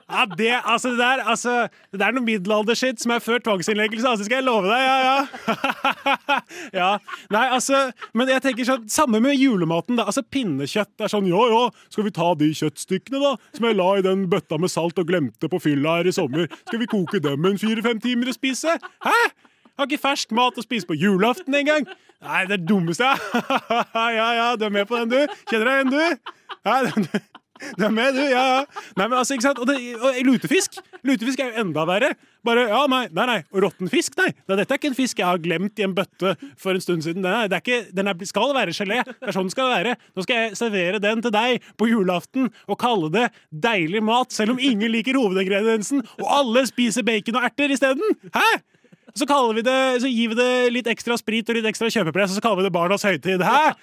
Ja, 0.00 0.24
det, 0.36 0.50
altså, 0.64 0.94
det 0.94 1.00
der, 1.04 1.24
altså, 1.34 1.54
det 1.92 2.04
er 2.06 2.16
noe 2.16 2.24
middelaldershit 2.26 3.00
som 3.02 3.12
er 3.16 3.24
før 3.24 3.40
tvangsinnleggelse, 3.44 4.08
altså, 4.14 4.28
skal 4.28 4.40
jeg 4.40 4.48
love 4.48 4.68
deg. 4.68 4.84
Ja, 4.84 4.98
ja. 5.04 5.49
ja. 6.80 6.90
Nei, 7.32 7.44
altså, 7.46 7.82
men 8.16 8.30
jeg 8.32 8.44
tenker 8.44 8.68
sånn, 8.68 8.86
samme 8.92 9.20
med 9.22 9.36
julematen 9.38 9.98
da, 9.98 10.06
altså 10.10 10.24
pinnekjøtt 10.26 11.04
er 11.04 11.12
sånn, 11.12 11.28
ja, 11.30 11.42
ja, 11.52 11.62
skal 11.92 12.06
vi 12.06 12.14
ta 12.16 12.32
de 12.40 12.50
kjøttstykkene 12.56 13.22
da, 13.22 13.34
som 13.56 13.68
jeg 13.68 13.78
la 13.78 13.88
i 13.98 14.04
den 14.06 14.26
bøtta 14.32 14.60
med 14.60 14.72
salt 14.72 15.00
og 15.00 15.08
glemte 15.10 15.50
på 15.50 15.62
fylla 15.62 16.00
her 16.00 16.10
i 16.10 16.14
sommer, 16.16 16.50
skal 16.66 16.82
vi 16.82 16.90
koke 16.90 17.22
dem 17.24 17.48
en 17.48 17.60
fire-fem 17.60 18.02
timer 18.02 18.32
og 18.32 18.38
spise? 18.38 18.76
Hæ? 19.06 19.18
Har 19.80 19.88
ikke 19.88 20.02
fersk 20.02 20.32
mat 20.36 20.58
å 20.60 20.64
spise 20.64 20.88
på 20.88 20.96
julaften 20.98 21.54
engang. 21.56 21.86
Nei, 22.20 22.42
det 22.50 22.58
er 22.58 22.64
dummeste 22.68 23.06
jeg 23.08 24.16
Ja, 24.18 24.28
ja, 24.36 24.48
du 24.60 24.66
er 24.66 24.74
med 24.74 24.88
på 24.90 24.98
den, 25.00 25.12
du. 25.12 25.36
Kjenner 25.48 25.70
deg 25.70 25.78
igjen, 25.78 25.92
du? 25.94 26.34
Ja, 26.68 26.74
den, 26.84 27.06
du 27.78 27.86
er 27.86 27.94
med, 27.94 28.18
du. 28.18 28.20
Ja, 28.28 28.42
ja. 28.58 28.82
Nei, 28.98 29.06
men 29.06 29.16
altså, 29.22 29.36
ikke 29.36 29.46
sant? 29.48 29.62
Og, 29.62 29.70
det, 29.70 29.78
og 29.96 30.20
lutefisk 30.28 30.76
Lutefisk 31.06 31.40
er 31.40 31.54
jo 31.54 31.64
enda 31.64 31.86
verre. 31.88 32.12
Bare, 32.46 32.64
ja, 32.70 32.80
nei, 32.88 33.02
nei, 33.12 33.26
nei. 33.28 33.38
Råtten 33.64 33.90
fisk, 33.92 34.16
nei. 34.20 34.30
Nei, 34.48 34.56
Dette 34.60 34.74
er 34.74 34.80
ikke 34.80 34.90
en 34.92 34.96
fisk 34.96 35.20
jeg 35.20 35.28
har 35.28 35.42
glemt 35.42 35.80
i 35.80 35.84
en 35.84 35.94
bøtte 35.96 36.34
for 36.60 36.76
en 36.76 36.84
stund 36.84 37.04
siden. 37.04 37.26
Er 37.28 37.52
ikke, 37.58 37.82
den 37.96 38.08
er, 38.10 38.24
skal 38.28 38.54
være 38.56 38.74
gelé. 38.76 39.02
Det 39.10 39.28
er 39.28 39.36
sånn 39.36 39.48
den 39.50 39.54
skal 39.54 39.70
være. 39.74 39.94
Nå 40.16 40.24
skal 40.24 40.44
jeg 40.44 40.58
servere 40.60 41.02
den 41.02 41.20
til 41.24 41.34
deg 41.34 41.70
på 41.80 41.90
julaften 41.90 42.48
og 42.66 42.80
kalle 42.80 43.12
det 43.12 43.28
deilig 43.50 44.02
mat, 44.06 44.32
selv 44.32 44.56
om 44.56 44.62
ingen 44.62 44.92
liker 44.92 45.18
hovedingrediensen, 45.20 46.04
og 46.20 46.28
alle 46.40 46.64
spiser 46.70 47.04
bacon 47.06 47.40
og 47.40 47.48
erter 47.50 47.72
isteden. 47.74 48.20
Hæ? 48.34 48.50
Så, 49.14 49.26
det, 49.64 50.00
så 50.00 50.08
gir 50.08 50.30
vi 50.30 50.38
det 50.38 50.72
litt 50.72 50.88
ekstra 50.90 51.16
sprit 51.18 51.48
og 51.50 51.58
litt 51.58 51.66
ekstra 51.66 51.90
kjøpepress, 51.90 52.30
og 52.30 52.38
så 52.38 52.44
kaller 52.44 52.62
vi 52.62 52.68
det 52.68 52.74
barnas 52.74 53.04
høytid. 53.06 53.42
Hæ? 53.42 53.74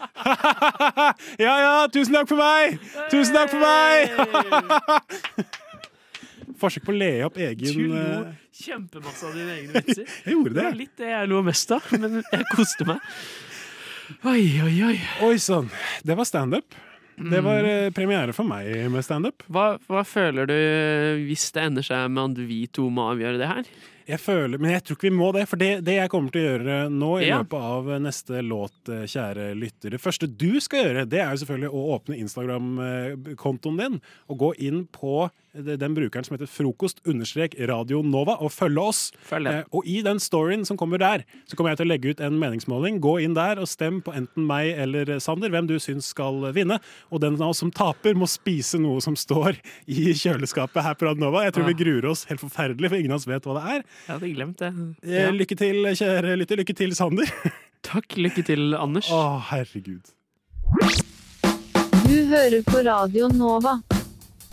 Ja 1.46 1.54
ja, 1.62 1.76
tusen 1.92 2.16
takk 2.16 2.32
for 2.32 2.40
meg! 2.40 2.80
Tusen 3.12 3.36
takk 3.36 3.52
for 3.52 3.62
meg! 3.62 5.58
Forsøk 6.58 6.86
på 6.88 6.94
å 6.96 6.98
le 6.98 7.10
opp 7.28 7.38
egen 7.38 7.74
Du 7.78 7.84
lo 7.92 8.00
eh, 8.00 8.32
kjempemasse 8.64 9.28
av 9.30 9.36
dine 9.38 9.58
egne 9.60 9.82
vitser. 9.86 10.06
Jeg 10.26 10.34
gjorde 10.34 10.54
det. 10.56 10.56
Det 10.62 10.66
var 10.72 10.80
litt 10.82 10.98
det 11.04 11.12
jeg 11.14 11.30
lo 11.30 11.42
mest 11.46 11.72
av, 11.78 11.92
men 12.02 12.20
jeg 12.24 12.48
koste 12.56 12.88
meg. 12.90 13.00
Oi, 14.24 14.44
oi, 14.64 14.76
oi. 14.88 14.98
Oi 15.28 15.36
sann. 15.44 15.68
Det 16.08 16.16
var 16.18 16.26
standup. 16.30 16.78
Det 17.18 17.40
var 17.42 17.66
eh, 17.66 17.90
premiere 17.98 18.34
for 18.36 18.46
meg 18.46 18.70
med 18.94 19.02
standup. 19.06 19.42
Hva, 19.50 19.72
hva 19.90 20.04
føler 20.06 20.46
du 20.50 20.54
eh, 20.54 21.24
hvis 21.26 21.48
det 21.56 21.64
ender 21.66 21.86
seg 21.86 22.10
med 22.14 22.38
at 22.38 22.42
vi 22.50 22.60
to 22.70 22.90
må 22.94 23.08
avgjøre 23.12 23.40
det 23.42 23.48
her? 23.50 23.70
Jeg 24.08 24.22
føler, 24.24 24.56
Men 24.64 24.72
jeg 24.72 24.84
tror 24.88 24.96
ikke 24.96 25.10
vi 25.10 25.18
må 25.18 25.26
det, 25.36 25.42
for 25.52 25.60
det, 25.60 25.82
det 25.84 25.98
jeg 25.98 26.12
kommer 26.14 26.32
til 26.32 26.40
å 26.40 26.52
gjøre 26.54 26.76
nå 26.94 27.10
i 27.20 27.26
Ja. 27.28 27.42
løpet 27.42 27.66
av 27.74 27.90
neste 28.06 28.40
låt, 28.46 28.78
eh, 28.94 29.02
kjære 29.10 29.50
lytter 29.60 29.98
Det 29.98 30.00
første 30.00 30.30
du 30.32 30.62
skal 30.64 30.86
gjøre, 30.86 31.04
det 31.12 31.20
er 31.20 31.34
jo 31.34 31.42
selvfølgelig 31.42 31.72
å 31.74 31.82
åpne 31.98 32.20
Instagram-kontoen 32.22 33.82
din 33.82 33.98
og 34.30 34.40
gå 34.46 34.54
inn 34.70 34.86
på 34.96 35.26
den 35.58 35.96
brukeren 35.98 36.26
som 36.26 36.36
heter 36.36 36.50
frokost 36.50 37.02
understrek 37.08 37.56
Radio 37.70 38.02
Nova, 38.06 38.38
og 38.44 38.52
følge 38.54 38.84
oss. 38.84 39.02
Følge. 39.28 39.54
Eh, 39.60 39.70
og 39.76 39.88
i 39.90 40.02
den 40.06 40.22
storyen 40.22 40.66
som 40.68 40.78
kommer 40.80 41.02
der, 41.02 41.26
så 41.50 41.58
kommer 41.58 41.74
jeg 41.74 41.82
til 41.82 41.88
å 41.88 41.92
legge 41.92 42.14
ut 42.14 42.24
en 42.24 42.38
meningsmåling. 42.42 43.00
Gå 43.04 43.18
inn 43.26 43.36
der 43.38 43.62
og 43.62 43.70
stem 43.72 44.00
på 44.06 44.14
enten 44.16 44.48
meg 44.50 44.74
eller 44.78 45.18
Sander, 45.24 45.52
hvem 45.54 45.70
du 45.70 45.78
syns 45.82 46.12
skal 46.14 46.50
vinne. 46.56 46.80
Og 47.12 47.24
den 47.24 47.40
av 47.42 47.52
oss 47.52 47.64
som 47.64 47.72
taper, 47.74 48.18
må 48.18 48.30
spise 48.30 48.80
noe 48.82 49.02
som 49.04 49.18
står 49.18 49.60
i 49.90 50.14
kjøleskapet 50.14 50.86
her 50.86 50.98
på 50.98 51.10
Radio 51.10 51.26
Nova. 51.28 51.46
Jeg 51.48 51.58
tror 51.58 51.68
ja. 51.68 51.74
vi 51.74 51.80
gruer 51.84 52.10
oss 52.12 52.26
helt 52.32 52.44
forferdelig, 52.44 52.92
for 52.92 53.00
ingen 53.00 53.16
av 53.16 53.22
oss 53.22 53.30
vet 53.30 53.48
hva 53.48 53.58
det 53.60 53.66
er. 53.78 53.88
Jeg 54.08 54.14
hadde 54.16 54.34
glemt 54.36 54.64
det. 54.64 54.74
Eh, 55.04 55.16
Ja. 55.18 55.32
Lykke 55.34 55.58
til, 55.58 55.86
kjære 55.98 56.36
lytter. 56.40 56.62
Lykke 56.62 56.76
til, 56.78 56.96
Sander. 56.98 57.30
Takk. 57.88 58.18
Lykke 58.18 58.44
til, 58.48 58.74
Anders. 58.78 59.10
Å, 59.14 59.40
herregud. 59.52 60.14
Du 62.08 62.18
hører 62.32 62.62
på 62.68 62.84
Radio 62.88 63.30
Nova. 63.34 63.78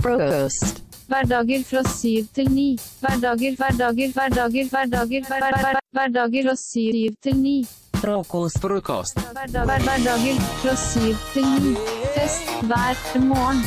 Frokost. 0.03 0.84
Hverdager 1.09 1.65
fra 1.69 1.83
syv 1.89 2.29
til 2.35 2.51
ni. 2.51 2.79
Hverdager, 3.01 3.57
hverdager, 3.61 4.13
hverdager, 4.17 4.69
hverdager, 4.71 5.27
hver, 5.29 5.43
hver, 5.45 5.59
hver, 5.61 5.81
hverdager 5.93 6.49
fra 6.49 6.57
syv 6.57 7.17
til 7.23 7.37
ni. 7.37 7.57
Frokost. 8.01 8.61
Frokost. 8.61 9.21
Hverdager 9.33 10.41
fra 10.63 10.77
syv 10.81 11.21
til 11.35 11.51
ni. 11.67 11.75
Fest 12.17 12.57
hver 12.69 13.21
morgen. 13.29 13.61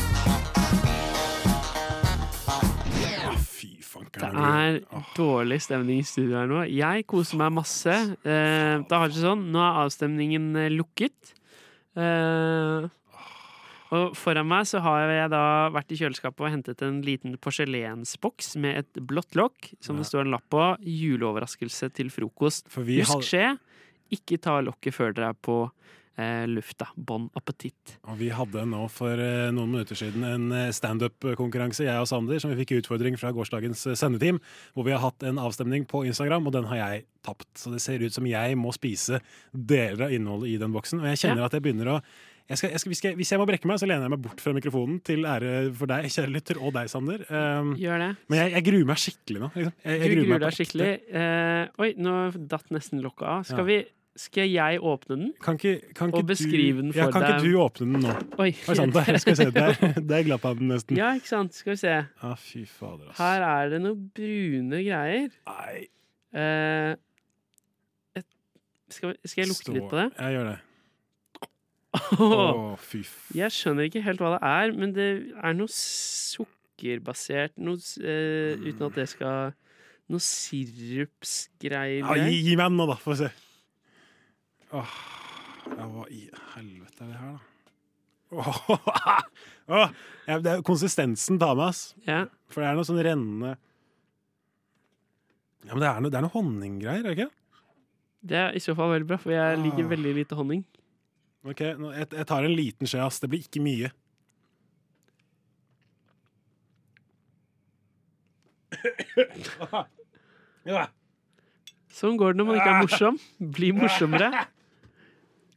Det 4.17 4.29
er 4.33 4.79
dårlig 5.17 5.61
stemning 5.61 6.01
i 6.01 6.05
studio 6.05 6.39
her 6.39 6.49
nå. 6.49 6.63
Jeg 6.73 7.05
koser 7.09 7.37
meg 7.37 7.53
masse. 7.53 7.93
Eh, 8.25 8.75
det 8.81 8.97
har 8.97 9.11
ikke 9.11 9.21
sånn, 9.21 9.43
Nå 9.53 9.61
er 9.61 9.81
avstemningen 9.83 10.47
eh, 10.57 10.71
lukket. 10.73 11.33
Eh, 11.97 12.87
og 13.91 14.15
foran 14.19 14.47
meg 14.49 14.65
så 14.67 14.81
har 14.83 15.07
jeg 15.11 15.29
da 15.31 15.43
vært 15.73 15.91
i 15.93 15.97
kjøleskapet 15.99 16.43
og 16.43 16.51
hentet 16.51 16.81
en 16.83 17.01
liten 17.05 17.37
porselensboks 17.39 18.55
med 18.59 18.81
et 18.83 19.01
blått 19.07 19.37
lokk 19.39 19.71
som 19.83 19.97
det 19.99 20.07
står 20.09 20.25
en 20.25 20.33
lapp 20.35 20.47
på. 20.51 20.63
'Juleoverraskelse 20.81 21.89
til 21.95 22.09
frokost'. 22.11 22.67
vi 22.83 22.99
Husk 23.01 23.23
skje. 23.23 23.57
Ikke 24.11 24.37
ta 24.39 24.59
lokket 24.63 24.93
før 24.95 25.13
dere 25.13 25.29
er 25.33 25.39
på 25.43 25.69
eh, 26.17 26.45
lufta. 26.47 26.87
Bon 26.95 27.29
appétit. 27.35 27.97
Og 28.07 28.17
vi 28.17 28.29
hadde 28.33 28.63
nå 28.65 28.85
for 28.89 29.11
eh, 29.19 29.51
noen 29.51 29.71
minutter 29.75 29.95
siden 29.99 30.23
en 30.23 30.51
eh, 30.51 30.71
standup-konkurranse, 30.71 31.83
jeg 31.85 31.99
og 31.99 32.07
Sander, 32.07 32.39
som 32.39 32.51
vi 32.53 32.63
fikk 32.63 32.77
utfordring 32.81 33.17
fra 33.19 33.31
gårsdagens 33.35 33.85
eh, 33.91 33.97
sendeteam, 33.99 34.39
hvor 34.73 34.87
vi 34.87 34.95
har 34.95 35.03
hatt 35.03 35.23
en 35.27 35.37
avstemning 35.43 35.85
på 35.85 36.05
Instagram, 36.07 36.47
og 36.47 36.55
den 36.55 36.65
har 36.71 36.77
jeg 36.81 37.05
tapt. 37.27 37.49
Så 37.59 37.71
det 37.75 37.81
ser 37.83 38.01
ut 38.03 38.15
som 38.15 38.25
jeg 38.25 38.57
må 38.57 38.71
spise 38.75 39.19
deler 39.53 40.07
av 40.07 40.15
innholdet 40.15 40.55
i 40.55 40.57
den 40.57 40.73
boksen, 40.73 41.03
og 41.03 41.11
jeg 41.11 41.21
kjenner 41.25 41.43
Ja. 41.43 41.45
at 41.51 41.53
jeg 41.59 41.61
begynner 41.67 41.97
å 41.97 42.01
jeg 42.47 42.57
skal, 42.61 42.69
jeg 42.71 42.79
skal, 42.79 42.89
hvis, 42.93 43.01
jeg, 43.03 43.15
hvis 43.19 43.31
jeg 43.33 43.39
må 43.41 43.45
brekke 43.49 43.67
meg, 43.67 43.79
så 43.81 43.87
lener 43.89 44.05
jeg 44.07 44.11
meg 44.13 44.21
bort 44.23 44.39
fra 44.39 44.53
mikrofonen 44.55 45.01
til 45.03 45.25
ære 45.27 45.49
for 45.75 45.89
deg, 45.91 46.05
kjære 46.13 46.31
lytter, 46.31 46.59
og 46.63 46.71
deg, 46.77 46.87
Sander. 46.91 47.25
Um, 47.27 47.73
Gjør 47.75 47.99
det. 48.05 48.09
Men 48.31 48.39
jeg, 48.53 48.63
gruer 48.69 48.85
meg 48.87 49.01
skikkelig 49.03 49.41
nå. 49.43 49.49
Liksom. 49.57 49.73
Du 49.83 50.05
gruer 50.07 50.25
gruer 50.29 50.43
deg 50.45 50.55
skikkelig. 50.55 50.89
Uh, 51.11 51.83
oi, 51.83 51.89
nå 51.99 52.13
datt 52.53 52.71
nesten 52.71 53.03
lokket 53.03 53.27
av. 53.27 53.43
Skal, 53.49 53.59
Ja. 53.59 53.67
vi, 53.67 53.77
skal 54.17 54.47
jeg 54.49 54.79
åpne 54.81 55.17
den 55.19 55.33
Kan 55.43 55.59
ikke, 55.59 55.91
kan 55.93 56.09
ikke 56.09 56.23
og 56.23 56.29
beskrive 56.31 56.81
den 56.81 56.93
du, 56.93 56.97
ja, 56.97 57.09
kan 57.13 57.21
deg? 57.21 57.35
ikke 57.35 57.51
du 57.51 57.59
åpne 57.61 57.89
den 57.91 58.05
nå? 58.07 58.15
Oi. 58.41 58.47
sant, 58.63 58.95
der, 58.95 59.19
skal 59.21 59.35
vi 59.35 59.41
se, 59.41 59.49
der, 59.53 59.99
der 60.13 60.23
glapp 60.29 60.47
av 60.49 60.55
den 60.61 60.71
nesten. 60.71 60.97
Ja, 60.97 61.11
ikke 61.19 61.29
sant. 61.29 61.53
Skal 61.59 61.75
vi 61.75 61.81
se. 61.83 61.97
Ah, 62.25 62.33
fy 62.39 62.63
fader, 62.65 63.11
ass. 63.11 63.19
Her 63.19 63.43
er 63.49 63.75
det 63.75 63.81
noen 63.83 64.07
brune 64.15 64.79
greier. 64.87 65.27
Eh, 66.37 66.95
et, 68.17 68.25
skal, 68.95 69.13
skal 69.27 69.43
jeg 69.43 69.51
lukte 69.51 69.75
litt 69.75 69.91
på 69.91 69.99
det? 69.99 70.07
Jeg 70.15 70.39
gjør 70.39 70.49
det. 70.53 70.57
Åh, 71.95 72.75
fy. 72.83 72.99
Jeg 73.37 73.51
skjønner 73.55 73.87
ikke 73.87 74.01
helt 74.05 74.19
hva 74.21 74.33
det 74.35 74.41
er, 74.45 74.73
men 74.75 74.91
det 74.93 75.07
er 75.39 75.53
noe 75.55 75.71
sukkerbasert 75.71 77.55
Noe 77.63 77.79
eh, 78.03 78.59
Uten 78.67 78.83
at 78.89 78.97
det 78.99 79.07
skal 79.09 79.53
Noe 80.11 80.21
sirupsgreier. 80.23 82.03
Ja, 82.03 82.15
gi, 82.27 82.37
gi 82.45 82.53
meg 82.59 82.69
den 82.69 82.77
nå, 82.79 82.85
da, 82.91 82.95
får 83.01 83.11
vi 83.13 83.17
se. 83.25 83.29
Åh, 84.77 84.93
ja, 85.73 85.87
hva 85.87 86.03
i 86.11 86.21
helvete 86.53 87.03
er 87.03 87.09
det 87.11 87.17
her, 87.21 87.33
da? 87.33 87.39
Åh, 88.37 88.59
åh, 89.79 89.89
ja, 90.27 90.37
det 90.43 90.51
er 90.53 90.63
konsistensen 90.67 91.39
tar 91.39 91.55
meg, 91.59 91.71
ass. 91.71 91.81
For 92.51 92.63
det 92.63 92.69
er 92.69 92.75
noe 92.79 92.87
sånn 92.87 92.99
rennende 93.03 93.53
Ja, 95.67 95.73
men 95.73 95.81
det 95.83 95.89
er 95.89 95.99
noe, 96.03 96.11
det 96.13 96.19
er 96.19 96.25
noe 96.27 96.35
honninggreier, 96.35 97.03
er 97.03 97.07
det 97.11 97.15
ikke? 97.17 97.31
Det 98.27 98.37
er 98.39 98.55
i 98.55 98.63
så 98.63 98.75
fall 98.75 98.91
veldig 98.95 99.07
bra, 99.11 99.17
for 99.19 99.31
jeg 99.35 99.59
liker 99.63 99.83
Ah. 99.85 99.91
veldig 99.91 100.13
lite 100.21 100.35
honning. 100.39 100.63
Ok, 101.45 101.61
jeg 101.61 102.25
tar 102.27 102.43
en 102.47 102.55
liten 102.57 102.87
skje, 102.89 103.03
ass. 103.05 103.19
Det 103.23 103.29
blir 103.31 103.43
ikke 103.45 103.61
mye. 103.63 103.91
Sånn 111.97 112.17
går 112.19 112.33
det 112.35 112.41
når 112.41 112.47
man 112.51 112.59
ikke 112.59 112.73
er 112.73 112.83
morsom. 112.83 113.17
Bli 113.57 113.71
morsommere. 113.75 114.43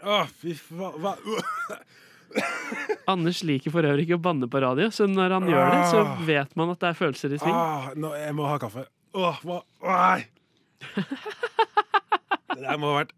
Å, 0.01 0.20
fy 0.41 0.55
faen. 0.57 1.09
Anders 3.11 3.41
liker 3.45 3.72
for 3.74 3.85
øvrig 3.85 4.07
ikke 4.07 4.16
å 4.20 4.22
banne 4.22 4.47
på 4.51 4.61
radio, 4.62 4.87
så 4.95 5.09
når 5.11 5.35
han 5.37 5.49
gjør 5.51 5.66
det, 5.74 5.81
så 5.91 6.03
Ah. 6.07 6.12
vet 6.28 6.55
man 6.57 6.70
at 6.70 6.78
det 6.81 6.89
er 6.93 6.99
følelser 7.01 7.35
i 7.35 7.41
sving. 7.43 7.53
Ah, 7.55 7.91
nå, 7.99 8.12
jeg 8.16 8.35
må 8.39 8.47
ha 8.47 8.57
kaffe. 8.62 8.87
Åh, 9.18 9.41
hva? 9.43 9.59
Nei! 9.83 10.26
Det 12.55 12.62
der 12.62 12.78
må 12.78 12.93
ha 12.95 13.01
vært 13.03 13.12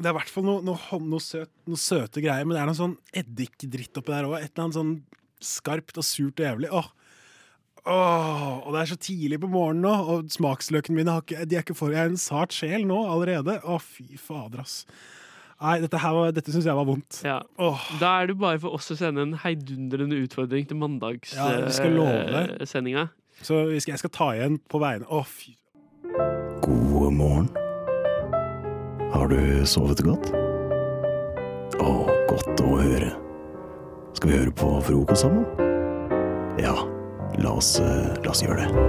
Det 0.00 0.08
er 0.08 0.14
i 0.14 0.16
hvert 0.16 0.30
fall 0.32 0.46
noe, 0.46 0.62
noe, 0.64 0.98
noe, 1.04 1.20
søt, 1.20 1.50
noe 1.68 1.76
søte 1.80 2.22
greier, 2.24 2.46
men 2.48 2.56
det 2.56 2.62
er 2.62 2.70
noe 2.70 2.78
sånn 2.78 2.96
eddikdritt 3.20 3.98
oppi 4.00 4.14
der 4.14 4.24
òg. 4.30 4.38
Et 4.40 4.48
eller 4.54 4.64
annet 4.64 4.78
sånn 4.78 4.94
skarpt 5.44 6.00
og 6.00 6.06
surt 6.08 6.40
og 6.40 6.46
jævlig. 6.46 6.70
Åh. 6.72 6.88
Åh, 7.90 8.46
og 8.66 8.74
det 8.74 8.80
er 8.82 8.90
så 8.90 8.96
tidlig 9.00 9.38
på 9.40 9.48
morgenen 9.48 9.84
nå, 9.86 9.92
og 10.12 10.32
smaksløkene 10.32 10.98
mine 11.00 11.14
har 11.16 11.22
ikke, 11.24 11.46
de 11.48 11.56
er 11.56 11.64
ikke 11.64 11.76
for 11.78 11.92
Jeg 11.94 12.02
er 12.06 12.10
en 12.12 12.20
sart 12.20 12.52
sjel 12.56 12.84
nå 12.88 12.98
allerede. 13.12 13.58
Å, 13.64 13.78
fy 13.80 14.18
fader, 14.20 14.60
ass. 14.64 14.82
Nei, 15.60 15.78
dette, 15.80 15.98
her 16.00 16.12
var- 16.16 16.32
dette 16.32 16.52
syns 16.52 16.64
jeg 16.68 16.76
var 16.76 16.88
vondt. 16.88 17.20
Ja. 17.24 17.38
Da 18.00 18.22
er 18.22 18.26
det 18.28 18.38
bare 18.40 18.58
for 18.60 18.72
oss 18.76 18.90
å 18.92 18.96
sende 18.96 19.20
en 19.24 19.34
heidundrende 19.44 20.16
utfordring 20.24 20.66
til 20.68 20.76
Ja, 20.80 21.66
vi 21.66 21.72
skal 21.72 21.92
love. 21.92 22.24
mandagssendinga. 22.32 23.10
Så 23.42 23.68
jeg 23.72 23.98
skal 23.98 24.10
ta 24.10 24.30
igjen 24.32 24.58
på 24.68 24.80
vegne 24.80 25.06
Å, 25.08 25.24
fy 25.24 25.56
God 26.04 27.12
morgen. 27.12 27.69
Har 29.12 29.28
du 29.28 29.66
sovet 29.66 30.00
godt? 30.06 30.30
Å, 31.80 31.90
godt 32.30 32.62
å 32.62 32.74
høre. 32.78 33.12
Skal 34.16 34.30
vi 34.32 34.38
høre 34.38 34.54
på 34.54 34.72
frokost 34.86 35.24
sammen? 35.24 35.46
Ja, 36.60 36.74
la 37.40 37.54
oss, 37.56 37.76
eh, 37.80 38.10
la 38.24 38.34
oss 38.34 38.42
gjøre 38.44 38.66
det. 38.66 38.86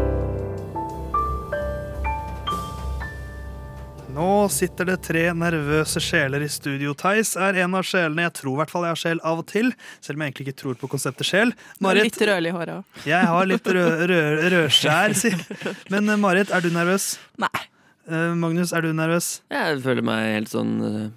Nå 4.11 4.27
sitter 4.51 4.89
det 4.89 4.97
tre 5.07 5.21
nervøse 5.33 6.01
sjeler 6.03 6.43
i 6.43 6.49
studio. 6.51 6.91
Theis 6.99 7.31
er 7.39 7.61
en 7.63 7.77
av 7.79 7.85
sjelene. 7.87 8.25
Jeg 8.27 8.35
tror 8.41 8.57
i 8.57 8.59
hvert 8.59 8.73
fall 8.73 8.83
jeg 8.83 8.91
har 8.91 8.99
sjel 8.99 9.21
av 9.23 9.39
og 9.39 9.47
til, 9.47 9.71
selv 10.03 10.19
om 10.19 10.25
jeg 10.25 10.33
egentlig 10.33 10.49
ikke 10.49 10.59
tror 10.65 10.79
på 10.81 10.89
konseptet 10.91 11.29
sjel. 11.29 11.53
Marit, 11.79 12.09
Litt 12.09 12.19
rødlig 12.27 12.51
hår 12.57 12.73
òg. 12.75 13.01
jeg 13.07 13.31
har 13.31 13.47
litt 13.47 13.71
rød, 13.79 14.03
rød, 14.11 14.43
rødskjær, 14.57 15.15
si. 15.15 15.31
Men 15.93 16.11
eh, 16.11 16.19
Marit, 16.19 16.51
er 16.51 16.59
du 16.65 16.69
nervøs? 16.75 17.13
Nei. 17.39 17.70
Eh, 18.09 18.33
Magnus, 18.37 18.73
er 18.73 18.85
du 18.85 18.93
nervøs? 18.95 19.41
Jeg 19.51 19.81
føler 19.83 20.05
meg 20.05 20.23
helt 20.33 20.51
sånn 20.51 20.71
eh, 20.87 21.09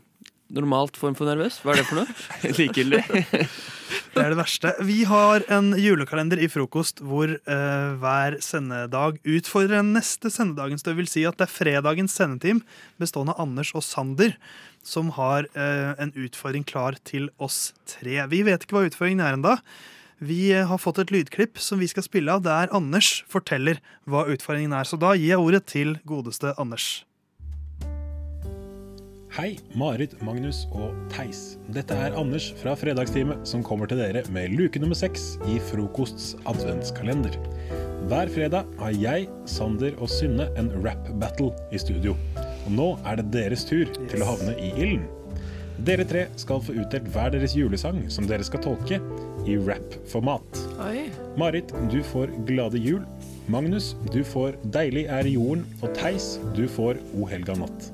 normalt 0.54 0.98
form 1.00 1.16
for 1.16 1.28
nervøs. 1.30 1.60
Hva 1.64 1.74
er 1.74 1.80
det 1.80 1.86
for 1.88 2.02
noe? 2.02 2.16
Likegyldig. 2.58 3.00
Det 4.14 4.22
er 4.22 4.30
det 4.30 4.38
verste. 4.38 4.72
Vi 4.86 5.00
har 5.08 5.44
en 5.52 5.72
julekalender 5.78 6.40
i 6.42 6.48
frokost 6.50 7.00
hvor 7.04 7.32
uh, 7.34 7.88
hver 8.02 8.36
sendedag 8.44 9.18
utfordrer 9.22 9.80
den 9.80 9.94
neste 9.96 10.30
sendedagen. 10.30 10.78
Så 10.78 10.90
det 10.90 10.98
vil 11.00 11.10
si 11.10 11.24
at 11.26 11.38
det 11.40 11.48
er 11.48 11.54
fredagens 11.54 12.14
sendeteam 12.14 12.62
bestående 13.02 13.34
av 13.34 13.48
Anders 13.48 13.72
og 13.74 13.82
Sander 13.86 14.36
som 14.86 15.10
har 15.16 15.48
uh, 15.56 15.92
en 15.98 16.14
utfordring 16.14 16.66
klar 16.68 16.98
til 17.08 17.30
oss 17.42 17.72
tre. 17.90 18.20
Vi 18.30 18.44
vet 18.46 18.64
ikke 18.64 18.78
hva 18.78 18.86
utfordringen 18.86 19.24
er 19.24 19.38
enda. 19.38 19.58
Vi 20.18 20.52
eh, 20.52 20.66
har 20.66 20.78
fått 20.78 21.00
et 21.02 21.10
lydklipp 21.10 21.58
som 21.58 21.80
vi 21.82 21.88
skal 21.90 22.06
spille 22.06 22.30
av, 22.30 22.44
der 22.44 22.70
Anders 22.74 23.24
forteller 23.30 23.80
hva 24.06 24.24
utfordringen 24.30 24.74
er. 24.76 24.86
Så 24.86 24.98
da 25.00 25.14
gir 25.18 25.34
jeg 25.34 25.42
ordet 25.42 25.64
til 25.70 25.98
godeste 26.06 26.54
Anders. 26.60 27.04
Hei, 29.34 29.56
Marit, 29.74 30.12
Magnus 30.22 30.60
og 30.70 30.94
Theis. 31.10 31.56
Dette 31.74 31.96
er 31.98 32.14
Anders 32.14 32.52
fra 32.60 32.76
Fredagstime 32.78 33.40
som 33.42 33.64
kommer 33.66 33.90
til 33.90 33.98
dere 33.98 34.22
med 34.30 34.54
luke 34.54 34.78
nummer 34.78 34.94
seks 34.94 35.32
i 35.50 35.56
Frokosts 35.72 36.36
adventskalender. 36.46 37.34
Hver 38.06 38.30
fredag 38.30 38.70
har 38.78 38.94
jeg, 38.94 39.26
Sander 39.50 39.98
og 39.98 40.12
Synne 40.12 40.46
en 40.60 40.70
rap-battle 40.84 41.50
i 41.74 41.82
studio. 41.82 42.14
Og 42.68 42.70
nå 42.78 42.88
er 43.02 43.18
det 43.18 43.32
deres 43.34 43.66
tur 43.66 43.90
til 43.90 44.22
å 44.22 44.30
havne 44.36 44.54
i 44.62 44.70
ilden. 44.76 45.08
Dere 45.82 46.06
tre 46.06 46.28
skal 46.38 46.62
få 46.62 46.76
utdelt 46.78 47.10
hver 47.10 47.34
deres 47.34 47.56
julesang 47.58 48.04
som 48.14 48.28
dere 48.30 48.46
skal 48.46 48.62
tolke 48.62 49.00
i 49.46 49.56
rap-format. 49.60 50.60
Marit, 51.40 51.74
du 51.92 52.00
får 52.02 52.32
Glade 52.48 52.78
jul. 52.78 53.02
Magnus, 53.46 53.92
du 54.12 54.22
får 54.24 54.56
Deilig 54.72 55.04
er 55.12 55.28
jorden. 55.28 55.66
Og 55.82 55.92
Theis, 55.96 56.38
du 56.56 56.64
får 56.68 57.00
O 57.14 57.28
helga 57.28 57.56
natt. 57.60 57.90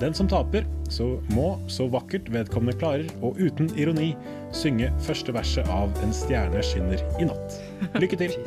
Den 0.00 0.14
som 0.14 0.28
taper, 0.30 0.66
så 0.92 1.18
må, 1.34 1.50
så 1.68 1.88
vakkert 1.92 2.30
vedkommende 2.32 2.78
klarer, 2.78 3.10
og 3.22 3.40
uten 3.40 3.70
ironi, 3.76 4.14
synge 4.54 4.92
første 5.04 5.34
verset 5.36 5.68
av 5.72 5.92
En 6.04 6.14
stjerne 6.14 6.62
skinner 6.64 7.04
i 7.20 7.28
natt. 7.28 7.60
Lykke 7.98 8.22
til. 8.24 8.38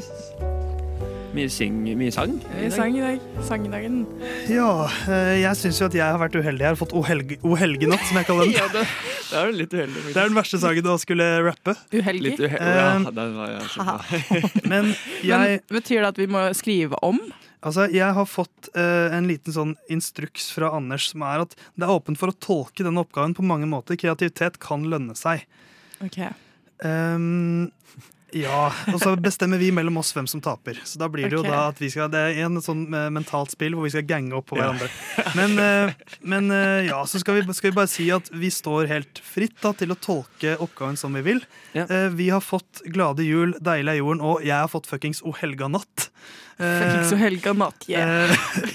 Mye, 1.32 1.48
syng, 1.48 1.78
mye 1.96 2.12
sang. 2.12 2.34
Vi 2.58 2.68
sang 2.74 2.96
i 2.98 3.02
dag. 3.04 3.20
Sangdagen. 3.48 4.02
Ja, 4.52 4.90
eh, 5.08 5.38
jeg 5.40 5.56
syns 5.62 5.78
jo 5.80 5.88
at 5.88 5.94
jeg 5.96 6.04
har 6.04 6.20
vært 6.20 6.34
uheldig. 6.36 6.66
Jeg 6.66 6.74
har 6.74 6.80
fått 6.80 6.92
O 6.92 7.04
helge- 7.08 7.38
O 7.48 7.54
helgenatt, 7.56 8.04
som 8.10 8.18
jeg 8.20 8.28
kaller 8.28 8.50
den. 8.50 8.58
Ja, 8.60 8.68
det, 8.74 8.82
det 9.30 9.38
er 9.40 9.48
jo 9.48 9.54
litt 9.56 9.76
uheldig. 9.78 10.04
Det 10.10 10.18
er 10.20 10.28
den 10.28 10.36
verste 10.36 10.60
sangen 10.60 10.90
å 10.92 10.98
skulle 11.00 11.28
rappe. 11.46 11.78
Uheldig. 11.96 12.34
Litt 12.34 12.44
uheldig. 12.44 12.74
Ja, 12.76 13.14
den 13.16 13.38
var 13.40 13.54
jeg 13.54 13.70
så. 13.72 13.86
Men 14.74 14.92
jeg 15.24 15.62
Men 15.62 15.80
betyr 15.80 16.02
det 16.04 16.10
at 16.12 16.20
vi 16.20 16.28
må 16.36 16.44
skrive 16.60 17.00
om? 17.08 17.22
Altså, 17.62 17.88
jeg 17.94 18.12
har 18.18 18.28
fått 18.28 18.72
uh, 18.76 19.16
en 19.16 19.30
liten 19.30 19.56
sånn 19.56 19.76
instruks 19.94 20.50
fra 20.52 20.74
Anders 20.76 21.12
som 21.14 21.24
er 21.24 21.46
at 21.46 21.56
det 21.78 21.86
er 21.88 21.94
åpent 21.96 22.20
for 22.20 22.34
å 22.34 22.40
tolke 22.44 22.84
denne 22.84 23.06
oppgaven 23.06 23.38
på 23.38 23.46
mange 23.46 23.70
måter. 23.72 23.96
Kreativitet 24.02 24.60
kan 24.60 24.84
lønne 24.90 25.16
seg. 25.16 25.46
Ok. 26.04 26.18
Ehm, 26.84 27.70
Ja, 28.38 28.70
og 28.94 29.00
så 29.02 29.14
bestemmer 29.20 29.60
vi 29.60 29.72
mellom 29.76 30.00
oss 30.00 30.14
hvem 30.16 30.28
som 30.30 30.42
taper. 30.44 30.80
Så 30.88 31.00
da 31.02 31.10
blir 31.12 31.28
det 31.28 31.38
okay. 31.40 31.50
jo 31.50 31.56
da 31.56 31.64
at 31.72 31.82
vi 31.82 31.90
skal 31.92 32.12
Det 32.12 32.22
er 32.32 32.42
en 32.46 32.62
sånn 32.64 32.86
eh, 32.96 33.10
mentalt 33.14 33.54
spill 33.54 33.76
hvor 33.76 33.88
vi 33.88 33.94
skal 33.94 34.06
gange 34.08 34.36
opp 34.38 34.50
på 34.52 34.60
Ja. 34.60 34.70
hverandre. 34.70 34.90
Men, 35.38 35.58
eh, 35.60 36.16
men 36.34 36.52
eh, 36.56 36.88
ja, 36.90 37.02
så 37.08 37.22
skal 37.22 37.40
vi, 37.40 37.56
skal 37.58 37.72
vi 37.72 37.78
bare 37.78 37.92
si 37.92 38.08
at 38.14 38.32
vi 38.32 38.52
står 38.54 38.90
helt 38.92 39.22
fritt 39.26 39.58
da 39.64 39.74
til 39.78 39.94
å 39.94 40.00
tolke 40.00 40.56
oppgaven 40.64 41.00
som 41.00 41.16
vi 41.18 41.26
vil. 41.26 41.44
Ja. 41.76 41.88
Vi 42.12 42.30
har 42.32 42.44
fått 42.44 42.84
Glade 42.92 43.24
jul, 43.24 43.56
Deilig 43.64 43.96
er 43.96 44.02
jorden, 44.02 44.24
og 44.26 44.46
jeg 44.46 44.56
har 44.58 44.72
fått 44.72 44.90
fuckings 44.90 45.22
O 45.28 45.34
helga 45.36 45.70
natt. 45.72 46.10
Eh, 46.62 46.80
Fuckings 46.82 47.14
O 47.16 47.20
helga 47.20 47.54
natt, 47.58 47.88
yeah. 47.90 48.32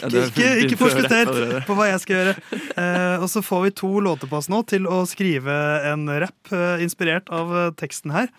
ikke 0.07 0.49
ikke 0.65 0.89
allerede. 0.89 1.61
på 1.69 1.77
hva 1.79 1.91
jeg 1.93 2.03
skal 2.03 2.19
gjøre. 2.19 2.37
Eh, 2.77 3.17
og 3.23 3.29
så 3.31 3.43
får 3.45 3.67
vi 3.67 3.75
to 3.83 3.93
låter 4.05 4.31
på 4.31 4.41
oss 4.41 4.51
nå 4.53 4.63
til 4.69 4.89
å 4.91 5.05
skrive 5.09 5.55
en 5.93 6.09
rapp 6.23 6.57
inspirert 6.83 7.31
av 7.33 7.55
teksten 7.79 8.15
her. 8.17 8.33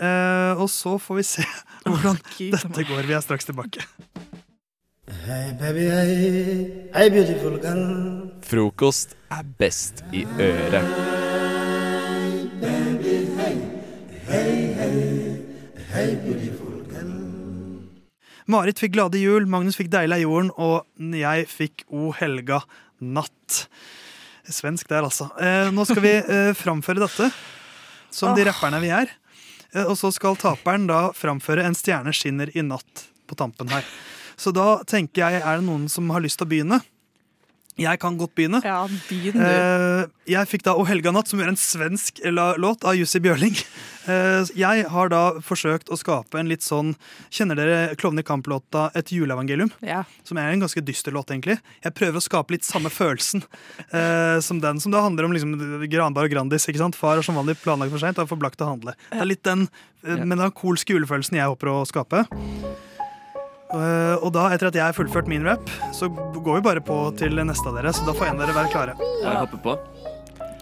Eh, 0.00 0.60
og 0.60 0.70
så 0.70 0.96
får 0.98 1.20
vi 1.20 1.26
se 1.26 1.46
hvordan 1.86 2.18
dette 2.38 2.88
går. 2.88 3.06
Vi 3.08 3.16
er 3.16 3.24
straks 3.24 3.48
tilbake. 3.48 3.84
Hey 5.22 5.52
baby, 5.58 5.84
hey, 5.90 6.88
hey 6.94 7.10
beautiful 7.10 7.58
girl. 7.60 8.30
Frokost 8.42 9.16
er 9.30 9.42
best 9.58 10.04
i 10.14 10.24
øret. 10.40 10.88
Baby, 12.62 13.16
hey, 13.36 13.56
hey, 14.30 14.72
hey, 14.78 14.96
hey 15.92 16.16
beautiful 16.22 16.80
girl. 16.90 17.12
Marit 18.46 18.82
fikk 18.82 18.94
Glade 18.96 19.20
jul, 19.22 19.46
Magnus 19.50 19.78
fikk 19.78 19.92
Deilig 19.92 20.20
er 20.20 20.24
jorden, 20.24 20.52
og 20.56 20.86
jeg 20.98 21.46
fikk 21.50 21.84
O 21.90 22.12
helga 22.16 22.62
natt. 23.02 23.66
Svensk 24.48 24.88
der, 24.90 25.06
altså. 25.06 25.28
Uh, 25.38 25.70
nå 25.74 25.84
skal 25.86 26.02
vi 26.02 26.16
uh, 26.18 26.50
framføre 26.58 27.04
dette, 27.04 27.30
som 28.10 28.34
de 28.38 28.46
rapperne 28.48 28.80
vi 28.82 28.90
er. 28.94 29.10
Eh, 29.74 29.84
og 29.86 29.96
så 29.98 30.12
skal 30.14 30.38
taperen 30.40 30.88
da 30.90 31.10
framføre 31.16 31.64
En 31.66 31.76
stjerne 31.76 32.14
skinner 32.16 32.52
i 32.56 32.64
natt 32.66 33.06
på 33.26 33.38
tampen 33.38 33.70
her. 33.72 33.86
Så 34.36 34.52
da 34.54 34.82
tenker 34.88 35.22
jeg, 35.24 35.42
er 35.42 35.60
det 35.60 35.66
noen 35.66 35.88
som 35.92 36.08
har 36.12 36.24
lyst 36.24 36.40
til 36.40 36.48
å 36.48 36.52
begynne? 36.52 36.80
Jeg 37.80 38.00
kan 38.02 38.18
godt 38.20 38.34
begynne. 38.36 38.60
Ja, 38.66 38.82
begynn 39.08 39.38
du. 39.38 39.44
Eh, 39.46 40.02
jeg 40.28 40.48
fikk 40.50 40.64
da 40.66 40.74
O 40.76 40.84
helga 40.84 41.12
natt, 41.14 41.30
som 41.30 41.40
gjør 41.40 41.54
en 41.54 41.60
svensk 41.60 42.20
låt 42.60 42.84
av 42.84 42.98
Jussi 42.98 43.22
Bjørling. 43.22 43.56
Eh, 44.02 44.48
jeg 44.58 44.82
har 44.90 45.10
da 45.12 45.20
forsøkt 45.46 45.86
å 45.94 45.94
skape 45.94 46.34
en 46.40 46.48
litt 46.50 46.64
sånn 46.66 46.88
Kjenner 47.30 47.54
dere 47.54 47.92
Klovner 47.94 48.24
i 48.24 48.26
kamp-låta 48.26 48.88
Et 48.98 49.12
juleevangelium? 49.14 49.70
Ja. 49.86 50.00
Som 50.26 50.40
er 50.42 50.50
en 50.50 50.64
ganske 50.64 50.82
dyster 50.82 51.14
låt, 51.14 51.30
egentlig. 51.30 51.60
Jeg 51.86 51.94
prøver 51.94 52.18
å 52.18 52.24
skape 52.26 52.56
litt 52.56 52.66
samme 52.66 52.90
følelsen 52.90 53.46
eh, 53.94 54.42
som 54.42 54.58
den, 54.58 54.82
som 54.82 54.90
da 54.90 55.06
handler 55.06 55.30
om 55.30 55.38
liksom, 55.38 55.54
Granberg 55.86 56.32
og 56.32 56.34
Grandis. 56.34 56.66
ikke 56.66 56.82
sant? 56.82 56.98
Far 56.98 57.20
har 57.20 57.22
som 57.22 57.38
vanlig 57.38 57.60
planlagt 57.62 57.94
for 57.94 58.02
seint 58.02 58.18
og 58.18 58.26
er 58.26 58.32
for 58.34 58.42
blakk 58.42 58.58
til 58.58 58.66
å 58.66 58.72
handle. 58.74 58.98
Det 59.12 59.22
er 59.22 59.34
litt 59.36 59.46
den 59.46 59.68
melankolske 60.02 60.98
julefølelsen 60.98 61.38
jeg 61.38 61.54
håper 61.54 61.70
å 61.70 61.84
skape. 61.86 62.26
Eh, 63.72 64.16
og 64.20 64.32
da, 64.34 64.48
etter 64.52 64.68
at 64.68 64.76
jeg 64.76 64.84
har 64.84 64.96
fullført 64.96 65.28
min 65.30 65.44
rap, 65.46 65.70
så 65.96 66.10
går 66.12 66.58
vi 66.58 66.64
bare 66.66 66.82
på 66.84 66.98
til 67.18 67.40
neste 67.40 67.70
av 67.70 67.78
dere. 67.78 67.92
Så 67.96 68.04
da 68.08 68.14
får 68.16 68.30
en 68.30 68.40
av 68.40 68.44
dere 68.44 68.56
være 68.56 68.72
klare. 68.72 68.96
Jeg 69.22 69.36
hopper 69.38 69.62
på. 69.64 69.76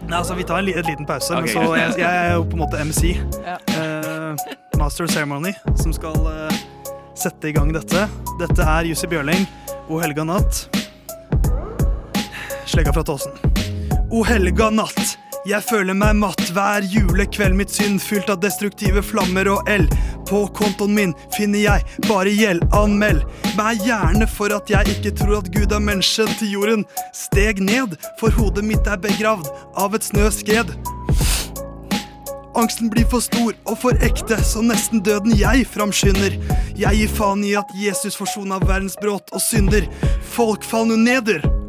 Nei, 0.01 0.17
altså, 0.17 0.35
Vi 0.35 0.45
tar 0.47 0.61
en, 0.61 0.65
li 0.65 0.73
et 0.73 0.87
liten 0.87 1.05
pause, 1.05 1.29
okay. 1.35 1.45
men 1.45 1.53
så 1.53 1.75
jeg, 1.77 1.97
jeg 2.01 2.21
er 2.25 2.33
jo 2.33 2.45
på 2.49 2.57
en 2.57 2.63
måte 2.63 2.81
MC. 2.81 3.11
Ja. 3.45 3.57
Uh, 3.75 4.79
master 4.79 5.05
of 5.05 5.13
Ceremony, 5.13 5.53
som 5.77 5.93
skal 5.93 6.17
uh, 6.25 6.61
sette 7.13 7.51
i 7.51 7.55
gang 7.55 7.73
dette. 7.75 8.07
Dette 8.41 8.65
er 8.65 8.89
Jussi 8.89 9.09
Bjørling, 9.11 9.45
O 9.91 9.99
helga 10.01 10.25
natt. 10.25 10.65
Slegga 12.71 12.93
fra 12.95 13.03
Tåsen. 13.05 13.35
O 14.09 14.23
helga 14.25 14.71
natt. 14.73 15.17
Jeg 15.41 15.63
føler 15.65 15.95
meg 15.97 16.19
matt 16.21 16.41
hver 16.53 16.85
julekveld. 16.85 17.55
Mitt 17.57 17.71
synd 17.73 17.97
fylt 18.03 18.29
av 18.29 18.43
destruktive 18.43 19.01
flammer 19.01 19.47
og 19.49 19.69
eld. 19.71 19.89
På 20.29 20.43
kontoen 20.53 20.93
min 20.93 21.15
finner 21.33 21.63
jeg 21.63 22.05
bare 22.05 22.29
gjeld. 22.29 22.61
Anmeld 22.77 23.23
meg 23.57 23.81
gjerne 23.81 24.27
for 24.29 24.53
at 24.53 24.69
jeg 24.69 24.93
ikke 24.93 25.15
tror 25.17 25.39
at 25.39 25.49
Gud 25.55 25.73
er 25.73 25.81
mennesken 25.81 26.29
til 26.37 26.53
jorden. 26.53 26.85
Steg 27.17 27.63
ned, 27.65 27.97
for 28.19 28.29
hodet 28.37 28.67
mitt 28.67 28.85
er 28.85 29.01
begravd 29.01 29.49
av 29.81 29.97
et 29.97 30.05
snøskred. 30.05 30.75
Angsten 32.61 32.91
blir 32.91 33.07
for 33.09 33.23
stor 33.23 33.55
og 33.65 33.77
for 33.81 33.97
ekte, 34.05 34.37
så 34.45 34.61
nesten 34.61 35.01
døden 35.01 35.33
jeg 35.39 35.65
framskynder. 35.71 36.37
Jeg 36.77 36.99
gir 36.99 37.15
faen 37.17 37.41
i 37.47 37.55
at 37.57 37.73
Jesus 37.79 38.19
forsona 38.19 38.61
verdens 38.61 38.99
bråt 39.01 39.33
og 39.33 39.41
synder. 39.41 39.89
Folk 40.35 40.67
faller 40.67 41.01
neder. 41.01 41.60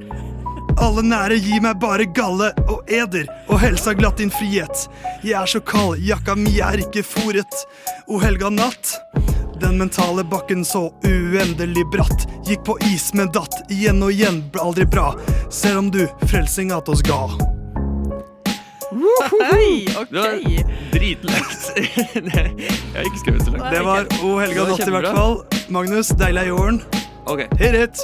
Alle 0.80 1.02
nære 1.04 1.36
gir 1.42 1.60
meg 1.64 1.78
bare 1.82 2.06
galle 2.16 2.50
og 2.70 2.88
eder, 2.90 3.26
og 3.50 3.60
helsa 3.60 3.92
glatt 3.96 4.20
din 4.20 4.32
frihet. 4.32 4.86
Jeg 5.24 5.36
er 5.40 5.48
så 5.50 5.60
kald, 5.60 6.00
jakka 6.00 6.36
mi 6.38 6.54
er 6.60 6.80
ikke 6.82 7.04
fòret. 7.04 7.64
O 8.08 8.20
helga 8.22 8.50
natt. 8.52 8.96
Den 9.62 9.78
mentale 9.78 10.24
bakken 10.26 10.64
så 10.66 10.88
uendelig 11.06 11.84
bratt. 11.92 12.26
Gikk 12.48 12.64
på 12.66 12.76
is, 12.90 13.12
men 13.14 13.30
datt. 13.34 13.54
Igjen 13.70 14.02
og 14.02 14.10
igjen 14.14 14.40
ble 14.52 14.64
aldri 14.64 14.86
bra. 14.90 15.12
Selv 15.50 15.84
om 15.84 15.90
du 15.94 16.06
frelsing 16.26 16.72
at 16.74 16.88
oss 16.90 17.04
ga. 17.06 17.20
Hei, 18.92 19.86
ok. 19.96 20.10
Det 20.10 20.20
var 20.20 20.34
dritlekt 20.92 21.62
jeg 21.78 22.42
har 22.92 23.06
ikke 23.06 23.22
skrevet 23.22 23.46
så 23.46 23.54
langt. 23.54 23.70
Det 23.72 23.84
var 23.86 24.10
O 24.20 24.34
helga 24.40 24.66
natt 24.72 24.84
i 24.84 24.96
hvert 24.96 25.12
fall. 25.14 25.38
Magnus, 25.72 26.12
deilig 26.20 26.44
er 26.44 26.52
jorden. 26.52 26.82
Okay. 27.30 27.48
Hit 27.60 27.78
it! 27.78 28.02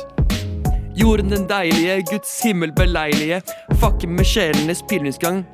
Jorden 1.00 1.30
den 1.30 1.48
deilige, 1.48 2.02
Guds 2.10 2.40
himmel 2.42 2.72
beleilige, 2.72 3.42
fakke 3.80 4.06
med 4.06 4.24
sjelenes 4.24 4.82
pilegrimsgang. 4.88 5.44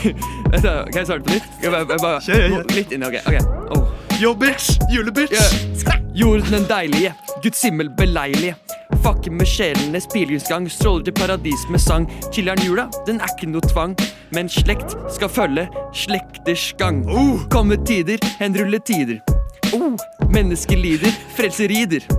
Kan 0.52 0.96
jeg 0.96 1.06
starte 1.06 1.22
på 1.22 1.30
nytt? 1.30 1.44
Jeg 1.62 1.70
bare, 1.70 1.86
jeg 1.90 1.98
bare, 2.02 2.20
Kjør, 2.20 2.48
kjør. 2.48 2.64
Litt 2.74 2.94
inn, 2.96 3.04
ok. 3.06 3.14
ok. 3.26 3.36
Oh. 3.76 3.84
Yo, 4.22 4.32
bitch! 4.34 4.80
Julebitch! 4.90 5.32
Jorden 6.14 6.50
den 6.52 6.66
deilige, 6.68 7.14
Guds 7.42 7.62
himmel 7.62 7.90
beleilige. 7.96 8.56
Fakke 9.04 9.30
med 9.30 9.46
sjelenes 9.46 10.08
pilegrimsgang, 10.12 10.66
stråler 10.70 11.04
til 11.06 11.14
paradis 11.20 11.62
med 11.70 11.78
sang. 11.78 12.08
Chiller'n 12.32 12.64
jula, 12.66 12.88
den 13.06 13.22
er 13.22 13.30
ikke 13.30 13.52
noe 13.52 13.70
tvang, 13.70 13.94
men 14.34 14.50
slekt 14.50 14.96
skal 15.14 15.30
følge 15.30 15.68
slekters 15.94 16.72
gang. 16.82 17.04
Komme 17.54 17.78
tider, 17.86 18.18
henrulle 18.42 18.82
tider. 18.82 19.22
Oh, 19.70 19.94
mennesker 20.34 20.82
lider, 20.82 21.14
frelser 21.38 21.70
rider. 21.70 22.10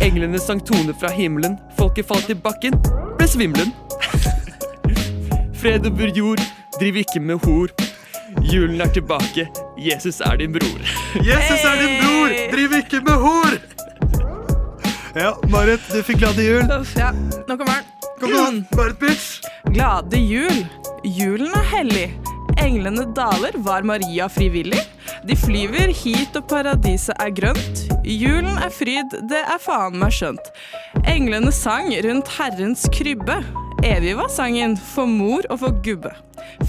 Englene 0.00 0.38
sang 0.38 0.60
tone 0.60 0.94
fra 1.00 1.08
himmelen, 1.10 1.56
folket 1.78 2.06
falt 2.08 2.30
i 2.30 2.34
bakken, 2.34 2.74
ble 3.16 3.28
svimlen. 3.28 3.72
Fred 5.60 5.86
over 5.88 6.12
jord, 6.14 6.42
driv 6.78 6.98
ikke 7.00 7.22
med 7.24 7.40
hor. 7.46 7.72
Julen 8.44 8.80
er 8.84 8.92
tilbake, 8.92 9.46
Jesus 9.80 10.20
er 10.20 10.36
din 10.36 10.52
bror. 10.52 10.82
Jesus 11.30 11.64
er 11.64 11.80
din 11.80 11.96
bror, 12.02 12.36
driv 12.52 12.76
ikke 12.82 13.00
med 13.06 13.24
hor! 13.24 13.58
Ja, 15.16 15.32
Marit, 15.48 15.80
du 15.88 16.02
fikk 16.04 16.20
glade 16.20 16.44
jul. 16.44 16.66
Ja, 16.98 17.08
nå 17.48 17.56
kommer 17.56 17.78
den. 17.80 17.92
Kom 18.20 18.34
an, 18.36 18.58
Marit 18.76 19.00
bitch. 19.00 19.40
Glade 19.72 20.20
jul. 20.20 20.60
Julen 21.04 21.56
er 21.56 21.70
hellig. 21.72 22.10
Englene 22.60 23.08
daler, 23.16 23.56
var 23.64 23.88
Maria 23.88 24.28
frivillig? 24.28 24.82
De 25.26 25.34
flyver 25.34 25.90
hit 25.90 26.36
og 26.38 26.44
paradiset 26.46 27.16
er 27.18 27.32
grønt. 27.34 27.80
Julen 28.06 28.60
er 28.62 28.70
fryd, 28.70 29.10
det 29.26 29.40
er 29.42 29.58
faen 29.58 29.96
meg 29.98 30.12
skjønt. 30.14 30.50
Englene 31.10 31.50
sang 31.54 31.88
rundt 32.06 32.30
Herrens 32.36 32.84
krybbe. 32.94 33.40
Evig 33.86 34.14
var 34.18 34.30
sangen 34.30 34.76
for 34.78 35.10
mor 35.10 35.48
og 35.50 35.58
for 35.64 35.80
gubbe. 35.82 36.12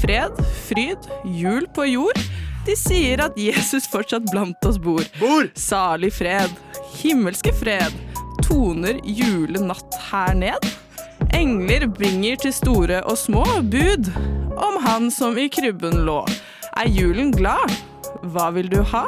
Fred, 0.01 0.33
fryd, 0.65 1.05
jul 1.37 1.67
på 1.75 1.85
jord. 1.85 2.21
De 2.65 2.73
sier 2.75 3.21
at 3.23 3.37
Jesus 3.37 3.85
fortsatt 3.91 4.25
blant 4.31 4.65
oss 4.65 4.79
bor. 4.81 5.05
bor. 5.21 5.51
Salig 5.53 6.09
fred, 6.17 6.55
himmelske 6.97 7.53
fred. 7.59 7.93
Toner 8.41 8.97
julenatt 9.05 9.99
her 10.09 10.33
ned. 10.33 10.65
Engler 11.37 11.85
bringer 11.93 12.41
til 12.41 12.55
store 12.57 13.03
og 13.05 13.21
små 13.21 13.45
bud 13.69 14.09
om 14.57 14.81
han 14.81 15.11
som 15.13 15.37
i 15.37 15.45
krybben 15.53 16.01
lå. 16.09 16.23
Er 16.77 16.89
julen 16.89 17.29
glad? 17.35 17.77
Hva 18.33 18.49
vil 18.55 18.67
du 18.71 18.81
ha? 18.91 19.05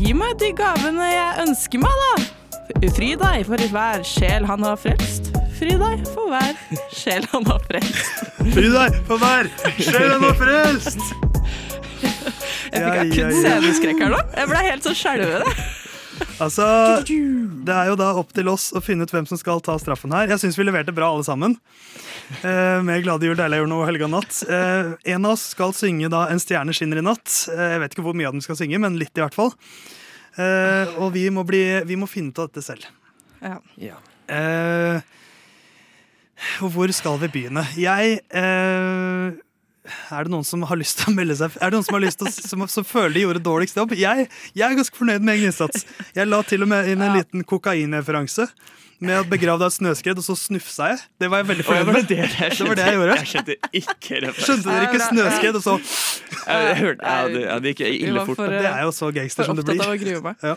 Gi 0.00 0.12
meg 0.16 0.36
de 0.40 0.50
gavene 0.56 1.06
jeg 1.08 1.44
ønsker 1.46 1.80
meg, 1.82 2.02
da. 2.02 2.88
Fri 2.96 3.12
deg 3.18 3.44
for 3.48 3.64
hver 3.72 4.04
sjel 4.06 4.46
han 4.48 4.64
har 4.66 4.78
frelst. 4.80 5.30
Fri 5.58 5.76
deg 5.78 6.02
for 6.10 6.32
hver 6.32 6.56
sjel 6.94 7.26
han 7.32 7.46
har 7.48 7.60
frelst. 7.68 8.22
Fri 8.54 8.68
deg 8.72 8.96
for 9.08 9.22
hver 9.22 9.50
sjel 9.78 10.08
han 10.14 10.26
har 10.26 10.38
frelst! 10.40 11.04
Jeg 12.72 12.82
fikk 12.82 12.98
akutt 13.02 13.36
sceneskrekk 13.36 14.00
her 14.02 14.12
nå. 14.16 14.20
Jeg 14.34 14.50
ble 14.50 14.64
helt 14.66 14.86
så 14.88 14.94
skjelvende. 14.96 15.68
Altså, 16.42 16.66
det 17.06 17.74
er 17.74 17.90
jo 17.90 17.96
da 17.98 18.12
opp 18.18 18.32
til 18.34 18.48
oss 18.50 18.70
å 18.74 18.82
finne 18.82 19.06
ut 19.06 19.12
hvem 19.12 19.28
som 19.28 19.38
skal 19.40 19.62
ta 19.64 19.76
straffen 19.80 20.14
her. 20.14 20.30
Jeg 20.32 20.42
syns 20.42 20.58
vi 20.58 20.66
leverte 20.66 20.94
bra 20.96 21.10
alle 21.12 21.26
sammen. 21.26 21.56
Eh, 22.40 22.82
med 22.82 23.02
Glade 23.04 23.28
jul, 23.28 23.36
deilig 23.38 23.60
jul 23.60 23.74
og 23.76 23.84
helga 23.88 24.08
natt. 24.10 24.42
Eh, 24.48 24.92
en 25.14 25.28
av 25.28 25.34
oss 25.36 25.50
skal 25.52 25.74
synge 25.76 26.08
da 26.12 26.24
En 26.32 26.40
stjerne 26.42 26.74
skinner 26.76 27.00
i 27.00 27.04
natt. 27.04 27.28
Eh, 27.52 27.68
jeg 27.74 27.82
vet 27.82 27.94
ikke 27.94 28.06
hvor 28.06 28.16
mye 28.18 28.30
av 28.30 28.36
den 28.36 28.44
skal 28.44 28.58
synge, 28.58 28.80
men 28.82 28.98
litt 29.00 29.14
i 29.18 29.24
hvert 29.24 29.36
fall. 29.36 29.52
Eh, 30.40 30.96
og 30.96 31.12
vi 31.16 31.26
må, 31.34 31.44
bli, 31.48 31.62
vi 31.88 31.98
må 32.00 32.08
finne 32.10 32.32
ut 32.32 32.40
av 32.42 32.50
dette 32.50 32.64
selv. 32.64 32.88
Ja. 33.42 33.58
ja. 33.82 33.96
og 36.62 36.68
hvor 36.76 36.92
skal 36.94 37.18
vi 37.24 37.32
begynne? 37.34 37.64
Jeg 37.76 38.20
eh, 38.30 39.40
er 39.82 40.26
det 40.26 40.30
noen 40.30 40.46
som 40.46 40.62
har 40.68 40.78
lyst 40.78 41.00
til 41.00 41.10
å 41.10 41.16
melde 41.16 41.34
seg 41.34 41.56
Er 41.58 41.72
det 41.72 41.74
noen 41.74 41.86
som 41.88 41.96
har 41.96 42.04
lyst 42.04 42.20
til 42.20 42.28
å, 42.28 42.32
som, 42.32 42.62
som 42.70 42.86
føler 42.86 43.16
de 43.16 43.24
gjorde 43.24 43.42
dårligst 43.42 43.80
jobb? 43.80 43.96
Jeg, 43.98 44.28
jeg 44.54 44.66
er 44.68 44.78
ganske 44.78 44.98
fornøyd 44.98 45.24
med 45.24 45.34
egen 45.34 45.50
innsats. 45.50 45.86
Jeg 46.14 46.30
la 46.30 46.38
til 46.46 46.62
og 46.62 46.70
med 46.70 46.92
inn 46.92 47.02
en 47.02 47.16
liten 47.18 47.42
kokainreferanse. 47.48 48.46
Med 49.02 49.18
å 49.18 49.24
begrave 49.26 49.58
deg 49.58 49.66
i 49.66 49.72
et 49.72 49.76
snøskred, 49.80 50.20
og 50.20 50.26
så 50.26 50.36
snufsa 50.38 50.92
jeg. 50.92 51.00
Det 51.22 51.30
var 51.32 51.42
jeg 51.42 51.48
veldig 51.48 51.64
fornøyd 51.66 51.88
med. 51.90 52.06
det 52.12 52.68
var 52.68 52.78
det 52.78 52.86
jeg 52.86 52.98
gjorde. 52.98 53.16
Jeg 53.18 53.30
skjønte 53.32 53.56
ikke 53.80 54.20
det 54.22 54.32
Skjønte 54.38 54.68
dere 54.68 54.86
ikke 54.86 55.02
snøskred, 55.08 55.58
og 55.58 55.64
så 55.66 55.74
Jeg 56.46 56.78
hørte, 56.82 57.02
ja, 57.02 57.28
det, 57.34 57.42
ja, 57.48 57.58
det 57.64 57.74
gikk 57.74 57.84
ille 57.90 58.24
fort. 58.28 58.46
Det 58.46 58.64
er 58.70 58.82
jo 58.86 58.94
så 58.94 59.10
gangster 59.14 59.48
som 59.48 59.58
det 59.58 59.66
blir. 59.66 60.22
Ja. 60.42 60.56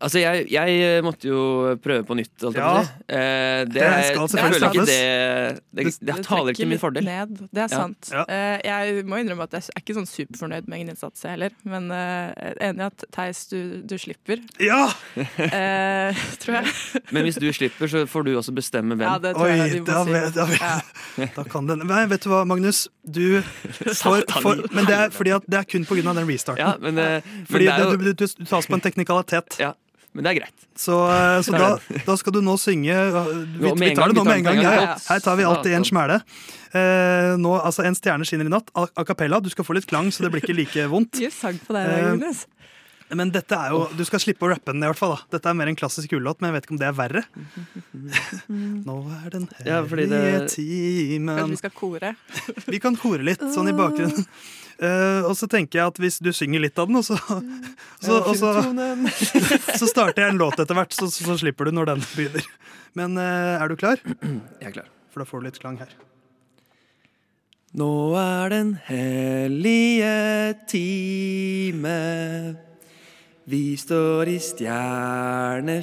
Altså, 0.00 0.18
jeg, 0.22 0.46
jeg 0.48 1.02
måtte 1.04 1.28
jo 1.28 1.40
prøve 1.84 2.04
på 2.08 2.14
nytt. 2.16 2.32
jeg 2.40 2.48
å 2.48 2.54
Ja. 2.56 2.70
Eh, 3.04 3.64
det, 3.68 3.74
Det 3.74 3.82
skal 3.82 4.22
jeg 4.22 4.30
selvfølgelig 4.32 4.60
føler 4.60 4.70
ikke 4.70 4.86
det 4.88 5.60
Det, 5.60 5.84
det, 5.84 5.92
Det 6.08 6.24
taler 6.24 6.48
ikke 6.54 6.56
til 6.62 6.68
min 6.70 6.78
fordel. 6.80 7.04
Ned. 7.04 7.34
Det 7.52 7.60
er 7.60 7.68
Ja. 7.68 7.68
sant. 7.68 8.10
Eh, 8.28 8.60
jeg 8.64 9.04
må 9.04 9.18
innrømme 9.20 9.42
at 9.44 9.52
jeg 9.58 9.62
er 9.76 9.82
ikke 9.82 9.96
sånn 9.98 10.08
superfornøyd 10.08 10.68
med 10.72 10.78
egen 10.78 10.88
innsats 10.94 11.20
jeg 11.22 11.34
heller, 11.36 11.50
men 11.68 11.90
eh, 11.92 12.32
jeg 12.40 12.56
enig 12.70 12.80
i 12.80 12.86
at 12.86 13.04
Theis, 13.12 13.42
du, 13.52 13.82
du 13.84 13.96
slipper. 14.00 14.40
Ja! 14.58 14.88
Eh, 15.50 16.14
tror 16.40 16.60
jeg. 16.60 17.02
Men 17.12 17.24
hvis 17.26 17.36
du 17.40 17.46
slipper, 17.52 17.88
så 17.90 18.04
får 18.08 18.24
du 18.24 18.30
også 18.38 18.52
bestemme 18.56 18.96
hvem. 18.96 19.04
Ja, 19.06 19.18
det 19.18 19.34
tror 19.36 19.48
jeg 19.50 19.60
Oi, 19.60 19.68
jeg 19.68 19.84
da, 19.86 20.02
vet, 20.04 20.34
da, 20.34 20.44
vet, 20.46 21.34
da 21.36 21.44
kan 21.50 21.66
den 21.68 21.84
Nei, 21.88 22.04
vet 22.10 22.24
du 22.24 22.30
hva, 22.32 22.42
Magnus? 22.48 22.86
Du 23.04 23.40
får, 23.42 24.24
for, 24.40 24.64
Men 24.74 24.86
det 24.88 24.96
er 24.96 25.10
fordi 25.14 25.32
at 25.36 25.44
det 25.50 25.58
er 25.60 25.68
kun 25.68 25.84
pga. 25.88 26.02
den 26.14 26.26
restarten. 26.28 26.60
Ja, 26.62 26.74
men, 26.80 26.98
eh, 26.98 27.20
men 27.24 27.46
fordi 27.50 27.66
det 27.68 27.74
er 27.74 27.84
jo- 27.84 27.96
du, 27.96 28.04
du, 28.04 28.12
du, 28.14 28.26
du 28.26 28.44
tas 28.48 28.66
på 28.70 28.74
en 28.78 28.80
teknikalitet. 28.84 29.58
Ja, 29.60 29.72
men 30.12 30.24
det 30.26 30.30
er 30.32 30.38
greit. 30.40 30.64
Så, 30.74 30.96
eh, 31.10 31.40
så 31.46 31.52
da, 31.54 31.68
da 32.06 32.16
skal 32.18 32.34
du 32.34 32.40
nå 32.42 32.56
synge 32.58 32.90
uh, 32.94 33.28
Vi, 33.30 33.68
Nå 33.68 33.74
vi 33.78 33.90
tar 33.94 34.08
gang, 34.08 34.14
det 34.14 34.18
nå 34.18 34.24
med 34.26 34.38
en 34.40 34.46
gang. 34.48 34.62
gang. 34.64 34.94
Her 35.06 35.20
tar 35.22 35.36
vi 35.38 35.46
alltid 35.46 35.76
en 35.78 35.86
smæle. 35.86 36.20
Eh, 36.72 37.34
nå, 37.38 37.56
altså 37.60 37.82
En 37.86 37.94
stjerne 37.98 38.26
skinner 38.26 38.46
i 38.50 38.52
natt, 38.52 38.70
a, 38.74 38.86
cappella. 39.04 39.40
Du 39.42 39.50
skal 39.52 39.66
få 39.66 39.74
litt 39.78 39.86
klang, 39.90 40.10
så 40.14 40.24
det 40.26 40.32
blir 40.34 40.42
ikke 40.44 40.56
like 40.58 40.88
vondt. 40.90 41.20
Deg, 41.20 42.46
Eh, 43.10 43.16
Men 43.18 43.32
dette 43.34 43.56
er 43.58 43.72
jo, 43.74 43.88
du 43.98 44.04
skal 44.06 44.20
slippe 44.22 44.46
å 44.46 44.52
rappe 44.52 44.70
den, 44.70 44.84
i 44.84 44.86
hvert 44.86 44.98
fall. 45.00 45.16
da 45.16 45.34
Dette 45.34 45.50
er 45.50 45.56
mer 45.58 45.66
en 45.66 45.74
klassisk 45.74 46.12
julelåt, 46.14 46.38
men 46.38 46.52
jeg 46.52 46.60
vet 46.60 46.66
ikke 46.68 46.74
om 46.76 46.78
det 46.78 46.86
er 46.86 46.94
verre. 46.94 47.22
Nå 48.86 48.96
er 49.26 49.30
den 49.34 49.48
Ja, 49.66 49.80
det- 49.82 50.50
timen 50.54 51.36
Kanskje 51.36 51.50
vi 51.50 51.56
skal 51.56 51.70
kore? 51.74 52.14
Vi 52.70 52.78
kan 52.78 52.94
kore 52.96 53.26
litt, 53.26 53.42
sånn 53.50 53.68
i 53.68 53.74
bakgrunnen. 53.74 54.26
Eh, 54.80 55.22
og 55.28 55.36
så 55.36 55.44
tenker 55.50 55.78
jeg 55.78 55.92
at 55.92 55.98
hvis 56.00 56.18
du 56.24 56.30
synger 56.32 56.62
litt 56.64 56.78
av 56.80 56.88
den, 56.88 56.96
og 56.96 57.04
så, 57.04 57.16
så, 58.00 58.16
og 58.24 58.32
så, 58.38 58.52
så 59.80 59.86
starter 59.90 60.24
jeg 60.24 60.30
en 60.32 60.40
låt 60.40 60.56
etter 60.62 60.76
hvert, 60.78 60.94
så, 60.96 61.10
så 61.12 61.36
slipper 61.40 61.68
du 61.68 61.72
når 61.76 61.86
den 61.92 62.00
begynner. 62.16 62.44
Men 62.96 63.18
uh, 63.20 63.60
er 63.60 63.68
du 63.68 63.76
klar? 63.78 64.00
Jeg 64.00 64.70
er 64.70 64.74
klar. 64.80 64.88
For 65.10 65.18
da 65.22 65.26
får 65.28 65.38
du 65.40 65.44
litt 65.48 65.60
klang 65.60 65.76
her. 65.82 65.92
Nå 67.76 68.14
er 68.18 68.50
den 68.50 68.78
hellige 68.88 70.54
time. 70.70 71.98
Vi 73.50 73.76
står 73.78 74.28
i 74.30 74.38
stjerneskinn 74.42 75.80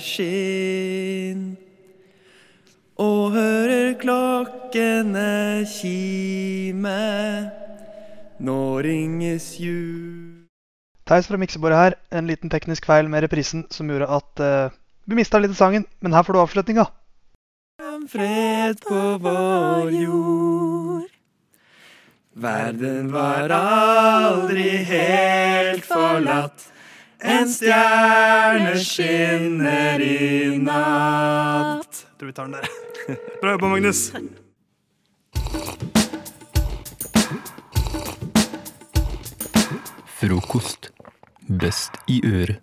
og 2.97 3.31
hører 3.35 3.93
klokkene 4.01 5.63
kime. 5.69 7.66
Nå 8.39 8.79
ringes 8.85 9.55
jul 9.57 10.45
Theis 11.07 11.27
fra 11.29 11.37
miksebordet 11.39 11.77
her. 11.77 11.93
En 12.11 12.27
liten 12.27 12.51
teknisk 12.51 12.85
feil 12.85 13.07
med 13.09 13.23
reprisen 13.23 13.63
som 13.71 13.89
gjorde 13.89 14.09
at 14.11 14.41
uh, 14.43 14.75
vi 15.07 15.15
mista 15.15 15.39
litt 15.39 15.53
i 15.55 15.57
sangen, 15.57 15.85
men 16.03 16.13
her 16.13 16.25
får 16.27 16.35
du 16.35 16.41
avslutninga. 16.41 16.83
Fred 18.11 18.81
på 18.83 19.03
vår 19.23 19.91
jord. 19.95 21.13
Verden 22.37 23.07
var 23.13 23.49
aldri 23.55 24.69
helt 24.91 25.87
forlatt. 25.87 26.67
En 27.23 27.49
stjerne 27.49 28.75
skinner 28.83 30.03
i 30.03 30.57
natt. 30.61 32.03
Jeg 32.03 32.19
tror 32.19 32.29
vi 32.29 32.35
tar 32.37 32.51
den 32.51 32.59
der. 32.59 32.67
Bra 33.41 33.55
jobba, 33.55 33.71
Magnus. 33.73 34.11
Frokost. 40.19 40.91
Best 41.47 41.91
i 42.07 42.21
øret. 42.25 42.61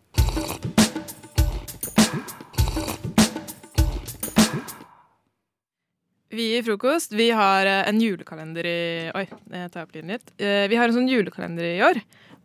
Vi 6.34 6.46
i 6.58 6.62
Frokost 6.66 7.12
vi 7.14 7.28
har 7.34 7.68
eh, 7.68 7.84
en 7.88 8.00
julekalender 8.02 8.66
i 8.66 8.78
Oi, 9.14 9.24
jeg 9.54 9.70
tar 9.70 9.84
opp 9.84 9.94
lyden 9.94 10.10
litt. 10.16 10.32
Eh, 10.40 10.64
Vi 10.70 10.78
har 10.80 10.88
en 10.90 10.96
sånn 10.96 11.10
julekalender 11.10 11.68
i 11.68 11.80
år. 11.86 12.00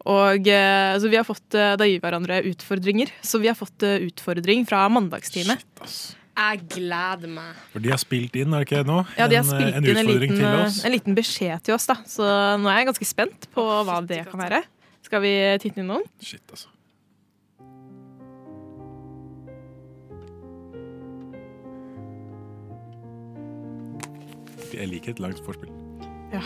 Og 0.10 0.48
altså, 0.48 1.10
vi 1.12 1.18
har 1.20 1.26
fått 1.28 1.52
Da 1.52 1.84
gir 1.84 1.98
vi 1.98 2.04
hverandre 2.06 2.38
utfordringer. 2.48 3.10
Så 3.26 3.42
vi 3.44 3.50
har 3.50 3.58
fått 3.60 3.84
utfordring 3.84 4.64
fra 4.70 4.86
mandagstime. 4.94 5.58
Jeg 6.40 6.62
gleder 6.72 7.28
meg. 7.34 7.58
For 7.74 7.84
de 7.84 7.92
har 7.92 8.00
spilt 8.00 8.38
inn, 8.40 8.54
er 8.56 8.64
det 8.64 8.70
ikke 8.70 8.86
nå? 8.88 9.02
Ja, 9.20 9.28
de 9.28 9.42
har 9.42 9.44
en, 9.44 9.50
spilt 9.50 9.76
en 9.76 9.90
inn 9.90 10.00
en 10.00 10.08
liten, 10.08 10.38
til 10.40 10.62
oss. 10.62 10.78
en 10.88 10.94
liten 10.96 11.18
beskjed 11.18 11.66
til 11.68 11.76
oss, 11.76 11.90
da. 11.90 11.98
Så 12.08 12.24
nå 12.62 12.70
er 12.72 12.80
jeg 12.80 12.88
ganske 12.94 13.08
spent 13.10 13.50
på 13.52 13.66
hva 13.90 13.98
det 14.08 14.22
kan 14.30 14.40
være. 14.46 14.62
Skal 15.10 15.24
vi 15.24 15.58
titte 15.58 15.82
innom? 15.82 16.04
Shit, 16.22 16.44
altså. 16.54 16.70
Jeg 24.70 24.86
liker 24.92 25.16
et 25.16 25.24
langt 25.26 25.42
forspill. 25.42 25.74
Ja. 26.30 26.44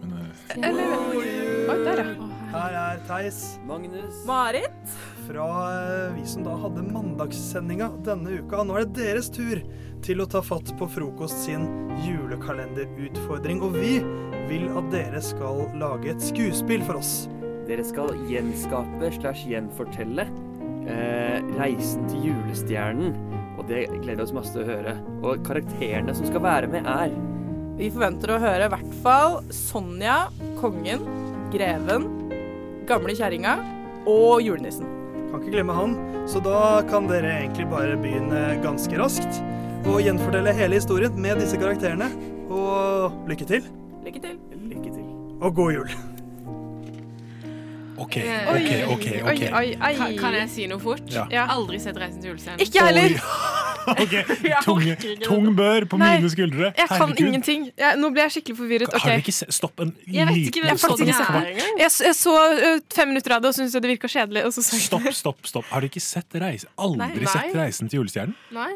Men 0.00 0.16
uh... 0.18 0.26
Eller 0.56 0.98
Oi, 1.14 1.78
der, 1.86 2.02
ja. 2.02 2.28
Her 2.56 2.80
er 2.82 3.06
Theis. 3.06 3.40
Magnus. 3.70 4.24
Marit. 4.26 4.98
Fra 5.22 5.46
eh, 5.72 6.14
vi 6.14 6.26
som 6.26 6.42
da 6.42 6.54
hadde 6.58 6.82
mandagssendinga 6.82 7.90
denne 8.06 8.40
uka. 8.42 8.62
Nå 8.66 8.78
er 8.78 8.86
det 8.88 9.04
deres 9.04 9.28
tur 9.30 9.60
til 10.02 10.22
å 10.22 10.26
ta 10.26 10.42
fatt 10.42 10.72
på 10.78 10.88
Frokost 10.90 11.44
sin 11.44 11.66
julekalenderutfordring. 12.02 13.62
Og 13.62 13.76
vi 13.76 13.98
vil 14.50 14.66
at 14.74 14.88
dere 14.94 15.20
skal 15.22 15.66
lage 15.78 16.10
et 16.12 16.24
skuespill 16.24 16.82
for 16.88 16.98
oss. 16.98 17.12
Dere 17.68 17.84
skal 17.86 18.10
gjenskape 18.26 19.12
slash 19.20 19.44
gjenfortelle 19.50 20.26
eh, 20.90 21.38
reisen 21.60 22.08
til 22.10 22.32
julestjernen. 22.32 23.14
Og 23.60 23.68
det 23.70 23.84
gleder 23.92 24.24
vi 24.24 24.26
oss 24.26 24.34
masse 24.34 24.54
til 24.56 24.64
å 24.64 24.70
høre. 24.72 24.96
Og 25.22 25.44
karakterene 25.46 26.16
som 26.18 26.26
skal 26.30 26.42
være 26.48 26.72
med, 26.72 26.88
er 26.88 27.14
Vi 27.78 27.92
forventer 27.92 28.34
å 28.34 28.40
høre 28.42 28.66
i 28.66 28.72
hvert 28.72 28.96
fall 29.04 29.38
Sonja, 29.54 30.16
kongen, 30.58 31.06
greven, 31.54 32.10
gamle 32.90 33.14
kjerringa 33.16 33.54
og 34.10 34.42
julenissen. 34.44 35.01
Kan 35.32 35.40
ikke 35.40 35.54
glemme 35.54 35.72
han. 35.72 35.96
Så 36.28 36.42
da 36.44 36.82
kan 36.90 37.08
dere 37.08 37.38
egentlig 37.40 37.64
bare 37.70 37.96
begynne 37.96 38.42
ganske 38.60 38.98
raskt. 39.00 39.40
Og 39.88 40.02
gjenfortelle 40.04 40.52
hele 40.54 40.76
historien 40.76 41.16
med 41.16 41.40
disse 41.40 41.56
karakterene. 41.56 42.10
Og 42.52 43.16
lykke 43.30 43.48
til. 43.48 43.64
Lykke 44.04 44.20
til. 44.20 44.36
Lykke 44.68 44.92
til. 44.92 45.06
Og 45.40 45.54
god 45.56 45.72
jul. 45.72 45.94
OK, 48.02 48.16
OK, 48.18 48.70
OK, 48.92 48.92
OK. 48.92 49.06
oi, 49.24 49.48
oi, 49.48 49.66
oi. 49.80 49.92
Kan, 49.96 50.14
kan 50.20 50.36
jeg 50.36 50.48
si 50.52 50.68
noe 50.68 50.82
fort? 50.82 51.04
Ja. 51.08 51.24
Jeg 51.30 51.40
har 51.40 51.54
aldri 51.54 51.80
sett 51.80 51.96
'Reisen 51.96 52.20
til 52.20 52.34
julestjernen'. 52.34 52.60
Ikke 52.60 52.82
jeg 52.82 52.92
heller. 52.92 53.60
Ok, 54.02 54.12
tung, 54.66 54.82
tung 55.24 55.48
bør 55.56 55.86
på 55.90 55.98
Nei, 56.00 56.12
mine 56.20 56.30
skuldre. 56.32 56.70
Jeg 56.70 56.88
kan 56.88 57.00
Herregud. 57.00 57.22
ingenting. 57.26 57.64
Jeg, 57.78 57.98
nå 58.00 58.10
ble 58.14 58.26
jeg 58.26 58.34
skikkelig 58.36 58.58
forvirret. 58.60 58.94
Har 59.02 59.16
du 59.16 59.24
ikke 59.24 59.34
se 59.34 59.48
Stopp 59.52 59.82
en 59.84 59.92
Jeg 60.06 60.28
vet 60.28 60.40
ikke 60.52 60.64
hvem 60.64 60.78
er 60.78 61.50
engang. 61.50 61.80
Jeg, 61.82 61.90
jeg 62.06 62.16
så 62.18 62.36
fem 62.94 63.12
minutter 63.12 63.36
av 63.36 63.42
det 63.44 63.52
og 63.52 63.58
syntes 63.58 63.74
det 63.76 63.92
virka 63.94 64.10
kjedelig. 64.12 64.46
Så 64.54 64.64
Stopp, 64.86 65.10
stopp, 65.16 65.44
stopp. 65.48 65.68
Har 65.72 65.82
du 65.84 65.90
ikke 65.90 66.02
sett 66.04 66.40
reise, 66.42 66.70
aldri 66.80 67.10
Nei. 67.22 67.28
sett 67.30 67.54
Reisen 67.58 67.90
til 67.90 68.02
julestjernen? 68.02 68.38
Nei. 68.54 68.72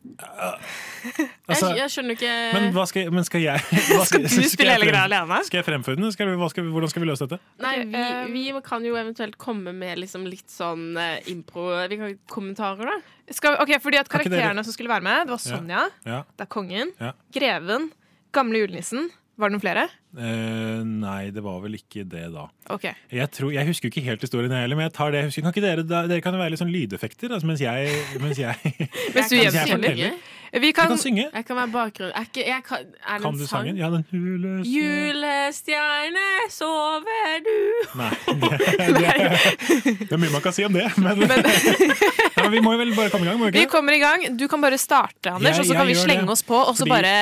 Altså, 1.50 1.70
jeg, 1.70 1.76
jeg 1.80 1.92
skjønner 1.92 2.16
ikke 2.16 2.32
Men, 2.54 2.66
hva 2.76 2.84
skal, 2.88 3.10
men 3.12 3.26
skal 3.26 3.42
jeg 3.42 3.60
hva 3.90 4.04
Skal 4.08 4.24
du 4.24 4.28
spille 4.48 4.72
hele 4.74 4.88
greia 4.88 5.04
alene? 5.08 5.40
Skal 5.46 5.60
jeg 5.60 5.66
fremføre 5.66 6.00
den? 6.00 6.08
Skal 6.14 6.30
vi, 6.30 6.36
hva 6.40 6.48
skal 6.52 6.64
vi, 6.66 6.72
hvordan 6.74 6.92
skal 6.92 7.04
vi 7.04 7.08
løse 7.10 7.26
dette? 7.28 7.38
Nei, 7.60 7.74
vi, 7.84 8.00
eh, 8.00 8.24
vi 8.32 8.62
kan 8.66 8.84
jo 8.86 8.96
eventuelt 9.00 9.36
komme 9.40 9.74
med 9.76 10.00
liksom 10.00 10.24
litt 10.28 10.48
sånn 10.52 10.90
eh, 11.00 11.18
impro 11.32 11.68
vi 11.90 12.00
kan, 12.00 12.16
Kommentarer, 12.32 12.90
da. 12.94 12.96
Skal, 13.36 13.58
ok, 13.62 13.74
fordi 13.82 14.00
at 14.00 14.10
Karakterene 14.10 14.64
som 14.66 14.74
skulle 14.74 14.90
være 14.92 15.04
med, 15.06 15.26
det 15.28 15.34
var 15.36 15.40
Ja. 15.44 15.56
Sonja, 15.56 15.84
Ja. 16.08 16.20
det 16.36 16.46
er 16.46 16.50
kongen, 16.52 16.92
Ja. 17.00 17.12
greven, 17.34 17.90
gamle 18.36 18.64
julenissen. 18.64 19.10
Var 19.40 19.48
det 19.50 19.56
noen 19.56 19.62
flere? 19.64 19.86
Eh, 20.18 20.80
nei, 20.82 21.30
det 21.30 21.42
var 21.44 21.60
vel 21.62 21.76
ikke 21.78 22.02
det, 22.10 22.24
da. 22.34 22.48
Okay. 22.74 22.96
Jeg, 23.14 23.30
tror, 23.36 23.52
jeg 23.54 23.68
husker 23.68 23.92
ikke 23.92 24.02
helt 24.08 24.24
historien, 24.26 24.50
heller, 24.50 24.78
men 24.78 24.88
jeg 24.88 24.94
tar 24.96 25.12
det 25.14 25.20
jeg 25.22 25.30
husker. 25.30 25.46
Kan 25.46 25.54
ikke 25.54 25.66
dere, 25.66 25.84
dere 26.10 26.20
kan 26.24 26.34
jo 26.34 26.42
være 26.42 26.54
litt 26.56 26.62
sånn 26.62 26.74
lydeffekter 26.74 27.30
altså, 27.36 27.50
mens 27.50 27.62
jeg, 27.62 27.94
mens 28.22 28.40
jeg, 28.42 28.74
Mens 29.14 29.30
jeg, 29.30 29.46
mens 29.46 29.58
jeg 29.60 29.70
forteller. 29.76 30.20
Vi 30.52 30.72
kan, 30.74 30.88
Du 30.90 30.96
kan 30.96 30.98
synge. 30.98 31.28
Jeg 31.32 31.44
kan 31.46 31.56
være 31.56 31.70
bakgrunn. 31.70 32.10
Er, 32.10 32.24
ikke, 32.26 32.42
jeg 32.48 32.62
kan, 32.66 32.86
er 33.06 33.20
Kan 33.22 33.36
du 33.38 33.44
sang? 33.46 33.68
sangen? 33.68 33.76
Ja, 33.78 33.90
den 33.92 34.02
julestjerne 34.10 34.64
Julestjerne, 34.74 36.24
sover 36.50 37.36
du? 37.46 37.54
Nei, 38.00 38.10
det, 38.40 38.50
det, 38.98 39.94
det 40.02 40.12
er 40.16 40.20
mye 40.20 40.32
man 40.34 40.42
kan 40.44 40.54
si 40.56 40.64
om 40.66 40.74
det, 40.74 40.88
men, 40.98 41.22
men 41.22 41.46
ja, 42.40 42.48
vi 42.50 42.62
må 42.64 42.74
jo 42.74 42.82
vel 42.82 42.92
bare 42.98 43.12
komme 43.14 43.26
i 43.26 43.30
gang? 43.30 43.46
Vi 43.60 43.64
kommer 43.70 43.94
i 43.94 44.02
gang. 44.02 44.26
Du 44.40 44.46
kan 44.50 44.62
bare 44.64 44.78
starte, 44.80 45.30
Anders, 45.36 45.54
Jeg- 45.56 45.64
og 45.64 45.70
så 45.70 45.78
kan 45.78 45.86
vi 45.90 45.94
slenge 45.98 46.26
oss 46.34 46.42
på. 46.46 46.58
Og 46.58 46.74
så 46.78 46.86
bare 46.90 47.14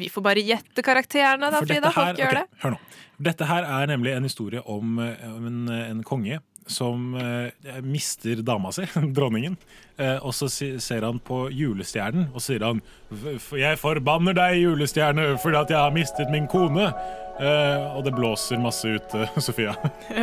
Vi 0.00 0.08
får 0.12 0.22
bare 0.24 0.42
gjette 0.44 0.82
karakterene, 0.86 1.50
da, 1.52 1.60
Frida. 1.64 1.92
Folk 1.94 2.20
gjør 2.20 2.40
det. 2.40 2.46
Hør 2.64 2.76
nå. 2.76 2.82
Dette 3.26 3.46
her 3.48 3.64
er 3.64 3.86
nemlig 3.88 4.12
en 4.12 4.26
historie 4.28 4.60
om, 4.68 4.98
eh, 5.00 5.22
om 5.30 5.46
en, 5.48 5.60
en 5.72 6.02
konge 6.04 6.36
som 6.66 7.14
eh, 7.20 7.78
mister 7.82 8.42
dama 8.42 8.72
si, 8.74 8.82
dronningen. 9.16 9.56
Eh, 9.98 10.18
og 10.20 10.34
så 10.36 10.48
si, 10.52 10.72
ser 10.82 11.06
han 11.06 11.20
på 11.24 11.46
julestjernen 11.54 12.26
og 12.34 12.42
sier 12.44 12.64
han 12.66 12.82
"F- 13.12 13.36
f- 13.38 13.54
Jeg 13.60 13.78
forbanner 13.80 14.34
deg, 14.36 14.58
julestjerne, 14.64 15.36
fordi 15.40 15.56
at 15.62 15.70
jeg 15.70 15.78
har 15.78 15.94
mistet 15.94 16.30
min 16.34 16.48
kone. 16.50 16.90
Eh, 17.36 17.96
og 17.96 18.04
det 18.04 18.14
blåser 18.16 18.58
masse 18.60 18.88
ute, 18.88 19.28
Sofia. 19.46 19.76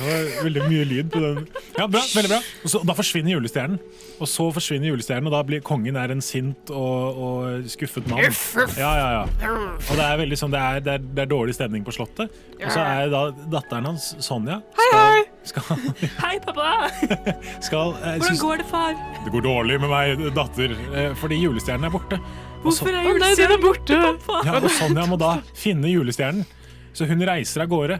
Det 0.00 0.06
var 0.06 0.44
veldig 0.46 0.62
mye 0.70 0.84
lyd 0.88 1.08
på 1.12 1.20
den. 1.20 1.42
Ja, 1.76 1.84
bra, 1.90 2.00
veldig 2.14 2.30
bra. 2.32 2.38
Og 2.64 2.70
så, 2.72 2.80
da 2.88 2.94
forsvinner 2.96 3.34
julestjernen. 3.34 3.76
Og 4.20 4.28
så 4.28 4.44
forsvinner 4.52 4.90
julestjernen, 4.90 5.30
og 5.30 5.32
da 5.32 5.40
blir 5.48 5.62
kongen 5.64 5.96
er 5.96 6.12
en 6.12 6.20
sint 6.20 6.68
og, 6.76 7.20
og 7.24 7.68
skuffet 7.72 8.04
mann. 8.10 8.26
Uff, 8.28 8.42
uff. 8.60 8.74
Ja, 8.76 8.90
ja, 8.98 9.06
ja. 9.16 9.52
Og 9.80 9.92
det 9.96 10.04
er 10.04 10.18
veldig 10.20 10.36
sånn, 10.36 10.52
det 10.52 10.60
er, 10.60 10.82
det 10.84 10.96
er, 10.98 11.04
det 11.16 11.22
er 11.24 11.30
dårlig 11.30 11.54
stemning 11.56 11.86
på 11.86 11.94
slottet. 11.96 12.34
Og 12.58 12.66
så 12.68 12.82
er 12.84 13.08
da 13.12 13.22
datteren 13.54 13.88
hans, 13.88 14.10
Sonja 14.20 14.58
Hei, 14.76 14.88
hei! 14.92 15.22
Skal, 15.48 15.64
Hei, 16.24 16.34
pappa! 16.44 16.90
skal, 17.66 17.94
eh, 18.02 18.18
Hvordan 18.20 18.40
går 18.42 18.60
det, 18.60 18.66
far? 18.68 18.98
Det 19.24 19.32
går 19.32 19.46
dårlig 19.46 19.78
med 19.80 19.92
meg, 19.94 20.24
datter, 20.36 20.74
eh, 20.92 21.14
fordi 21.20 21.38
julestjernen 21.40 21.88
er 21.88 21.94
borte. 21.94 22.18
Hvorfor 22.60 22.92
er 22.92 23.08
julestjernen 23.08 23.62
borte, 23.64 24.00
pappa? 24.20 24.42
ja, 24.50 24.58
og 24.60 24.68
Sonja 24.76 25.06
må 25.08 25.16
da 25.20 25.38
finne 25.56 25.88
julestjernen. 25.94 26.44
Så 26.92 27.08
hun 27.08 27.24
reiser 27.24 27.64
av 27.64 27.72
gårde. 27.72 27.96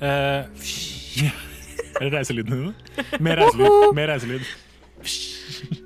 Eh, 0.00 0.64
er 1.28 2.08
det 2.08 2.10
reiselyden 2.14 2.56
din? 2.56 3.04
Mer 3.20 3.42
reiselyd. 3.42 3.92
Mer 4.00 4.14
reiselyd. 4.14 4.48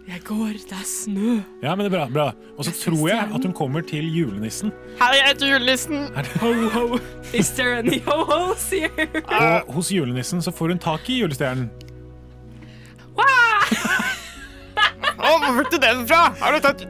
Jeg 0.09 0.21
går, 0.25 0.53
det 0.69 0.73
er 0.77 0.85
snø. 0.87 1.39
Ja, 1.63 1.75
men 1.75 1.87
det 1.87 1.93
er 1.93 1.97
bra. 1.97 2.07
bra. 2.13 2.27
Og 2.59 2.65
så 2.65 2.73
tror 2.77 3.09
jeg 3.09 3.19
at 3.35 3.45
hun 3.45 3.53
kommer 3.57 3.81
til 3.81 4.09
julenissen. 4.17 4.73
Hei, 5.01 5.13
jeg 5.17 5.29
heter 5.33 5.53
julenissen. 5.53 6.09
Ho, 6.43 6.53
ho. 6.75 6.99
Is 7.33 7.51
there 7.57 7.79
any 7.79 8.01
ho-hos 8.07 8.71
here? 8.71 9.09
Og 9.69 9.73
hos 9.75 9.93
julenissen 9.93 10.43
så 10.43 10.51
får 10.53 10.75
hun 10.75 10.79
tak 10.83 11.09
i 11.11 11.21
julestjernen. 11.23 11.71
Å, 15.23 15.37
hvor 15.53 15.63
fikk 15.63 15.75
du 15.75 15.79
den 15.83 16.03
fra? 16.09 16.21
Har 16.41 16.57
du 16.57 16.61
tatt 16.65 16.83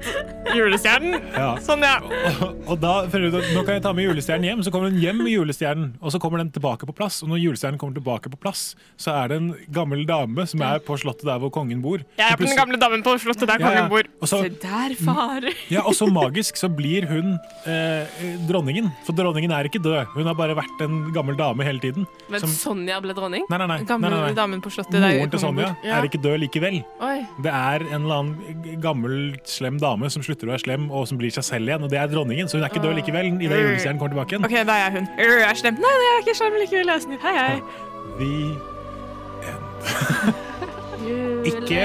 julestjernen? 0.57 1.17
Ja. 1.35 1.51
Sånn, 1.63 1.83
ja. 1.85 1.97
Og, 2.43 2.57
og 2.75 2.81
da 2.83 2.93
finner 3.13 3.33
ut 3.33 3.51
nå 3.55 3.63
kan 3.67 3.77
jeg 3.77 3.85
ta 3.85 3.93
med 3.97 4.07
julestjernen 4.07 4.49
hjem. 4.49 4.63
Så 4.67 4.73
kommer 4.75 4.91
hun 4.93 4.99
hjem 5.03 5.21
med 5.25 5.33
julestjernen, 5.33 5.93
og 6.03 6.13
så 6.15 6.21
kommer 6.23 6.43
den 6.43 6.51
tilbake 6.55 6.87
på 6.89 6.95
plass. 6.97 7.21
Og 7.25 7.31
når 7.33 7.43
julestjernen 7.43 7.81
kommer 7.81 7.97
tilbake 7.99 8.33
på 8.33 8.39
plass, 8.43 8.65
så 9.01 9.15
er 9.23 9.33
det 9.33 9.39
en 9.43 9.51
gammel 9.75 10.05
dame 10.09 10.47
som 10.51 10.63
er 10.67 10.83
på 10.85 10.97
slottet 11.01 11.27
der 11.29 11.41
hvor 11.43 11.53
kongen 11.55 11.83
bor. 11.85 12.03
Jeg 12.19 12.27
er 12.27 12.39
på 12.41 12.47
den 12.49 12.59
gamle 12.59 12.81
damen 12.81 13.05
på 13.07 13.15
slottet 13.23 13.49
der 13.51 13.63
Ja, 13.63 13.71
ja. 13.73 13.85
kongen 13.87 13.93
bor. 13.93 14.11
Og 14.23 14.29
så- 14.31 14.43
Se 14.43 14.51
der, 14.63 14.95
far. 15.05 15.47
Ja, 15.71 15.83
og 15.87 15.95
så 15.99 16.09
magisk 16.13 16.57
så 16.59 16.69
blir 16.73 17.07
hun 17.11 17.37
eh, 17.67 18.07
dronningen. 18.49 18.91
For 19.07 19.13
dronningen 19.17 19.53
er 19.55 19.69
ikke 19.71 19.83
død. 19.83 20.07
Hun 20.17 20.27
har 20.31 20.35
bare 20.39 20.57
vært 20.59 20.81
en 20.85 21.13
gammel 21.15 21.37
dame 21.39 21.65
hele 21.67 21.81
tiden. 21.83 22.07
Men 22.31 22.41
Som- 22.41 22.57
Sonja 22.63 23.01
ble 23.03 23.15
dronning? 23.17 23.45
Nei, 23.51 23.59
nei, 23.59 23.67
nei. 23.67 23.79
Gamle 23.89 24.11
nei, 24.11 24.19
nei, 24.19 24.27
nei. 24.31 24.35
damen 24.39 24.61
på 24.63 24.71
slottet 24.73 24.99
der 24.99 25.19
Moren 25.19 25.31
til 25.31 25.39
kongen 25.39 25.57
Sonja 25.63 25.69
bor. 25.73 25.87
Ja. 25.89 25.99
er 25.99 26.09
ikke 26.09 26.21
død 26.23 26.41
likevel. 26.45 26.81
Oi. 27.03 27.17
Det 27.43 27.53
er 27.53 27.87
en 27.93 28.03
eller 28.03 28.19
annen 28.23 28.52
gammel, 28.83 29.37
slem 29.49 29.81
dame 29.83 30.11
som 30.13 30.23
slutter 30.25 30.47
å 30.49 30.55
være 30.55 30.65
slem, 30.65 30.91
og 30.91 31.09
som 31.11 31.19
blir 31.21 31.33
seg 31.35 31.45
selv 31.47 31.71
igjen. 31.71 31.83
Og 31.87 31.91
det 31.93 31.99
er 32.01 32.07
dronningen, 32.13 32.49
så 32.49 32.59
hun 32.59 32.65
er 32.67 32.71
ikke 32.73 32.85
død 32.85 32.97
likevel 33.01 33.27
idet 33.33 33.59
julestjernen 33.65 34.01
kommer 34.01 34.15
tilbake 34.15 34.37
igjen. 34.37 34.47
OK, 34.49 34.57
da 34.69 34.73
er 34.79 34.83
jeg 34.87 34.93
hun. 34.99 35.07
Jeg 35.19 35.27
er 35.49 35.57
slem. 35.65 35.77
Nei, 35.83 35.97
jeg 36.07 36.13
er 36.15 36.21
ikke 36.25 36.39
slem 36.41 36.55
likevel. 36.61 36.87
Jeg 36.87 36.97
er 36.97 37.05
snill. 37.09 37.21
Hei, 37.27 37.35
hei. 37.43 37.57
Ikke, 41.43 41.79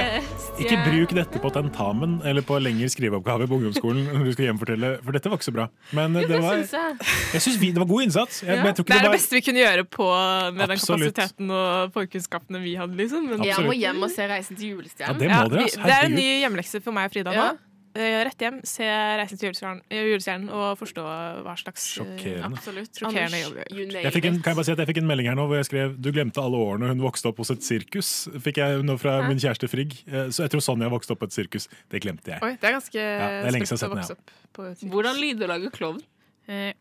ikke 0.62 0.76
bruk 0.86 1.12
dette 1.16 1.40
på 1.42 1.50
tentamen 1.54 2.18
eller 2.28 2.44
på 2.46 2.58
lengre 2.62 2.88
skriveoppgave 2.92 3.48
på 3.50 3.56
ungdomsskolen 3.58 4.04
når 4.14 4.24
du 4.28 4.32
skal 4.36 4.46
hjemfortelle, 4.48 4.90
for 5.02 5.16
dette 5.16 5.30
var 5.32 5.38
ikke 5.40 5.48
så 5.48 5.54
bra. 5.56 5.66
Men 5.98 6.14
Jo, 6.14 6.20
det 6.20 6.28
det 6.28 6.40
var, 6.44 6.54
synes 6.60 6.72
jeg. 6.72 6.96
jeg 7.34 7.42
synes 7.46 7.58
vi, 7.62 7.70
det 7.74 7.82
var 7.82 7.90
god 7.90 8.02
innsats. 8.06 8.42
Jeg, 8.42 8.48
Ja. 8.54 8.56
men 8.62 8.66
jeg 8.70 8.76
tror 8.76 8.84
Det 8.84 8.94
er 8.96 8.98
det 9.02 9.10
var- 9.10 9.16
beste 9.18 9.34
vi 9.34 9.40
kunne 9.48 9.62
gjøre 9.64 9.84
på 9.84 10.08
med 10.54 10.68
den 10.68 10.78
kapasiteten 10.78 11.50
og 11.50 11.92
forkunnskapene 11.92 12.62
vi 12.62 12.74
hadde. 12.74 12.96
liksom. 12.96 13.26
Men 13.28 13.42
Jeg 13.44 13.56
må 13.66 13.72
hjem 13.72 14.02
og 14.02 14.10
se 14.10 14.22
'Reisen 14.28 14.56
til 14.56 14.76
julestjernen'. 14.76 15.06
Ja, 15.06 15.12
det 15.12 15.30
må 15.30 15.48
dere, 15.50 15.62
altså. 15.62 15.82
det 15.82 15.92
er 15.92 16.04
en 16.06 16.14
ny 16.14 16.28
hjemlekse 16.42 16.82
for 16.82 16.92
meg 16.92 17.04
og 17.06 17.12
Frida 17.12 17.32
Ja. 17.32 17.50
nå. 17.52 17.58
Eh, 17.98 18.20
Rett 18.28 18.42
hjem, 18.44 18.60
se 18.62 18.86
'Reisen 18.86 19.38
til 19.40 19.48
julestjernen', 19.50 20.48
eh, 20.48 20.54
og 20.54 20.78
forstå 20.78 21.02
hva 21.42 21.54
slags 21.58 21.82
eh, 21.82 22.04
Sjokkerende. 22.04 22.58
Absolutt. 22.58 22.92
Sjokkerende 22.94 23.40
jobb. 23.42 23.56
Jeg 23.90 24.12
fikk, 24.14 24.28
en, 24.28 24.36
kan 24.42 24.52
jeg 24.52 24.58
bare 24.60 24.66
si 24.68 24.74
at 24.76 24.82
jeg 24.84 24.90
fikk 24.92 25.00
en 25.02 25.08
melding 25.08 25.30
her 25.30 25.38
nå 25.38 25.46
hvor 25.50 25.58
jeg 25.58 25.66
skrev 25.66 25.96
Du 25.98 26.12
glemte 26.14 26.38
alle 26.38 26.60
årene 26.62 26.92
hun 26.92 27.02
vokste 27.02 27.32
opp 27.32 27.42
hos 27.42 27.50
et 27.50 27.64
sirkus. 27.66 28.28
Fikk 28.38 28.60
jeg 28.62 28.84
nå 28.86 28.98
fra 29.02 29.16
Hæ? 29.22 29.28
min 29.32 29.42
kjæreste 29.42 29.70
Frigg. 29.72 29.98
Så 30.30 30.46
jeg 30.46 30.52
tror 30.54 30.62
Sonja 30.62 30.90
vokste 30.92 31.16
opp 31.16 31.24
på 31.24 31.26
et 31.26 31.34
sirkus. 31.34 31.66
Det 31.90 32.02
glemte 32.04 32.36
jeg. 32.36 32.42
Oi, 32.42 32.54
det 32.54 32.70
er 32.70 32.76
ganske 32.78 33.02
Ja, 33.02 33.26
det 33.42 33.50
er 33.50 33.56
lenge 33.58 33.66
siden 33.66 33.82
jeg 33.82 33.98
har 33.98 34.14
sett 34.14 34.32
den. 34.54 34.90
Hvordan 34.94 35.18
lydlager 35.18 35.74
klovn? 35.74 36.00
Eh, 36.48 36.72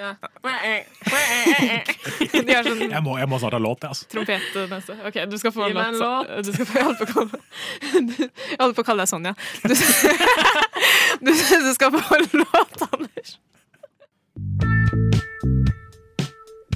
Ja. 0.00 0.14
De 2.32 2.54
har 2.54 2.64
sånn 2.64 2.80
Jeg 2.86 3.02
må, 3.04 3.18
jeg 3.20 3.28
må 3.28 3.36
snart 3.42 3.52
ha 3.56 3.60
låt, 3.60 3.82
jeg, 3.84 3.90
altså. 3.92 4.04
trompetnese. 4.14 4.94
OK, 5.10 5.16
du 5.28 5.36
skal 5.40 5.52
få 5.52 5.60
en 5.68 5.74
låt. 5.76 5.96
Så, 6.00 6.10
Du 6.46 6.50
skal 6.56 6.66
få, 6.70 6.74
jeg 6.78 6.84
holder 6.88 7.00
på 7.00 7.04
å 7.04 7.06
kalle 7.18 7.30
Jeg 8.30 8.56
på 8.78 8.82
å 8.84 8.86
kalle 8.88 9.00
deg 9.04 9.10
Sonja. 9.10 9.32
Du, 9.60 9.74
du, 11.26 11.30
du 11.36 11.70
skal 11.76 11.90
få 11.98 12.02
en 12.16 12.28
låt, 12.40 12.76
Anders. 12.88 13.30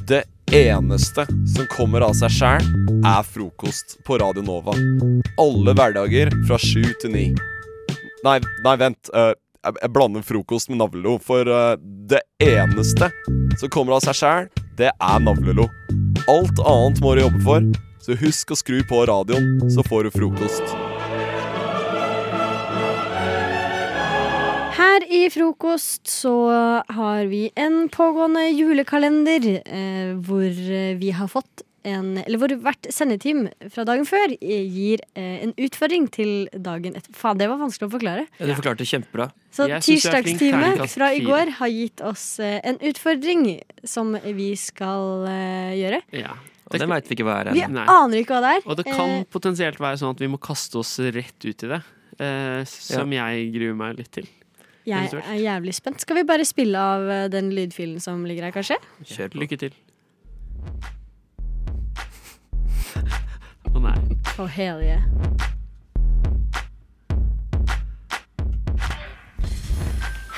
Det 0.04 0.20
eneste 0.52 1.24
som 1.54 1.64
kommer 1.72 2.04
av 2.04 2.12
seg 2.18 2.28
sjæl, 2.34 2.60
er 3.08 3.22
frokost 3.24 3.96
på 4.04 4.18
Radio 4.20 4.42
Nova. 4.44 4.74
Alle 5.40 5.72
hverdager 5.72 6.28
fra 6.44 6.58
sju 6.60 6.84
til 7.00 7.08
ni. 7.14 7.30
Nei, 8.24 8.38
nei 8.64 8.76
vent. 8.80 9.08
eh, 9.16 9.32
jeg, 9.64 9.76
jeg 9.80 9.92
blander 9.94 10.24
frokost 10.26 10.70
med 10.70 10.80
navlelo. 10.82 11.16
For 11.22 11.48
uh, 11.48 11.74
det 11.80 12.22
eneste 12.42 13.10
som 13.60 13.72
kommer 13.72 13.96
av 13.96 14.04
seg 14.04 14.18
sjæl, 14.20 14.48
det 14.78 14.92
er 14.92 15.24
navlelo. 15.24 15.68
Alt 16.30 16.60
annet 16.60 17.02
må 17.04 17.14
du 17.14 17.24
jobbe 17.24 17.42
for. 17.46 17.68
Så 18.04 18.18
husk 18.20 18.52
å 18.52 18.58
skru 18.58 18.82
på 18.84 19.04
radioen, 19.08 19.62
så 19.72 19.84
får 19.86 20.06
du 20.06 20.14
frokost. 20.18 20.74
Her 24.74 25.06
i 25.08 25.22
frokost 25.32 26.10
så 26.12 26.34
har 26.92 27.30
vi 27.30 27.46
en 27.56 27.86
pågående 27.88 28.44
julekalender 28.50 29.46
eh, 29.64 30.12
hvor 30.20 30.50
vi 31.00 31.14
har 31.16 31.30
fått 31.32 31.64
en 31.84 32.16
Eller 32.18 32.40
hvor 32.40 32.52
hvert 32.64 32.88
sendeteam 32.92 33.46
fra 33.72 33.84
dagen 33.86 34.06
før 34.08 34.32
eh, 34.34 34.64
gir 34.64 35.02
eh, 35.14 35.44
en 35.44 35.52
utfordring 35.60 36.08
til 36.12 36.48
dagen 36.52 36.96
etter. 36.96 37.12
Faen, 37.16 37.38
det 37.40 37.48
var 37.50 37.60
vanskelig 37.60 37.90
å 37.90 37.92
forklare. 37.92 38.24
Ja, 38.38 38.48
du 38.48 38.54
forklarte 38.56 38.86
kjempebra. 38.88 39.28
Så 39.54 39.68
tirsdagsteamet 39.68 40.82
fra 40.90 41.10
i 41.14 41.22
går 41.24 41.54
har 41.60 41.72
gitt 41.72 42.02
oss 42.04 42.24
eh, 42.42 42.58
en 42.66 42.80
utfordring 42.82 43.46
som 43.86 44.14
vi 44.24 44.50
skal 44.58 45.28
eh, 45.30 45.74
gjøre. 45.82 46.00
Ja. 46.24 46.38
Og 46.64 46.78
den 46.80 46.88
veit 46.88 47.10
vi 47.10 47.18
ikke 47.18 47.26
hva 47.28 47.36
er 47.42 47.52
Vi 47.52 47.66
Nei. 47.68 47.84
aner 47.92 48.22
ikke 48.22 48.38
hva 48.38 48.40
det 48.46 48.54
er. 48.56 48.64
Og 48.64 48.80
det 48.80 48.86
kan 48.88 49.12
potensielt 49.30 49.82
være 49.82 50.00
sånn 50.00 50.16
at 50.16 50.24
vi 50.24 50.30
må 50.32 50.40
kaste 50.42 50.80
oss 50.80 50.96
rett 50.98 51.44
ut 51.44 51.66
i 51.68 51.70
det. 51.74 51.82
Eh, 52.24 52.64
som 52.64 53.12
jeg 53.12 53.46
gruer 53.54 53.76
meg 53.76 54.00
litt 54.00 54.12
til. 54.16 54.28
jeg 54.88 55.12
er 55.12 55.40
jævlig 55.44 55.76
spent. 55.76 56.00
Skal 56.00 56.22
vi 56.22 56.26
bare 56.32 56.48
spille 56.48 56.80
av 56.80 57.30
den 57.30 57.52
lydfilen 57.54 58.00
som 58.00 58.24
ligger 58.24 58.48
her, 58.48 58.56
kanskje? 58.56 58.80
Kjør 59.04 59.34
på. 59.36 59.44
Lykke 59.44 59.64
til. 59.66 59.80
Oh, 64.36 64.46
hell 64.46 64.80
yeah. 64.82 65.02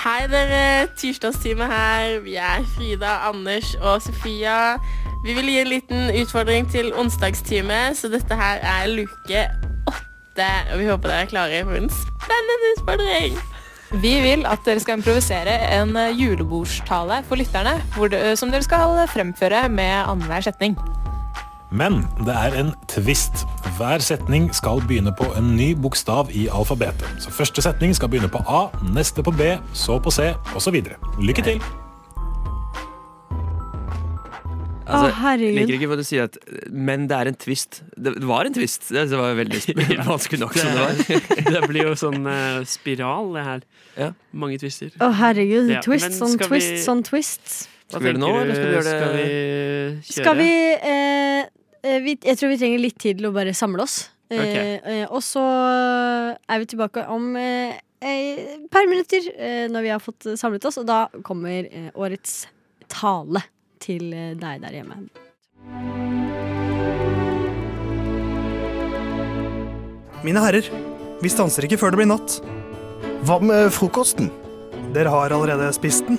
Hei 0.03 0.26
dere, 0.28 0.88
tirsdagstime 1.01 1.64
her. 1.70 2.18
Vi 2.20 2.34
er 2.36 2.66
Frida, 2.74 3.14
Anders 3.30 3.72
og 3.80 4.03
Sofia. 4.05 4.76
Vi 5.24 5.32
vil 5.38 5.49
gi 5.49 5.57
en 5.62 5.70
liten 5.72 6.11
utfordring 6.20 6.68
til 6.70 6.92
onsdagstime, 6.92 7.94
så 7.97 8.12
dette 8.12 8.36
her 8.36 8.61
er 8.61 8.92
luke 8.92 9.47
åtte. 9.88 10.51
Og 10.74 10.78
vi 10.82 10.90
håper 10.90 11.09
dere 11.09 11.24
er 11.24 11.32
klare 11.32 11.64
for 11.64 11.80
en 11.80 11.88
spennende 11.97 12.70
utfordring. 12.74 13.40
Vi 14.05 14.12
vil 14.20 14.44
at 14.44 14.61
dere 14.68 14.84
skal 14.84 15.01
improvisere 15.01 15.57
en 15.80 15.97
eh, 15.97 16.12
julebordstale 16.20 17.22
for 17.24 17.40
lytterne, 17.40 17.78
hvor 17.97 18.12
det, 18.12 18.36
som 18.36 18.53
dere 18.53 18.66
skal 18.66 19.07
fremføre 19.09 19.68
med 19.72 20.05
annenhver 20.05 20.51
setning. 20.51 20.76
Men 21.77 22.01
det 22.24 22.33
er 22.33 22.55
en 22.57 22.70
twist. 22.89 23.45
Hver 23.77 24.01
setning 24.05 24.49
skal 24.57 24.81
begynne 24.89 25.12
på 25.16 25.27
en 25.37 25.51
ny 25.59 25.72
bokstav 25.77 26.31
i 26.33 26.47
alfabetet. 26.49 27.05
Så 27.20 27.33
første 27.35 27.64
setning 27.64 27.93
skal 27.97 28.09
begynne 28.12 28.31
på 28.33 28.41
A, 28.49 28.66
neste 28.97 29.24
på 29.27 29.35
B, 29.37 29.57
så 29.77 29.99
på 30.01 30.12
C, 30.14 30.31
osv. 30.57 30.79
Lykke 31.20 31.45
til! 31.45 31.61
Altså, 34.87 35.09
Å, 35.11 35.14
herregud. 35.18 35.57
liker 35.59 35.77
ikke 35.81 35.87
hva 35.91 35.97
du 35.99 36.05
sier 36.07 36.29
at 36.29 36.37
Men 36.70 37.09
det 37.11 37.16
er 37.18 37.31
en 37.33 37.37
twist. 37.43 37.81
Det, 37.99 38.12
var 38.22 38.47
en 38.47 38.55
twist. 38.55 38.87
Det 38.95 39.09
var 39.18 39.35
veldig 39.35 39.59
vanskelig 40.12 40.39
nok 40.45 40.55
som 40.55 40.70
det 40.70 40.85
var. 40.85 41.49
det 41.57 41.62
blir 41.66 41.89
jo 41.89 41.97
sånn 41.99 42.22
uh, 42.22 42.61
spiral, 42.70 43.33
det 43.35 43.47
her. 43.49 43.64
Mange 44.31 44.61
twister. 44.62 44.95
Å, 45.03 45.11
herregud. 45.18 45.74
Ja, 45.74 45.83
twist 45.85 46.14
sånn 46.20 46.39
twist 46.39 46.77
vi- 46.77 46.85
sånn 46.87 47.03
twist. 47.07 47.66
Hva 47.91 47.99
Skal 47.99 48.03
vi 48.03 48.09
gjøre 48.09 48.16
det 48.16 48.22
nå, 48.22 48.31
eller 48.43 48.57
skal 48.57 48.66
vi 48.66 48.74
gjøre 48.74 48.87
det 48.87 48.95
Skal 48.95 49.12
vi 49.14 49.27
kjøre? 49.27 50.22
Skal 50.22 50.39
vi 50.39 50.53
eh, 50.91 51.51
vi, 52.05 52.16
jeg 52.18 52.39
tror 52.39 52.53
vi 52.53 52.61
trenger 52.61 52.82
litt 52.82 52.99
tid 53.03 53.20
til 53.20 53.30
å 53.30 53.34
bare 53.34 53.55
samle 53.57 53.84
oss. 53.84 54.07
Okay. 54.26 54.78
Eh, 54.82 55.05
og 55.07 55.22
så 55.22 55.43
er 55.43 56.62
vi 56.62 56.66
tilbake 56.72 57.05
om 57.14 57.37
eh, 57.39 57.76
et 58.03 58.66
par 58.72 58.89
minutter 58.91 59.28
eh, 59.37 59.66
når 59.70 59.87
vi 59.87 59.93
har 59.95 60.03
fått 60.03 60.26
samlet 60.37 60.66
oss, 60.66 60.80
og 60.82 60.89
da 60.89 61.07
kommer 61.26 61.68
eh, 61.70 61.89
årets 61.95 62.47
tale 62.91 63.45
til 63.82 64.11
eh, 64.12 64.34
deg 64.39 64.64
der 64.64 64.80
hjemme. 64.80 65.07
Mine 70.26 70.43
herrer, 70.43 70.66
vi 71.22 71.30
stanser 71.30 71.68
ikke 71.68 71.78
før 71.78 71.95
det 71.95 72.03
blir 72.03 72.11
natt. 72.11 72.41
Hva 73.26 73.39
med 73.43 73.70
frokosten? 73.74 74.32
Dere 74.95 75.12
har 75.12 75.34
allerede 75.34 75.70
spist 75.76 76.09
den. 76.09 76.18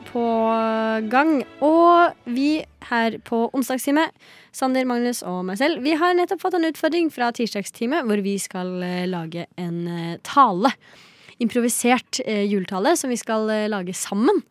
på 0.11 0.25
gang. 1.11 1.41
Og 1.63 2.17
vi 2.29 2.61
her 2.89 3.17
på 3.27 3.45
onsdagstime, 3.55 4.09
Sander, 4.55 4.87
Magnus 4.87 5.21
og 5.23 5.45
meg 5.47 5.61
selv, 5.61 5.79
vi 5.85 5.95
har 5.99 6.15
nettopp 6.17 6.43
fått 6.43 6.57
en 6.59 6.67
utfordring 6.67 7.07
fra 7.13 7.31
tirsdagstime 7.35 8.03
hvor 8.07 8.21
vi 8.25 8.35
skal 8.41 8.81
eh, 8.83 9.07
lage 9.09 9.47
en 9.61 9.79
eh, 9.87 10.19
tale. 10.27 10.73
Improvisert 11.41 12.19
eh, 12.25 12.43
juletale 12.45 12.97
som 12.99 13.09
vi 13.09 13.19
skal 13.19 13.47
lage 13.71 13.95
sammen. 13.97 14.43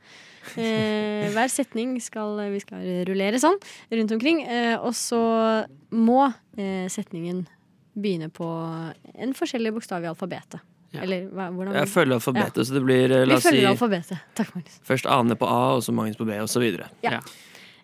Eh, 0.56 1.28
hver 1.34 1.52
setning 1.52 1.98
skal 2.02 2.38
vi 2.54 2.62
skal 2.62 2.86
rullere 3.08 3.40
sånn 3.42 3.58
rundt 3.92 4.16
omkring. 4.16 4.42
Eh, 4.46 4.76
og 4.78 4.94
så 4.98 5.20
må 5.92 6.24
eh, 6.56 6.88
setningen 6.90 7.44
begynne 8.00 8.30
på 8.32 8.48
en 9.14 9.36
forskjellig 9.36 9.74
bokstav 9.76 10.04
i 10.04 10.11
alfabetet. 10.11 10.62
Ja. 10.91 11.05
Eller 11.05 11.28
hva, 11.30 11.47
hvordan 11.55 11.76
Jeg 11.78 11.88
følger 11.93 12.16
alfabetet, 12.16 12.66
så 12.66 12.74
det 12.74 12.82
blir 12.82 13.12
eh, 13.14 13.22
Vi 13.22 13.30
La 13.30 13.36
oss 13.38 13.47
følger 13.47 13.62
si 13.62 13.70
alfabetet. 13.70 14.24
Takk, 14.38 14.51
Magnus. 14.57 14.80
først 14.88 15.07
Ane 15.07 15.36
på 15.38 15.47
A, 15.47 15.61
og 15.76 15.84
så 15.86 15.95
Magnus 15.95 16.18
på 16.18 16.26
B, 16.26 16.34
og 16.43 16.51
så 16.51 16.62
videre. 16.62 16.88
Ja. 17.07 17.20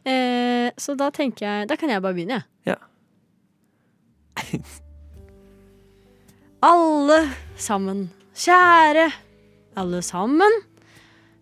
Eh, 0.07 0.73
så 0.79 0.95
da 0.99 1.11
tenker 1.15 1.47
jeg 1.47 1.69
Da 1.71 1.77
kan 1.79 1.91
jeg 1.91 2.03
bare 2.03 2.15
begynne, 2.15 2.43
jeg. 2.67 2.75
Ja. 2.75 2.79
alle 6.73 7.21
sammen, 7.57 8.11
kjære 8.37 9.07
alle 9.77 10.03
sammen, 10.05 10.61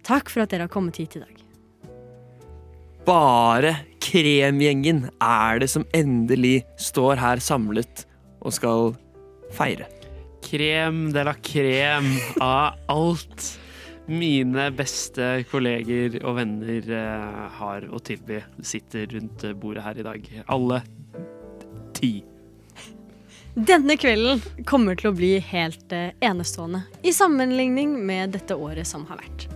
takk 0.06 0.30
for 0.32 0.44
at 0.44 0.52
dere 0.52 0.66
har 0.66 0.72
kommet 0.72 0.98
hit 1.00 1.16
i 1.16 1.22
dag. 1.22 1.42
Bare 3.04 3.76
Kremgjengen 4.04 5.06
er 5.22 5.60
det 5.60 5.68
som 5.72 5.84
endelig 5.96 6.62
står 6.80 7.20
her 7.20 7.42
samlet 7.42 8.04
og 8.44 8.52
skal 8.56 8.94
feire. 9.56 9.88
Krem 10.44 11.06
de 11.12 11.24
la 11.24 11.34
krem 11.40 12.10
av 12.44 12.80
alt 12.92 13.46
mine 14.06 14.68
beste 14.76 15.44
kolleger 15.48 16.18
og 16.20 16.36
venner 16.38 16.90
eh, 16.92 17.40
har 17.58 17.88
å 17.88 18.00
tilby. 18.04 18.42
Sitter 18.60 19.08
rundt 19.14 19.46
bordet 19.60 19.86
her 19.86 20.00
i 20.00 20.06
dag. 20.06 20.30
Alle 20.52 20.82
ti. 21.96 22.12
Denne 23.54 23.96
kvelden 23.96 24.42
kommer 24.66 24.98
til 24.98 25.12
å 25.12 25.16
bli 25.16 25.36
helt 25.52 25.92
eh, 25.94 26.10
enestående 26.26 26.84
i 27.06 27.14
sammenligning 27.14 27.96
med 28.06 28.34
dette 28.34 28.56
året 28.58 28.88
som 28.88 29.06
har 29.08 29.22
vært. 29.22 29.46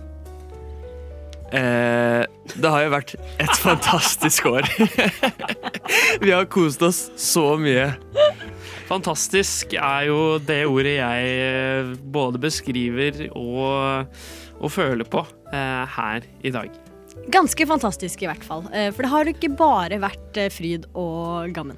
Eh, 1.51 2.23
det 2.55 2.69
har 2.69 2.85
jo 2.85 2.93
vært 2.93 3.15
et 3.41 3.55
fantastisk 3.59 4.49
år. 4.49 4.67
Vi 6.23 6.31
har 6.31 6.47
kost 6.49 6.81
oss 6.85 7.09
så 7.19 7.51
mye. 7.59 7.91
Fantastisk 8.89 9.75
er 9.77 10.07
jo 10.09 10.21
det 10.41 10.63
ordet 10.65 10.95
jeg 10.97 11.33
eh, 11.45 11.89
både 12.09 12.39
beskriver 12.41 13.27
og, 13.37 14.07
og 14.57 14.71
føler 14.73 15.05
på 15.05 15.21
eh, 15.53 15.83
her 15.93 16.25
i 16.41 16.51
dag. 16.55 16.71
Ganske 17.29 17.67
fantastisk 17.69 18.23
i 18.25 18.29
hvert 18.29 18.45
fall, 18.45 18.63
eh, 18.73 18.89
for 18.89 19.05
det 19.05 19.11
har 19.11 19.27
jo 19.29 19.35
ikke 19.35 19.51
bare 19.59 19.99
vært 20.01 20.39
eh, 20.41 20.49
fryd 20.53 20.87
og 20.97 21.53
gammen. 21.53 21.77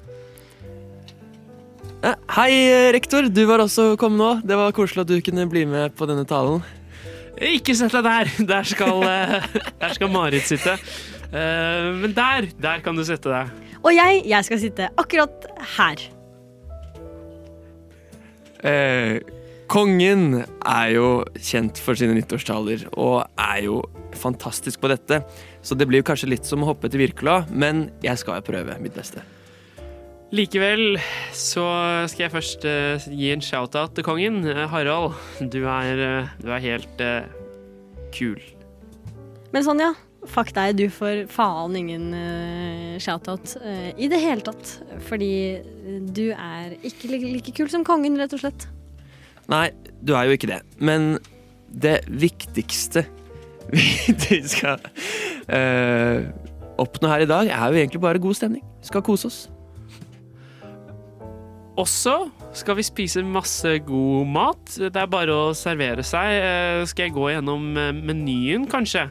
Hei, 2.34 2.50
rektor. 2.96 3.28
Du 3.30 3.44
var 3.46 3.62
også 3.62 3.92
kommet 4.00 4.18
nå. 4.18 4.30
Det 4.48 4.56
var 4.58 4.72
koselig 4.74 5.04
at 5.04 5.10
du 5.12 5.20
kunne 5.22 5.44
bli 5.52 5.62
med 5.70 5.92
på 5.94 6.08
denne 6.10 6.24
talen. 6.26 6.64
Ikke 7.38 7.76
sett 7.78 7.94
deg 7.94 8.08
der! 8.08 8.32
Der 8.48 8.66
skal, 8.66 9.04
der 9.78 9.94
skal 9.94 10.10
Marit 10.10 10.48
sitte. 10.48 10.74
Eh, 11.28 11.92
Men 12.00 12.16
der, 12.16 12.48
der 12.58 12.82
kan 12.82 12.98
du 12.98 13.04
sette 13.06 13.30
deg. 13.30 13.52
Og 13.84 13.92
jeg, 13.94 14.24
jeg 14.32 14.48
skal 14.48 14.60
sitte 14.64 14.90
akkurat 14.98 15.46
her. 15.76 16.02
Eh, 18.62 19.18
kongen 19.72 20.42
er 20.42 20.88
jo 20.94 21.08
kjent 21.34 21.80
for 21.82 21.98
sine 21.98 22.14
nyttårstaler 22.14 22.86
og 22.92 23.24
er 23.40 23.64
jo 23.66 23.80
fantastisk 24.18 24.82
på 24.82 24.90
dette. 24.92 25.22
Så 25.62 25.78
det 25.78 25.88
blir 25.90 26.02
jo 26.02 26.08
kanskje 26.10 26.30
litt 26.30 26.48
som 26.48 26.62
å 26.62 26.68
hoppe 26.70 26.90
til 26.90 27.02
Wirkola, 27.02 27.42
men 27.50 27.88
jeg 28.04 28.20
skal 28.20 28.38
jo 28.38 28.48
prøve 28.52 28.78
mitt 28.82 28.94
beste. 28.96 29.24
Likevel 30.32 30.96
så 31.36 31.64
skal 32.08 32.24
jeg 32.24 32.32
først 32.32 32.62
uh, 32.64 33.08
gi 33.12 33.28
en 33.34 33.44
shout-out 33.44 33.92
til 33.98 34.06
kongen. 34.06 34.40
Uh, 34.46 34.64
Harald, 34.72 35.18
du 35.52 35.60
er, 35.68 36.00
uh, 36.00 36.30
du 36.40 36.48
er 36.48 36.64
helt 36.64 37.04
kul. 38.16 38.40
Men 39.52 39.66
Sonja, 39.66 39.90
fuck 40.30 40.52
deg, 40.56 40.76
du 40.78 40.86
får 40.92 41.24
faen 41.32 41.76
ingen 41.78 42.10
uh, 42.14 42.98
shoutout 43.02 43.56
uh, 43.62 43.90
i 43.96 44.08
det 44.10 44.20
hele 44.22 44.44
tatt. 44.46 44.76
Fordi 45.08 45.32
du 46.14 46.28
er 46.32 46.76
ikke 46.82 47.10
like, 47.10 47.32
like 47.38 47.56
kul 47.56 47.70
som 47.72 47.86
kongen, 47.86 48.18
rett 48.20 48.34
og 48.36 48.44
slett. 48.44 48.68
Nei, 49.50 49.68
du 50.00 50.14
er 50.16 50.28
jo 50.28 50.36
ikke 50.36 50.50
det. 50.52 50.60
Men 50.78 51.16
det 51.72 52.02
viktigste 52.06 53.06
vi 53.72 54.42
skal 54.48 54.82
uh, 55.48 56.28
oppnå 56.82 57.10
her 57.10 57.24
i 57.24 57.30
dag, 57.30 57.50
er 57.50 57.66
jo 57.72 57.82
egentlig 57.82 58.02
bare 58.02 58.22
god 58.22 58.38
stemning. 58.38 58.64
Vi 58.82 58.90
skal 58.90 59.04
kose 59.06 59.30
oss. 59.30 59.42
Også 61.80 62.26
skal 62.52 62.76
vi 62.76 62.84
spise 62.84 63.22
masse 63.24 63.78
god 63.86 64.28
mat. 64.28 64.74
Det 64.76 64.98
er 64.98 65.08
bare 65.08 65.32
å 65.32 65.52
servere 65.56 66.04
seg. 66.04 66.34
Eh, 66.36 66.82
Skal 66.88 67.08
jeg 67.08 67.14
gå 67.16 67.30
gjennom 67.32 67.70
eh, 67.80 67.94
menyen, 67.96 68.66
kanskje? 68.68 69.06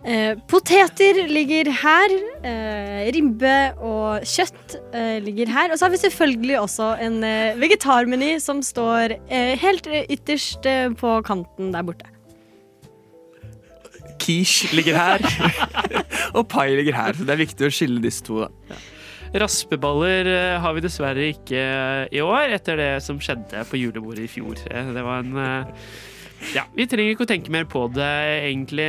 Eh, 0.00 0.32
poteter 0.48 1.18
ligger 1.28 1.68
her. 1.76 2.12
Eh, 2.40 3.10
ribbe 3.12 3.56
og 3.84 4.24
kjøtt 4.24 4.78
eh, 4.96 5.18
ligger 5.20 5.50
her. 5.52 5.72
Og 5.72 5.76
så 5.78 5.86
har 5.86 5.92
vi 5.92 6.00
selvfølgelig 6.00 6.56
også 6.60 6.94
en 7.04 7.18
eh, 7.26 7.58
vegetarmeny 7.60 8.38
som 8.40 8.62
står 8.64 9.18
eh, 9.28 9.58
helt 9.60 9.90
ytterst 10.08 10.64
eh, 10.64 10.88
på 10.96 11.18
kanten 11.26 11.74
der 11.74 11.84
borte. 11.84 12.08
Quiche 14.20 14.68
ligger 14.76 14.96
her, 15.00 15.22
og 16.36 16.46
pai 16.48 16.70
ligger 16.76 16.96
her. 16.96 17.16
Så 17.16 17.24
det 17.24 17.36
er 17.36 17.44
viktig 17.44 17.68
å 17.68 17.72
skille 17.72 18.00
disse 18.04 18.24
to. 18.24 18.46
da. 18.46 18.80
Raspeballer 19.40 20.26
eh, 20.26 20.56
har 20.64 20.76
vi 20.76 20.82
dessverre 20.84 21.28
ikke 21.34 21.60
i 22.08 22.22
år, 22.24 22.56
etter 22.56 22.80
det 22.80 22.92
som 23.04 23.20
skjedde 23.22 23.68
på 23.68 23.78
julebordet 23.78 24.24
i 24.24 24.32
fjor. 24.32 24.56
Det 24.64 25.04
var 25.04 25.20
en 25.22 25.36
eh, 25.44 25.90
Ja, 26.54 26.64
vi 26.74 26.86
trenger 26.88 27.14
ikke 27.14 27.26
å 27.26 27.30
tenke 27.30 27.52
mer 27.54 27.66
på 27.68 27.86
det, 27.94 28.10
egentlig. 28.48 28.88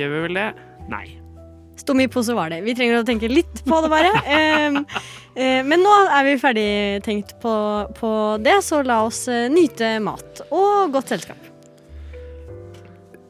Gjør 0.00 0.14
vi 0.14 0.22
vel 0.26 0.38
det? 0.40 0.50
Nei. 0.88 1.06
Stomipose 1.78 2.34
var 2.34 2.50
det. 2.52 2.62
Vi 2.66 2.74
trenger 2.76 3.00
å 3.00 3.06
tenke 3.06 3.30
litt 3.30 3.62
på 3.66 3.84
det, 3.84 3.92
bare. 3.92 4.12
Eh, 5.38 5.60
men 5.62 5.84
nå 5.84 5.90
er 6.10 6.24
vi 6.26 6.32
ferdig 6.42 6.70
tenkt 7.06 7.36
på, 7.38 7.52
på 7.94 8.08
det, 8.42 8.56
så 8.66 8.80
la 8.82 8.96
oss 9.06 9.20
eh, 9.30 9.44
nyte 9.46 9.92
mat 10.02 10.40
og 10.48 10.90
godt 10.96 11.12
selskap. 11.12 11.44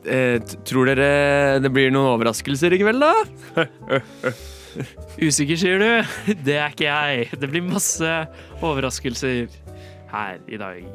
Eh, 0.09 0.39
tror 0.65 0.89
dere 0.89 1.59
det 1.61 1.69
blir 1.75 1.93
noen 1.93 2.15
overraskelser 2.15 2.73
i 2.73 2.81
kveld, 2.81 3.05
da? 3.05 3.67
Usikker, 5.29 5.61
sier 5.61 5.85
du? 5.85 6.33
Det 6.47 6.57
er 6.57 6.73
ikke 6.73 6.89
jeg. 6.89 7.29
Det 7.37 7.53
blir 7.53 7.69
masse 7.69 8.15
overraskelser 8.63 9.53
her 10.15 10.41
i 10.49 10.61
dag. 10.65 10.89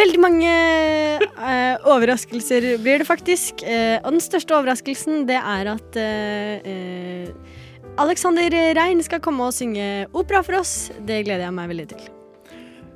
Veldig 0.00 0.20
mange 0.22 0.50
eh, 0.50 1.88
overraskelser 1.88 2.66
blir 2.82 3.02
det 3.02 3.08
faktisk. 3.08 3.64
Eh, 3.64 3.98
og 4.02 4.14
den 4.16 4.22
største 4.24 4.56
overraskelsen 4.56 5.26
det 5.30 5.38
er 5.40 5.72
at 5.74 5.98
eh, 6.00 6.70
eh, 6.74 7.58
Alexander 8.00 8.54
Rein 8.78 9.02
skal 9.04 9.22
komme 9.24 9.50
og 9.50 9.56
synge 9.56 10.06
opera 10.12 10.44
for 10.46 10.60
oss. 10.62 10.88
Det 11.00 11.24
gleder 11.26 11.48
jeg 11.48 11.56
meg 11.58 11.74
veldig 11.74 11.92
til. 11.94 12.08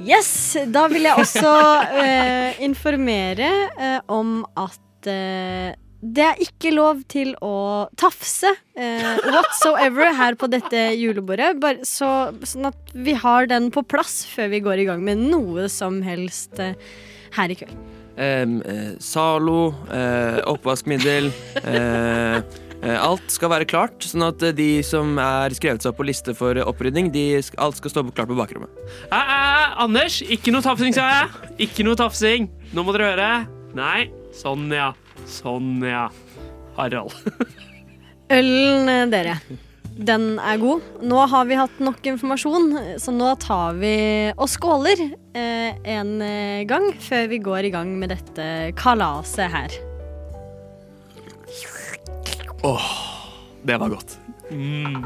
yes, 0.04 0.58
da 0.74 0.88
vil 0.92 1.04
jeg 1.08 1.16
også 1.22 1.54
uh, 1.96 2.50
informere 2.66 3.50
uh, 3.78 4.00
om 4.12 4.30
at 4.60 5.08
eh, 5.08 5.72
det 6.04 6.24
er 6.26 6.42
ikke 6.44 6.74
lov 6.76 7.02
til 7.12 7.32
å 7.44 7.88
tafse 8.00 8.50
eh, 8.76 9.24
whatsoever 9.24 10.12
her 10.18 10.36
på 10.40 10.50
dette 10.52 10.82
julebordet. 11.00 11.54
Bare 11.64 11.88
så, 11.88 12.34
sånn 12.44 12.68
at 12.74 12.94
vi 12.94 13.16
har 13.16 13.48
den 13.52 13.70
på 13.74 13.86
plass 13.88 14.24
før 14.28 14.52
vi 14.52 14.64
går 14.66 14.84
i 14.84 14.88
gang 14.92 15.04
med 15.06 15.24
noe 15.32 15.70
som 15.72 16.02
helst 16.04 16.60
eh, 16.60 16.76
her 17.38 17.54
i 17.54 17.58
kveld. 17.58 17.78
Um, 18.14 18.60
eh, 18.70 18.92
Zalo, 19.02 19.74
eh, 19.90 20.38
oppvaskmiddel 20.46 21.32
eh, 21.64 22.36
eh, 22.38 22.98
Alt 23.02 23.32
skal 23.34 23.50
være 23.50 23.66
klart, 23.66 24.06
sånn 24.06 24.28
at 24.28 24.44
de 24.54 24.68
som 24.86 25.16
er 25.18 25.56
skrevet 25.58 25.82
seg 25.82 25.96
opp 25.96 25.98
på 26.04 26.06
liste 26.06 26.36
for 26.38 26.60
opprydning, 26.62 27.10
de, 27.16 27.26
alt 27.58 27.80
skal 27.80 27.96
stå 27.96 28.04
klart 28.12 28.30
på 28.30 28.38
bakrommet. 28.38 28.84
Æ, 29.08 29.18
æ, 29.18 29.24
æ, 29.24 29.70
Anders, 29.88 30.20
ikke 30.28 30.54
noe 30.54 30.66
tafsing, 30.66 30.94
sa 30.94 31.08
jeg. 31.10 31.54
Ikke 31.70 31.88
noe 31.88 31.98
tafsing. 31.98 32.52
Nå 32.76 32.86
må 32.86 32.94
dere 32.94 33.16
høre. 33.16 33.32
Nei. 33.74 34.12
Sånn, 34.34 34.66
ja. 34.74 34.92
Sånn, 35.30 35.78
ja. 35.86 36.08
Harald. 36.78 37.14
Ølen, 38.34 38.90
eh, 38.90 39.06
dere. 39.12 39.38
Den 39.94 40.40
er 40.42 40.58
god. 40.58 40.82
Nå 41.06 41.20
har 41.30 41.46
vi 41.46 41.58
hatt 41.60 41.82
nok 41.84 42.06
informasjon, 42.10 42.72
så 42.98 43.14
nå 43.14 43.30
tar 43.44 43.78
vi 43.78 43.96
og 44.34 44.50
skåler 44.50 45.04
eh, 45.38 45.76
en 45.94 46.16
eh, 46.26 46.64
gang 46.70 46.88
før 47.04 47.28
vi 47.30 47.38
går 47.46 47.70
i 47.70 47.74
gang 47.76 47.92
med 48.02 48.10
dette 48.16 48.48
kalaset 48.80 49.54
her. 49.54 49.76
Åh, 52.64 52.90
det 53.68 53.78
var 53.78 53.94
godt. 53.94 54.18
Mm. 54.50 55.04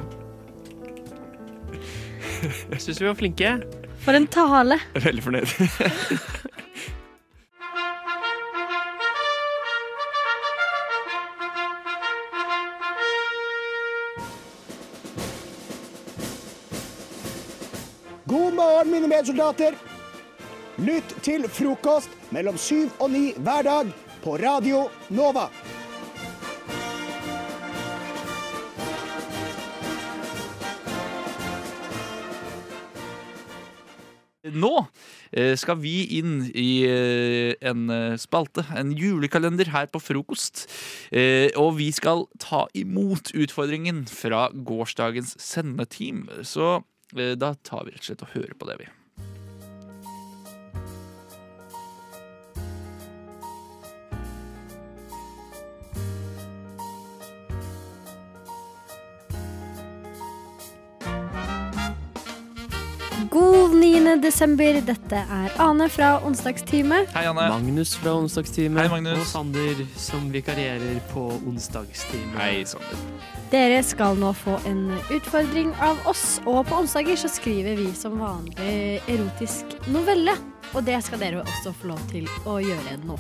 Jeg 2.72 2.80
syns 2.86 3.02
vi 3.02 3.10
var 3.10 3.20
flinke. 3.20 3.58
For 4.06 4.16
en 4.16 4.30
tale. 4.32 4.80
Veldig 4.96 5.26
fornøyd. 5.26 5.52
mine 19.18 19.24
medsoldater. 19.24 19.74
Lytt 20.78 21.16
til 21.26 21.48
frokost 21.50 22.10
mellom 22.32 22.58
syv 22.58 22.92
og 23.02 23.10
ni 23.10 23.34
hver 23.34 23.64
dag 23.66 23.90
på 24.22 24.38
Radio 24.38 24.90
Nova. 25.10 25.48
Nå 34.48 34.86
eh, 35.34 35.58
skal 35.58 35.80
vi 35.82 35.96
inn 36.20 36.46
i 36.54 36.86
eh, 36.88 37.56
en 37.68 37.90
eh, 37.90 38.20
spalte, 38.22 38.64
en 38.78 38.94
julekalender 38.96 39.74
her 39.74 39.90
på 39.92 40.00
frokost. 40.00 40.68
Og 41.58 41.74
vi 41.80 41.90
skal 41.92 42.28
ta 42.40 42.68
imot 42.78 43.34
utfordringen 43.34 44.06
fra 44.08 44.48
gårsdagens 44.54 45.36
sendeteam. 45.42 46.28
Så 46.44 46.84
da 47.12 47.56
tar 47.64 47.88
vi 47.88 47.96
rett 47.96 48.04
og 48.04 48.10
slett 48.12 48.24
og 48.28 48.34
hører 48.36 48.56
på 48.60 48.70
det, 48.70 48.80
vi. 48.84 48.94
God 63.98 64.06
9. 64.06 64.22
desember. 64.22 64.76
Dette 64.86 65.20
er 65.34 65.54
Ane 65.58 65.88
fra 65.90 66.20
Onsdagstime. 66.26 67.00
Hei, 67.16 67.24
Anne. 67.26 67.48
Magnus 67.50 67.96
fra 67.98 68.12
Onsdagstime. 68.14 68.84
Hei, 68.84 68.90
Magnus. 68.92 69.24
Og 69.24 69.26
Sander, 69.26 69.80
som 69.98 70.28
vikarierer 70.30 71.00
på 71.10 71.24
onsdagstime. 71.50 72.36
Hei, 72.38 72.60
Sander. 72.70 73.00
Dere 73.50 73.80
skal 73.82 74.20
nå 74.22 74.30
få 74.38 74.60
en 74.70 74.92
utfordring 75.16 75.72
av 75.82 76.06
oss, 76.06 76.38
og 76.46 76.68
på 76.70 76.78
onsdager 76.78 77.18
så 77.18 77.32
skriver 77.40 77.80
vi 77.80 77.88
som 77.98 78.20
vanlig 78.22 79.00
erotisk 79.10 79.74
novelle. 79.90 80.36
Og 80.76 80.86
det 80.86 81.00
skal 81.08 81.24
dere 81.24 81.42
også 81.42 81.74
få 81.80 81.90
lov 81.96 82.04
til 82.12 82.30
å 82.46 82.60
gjøre 82.62 83.00
nå. 83.08 83.18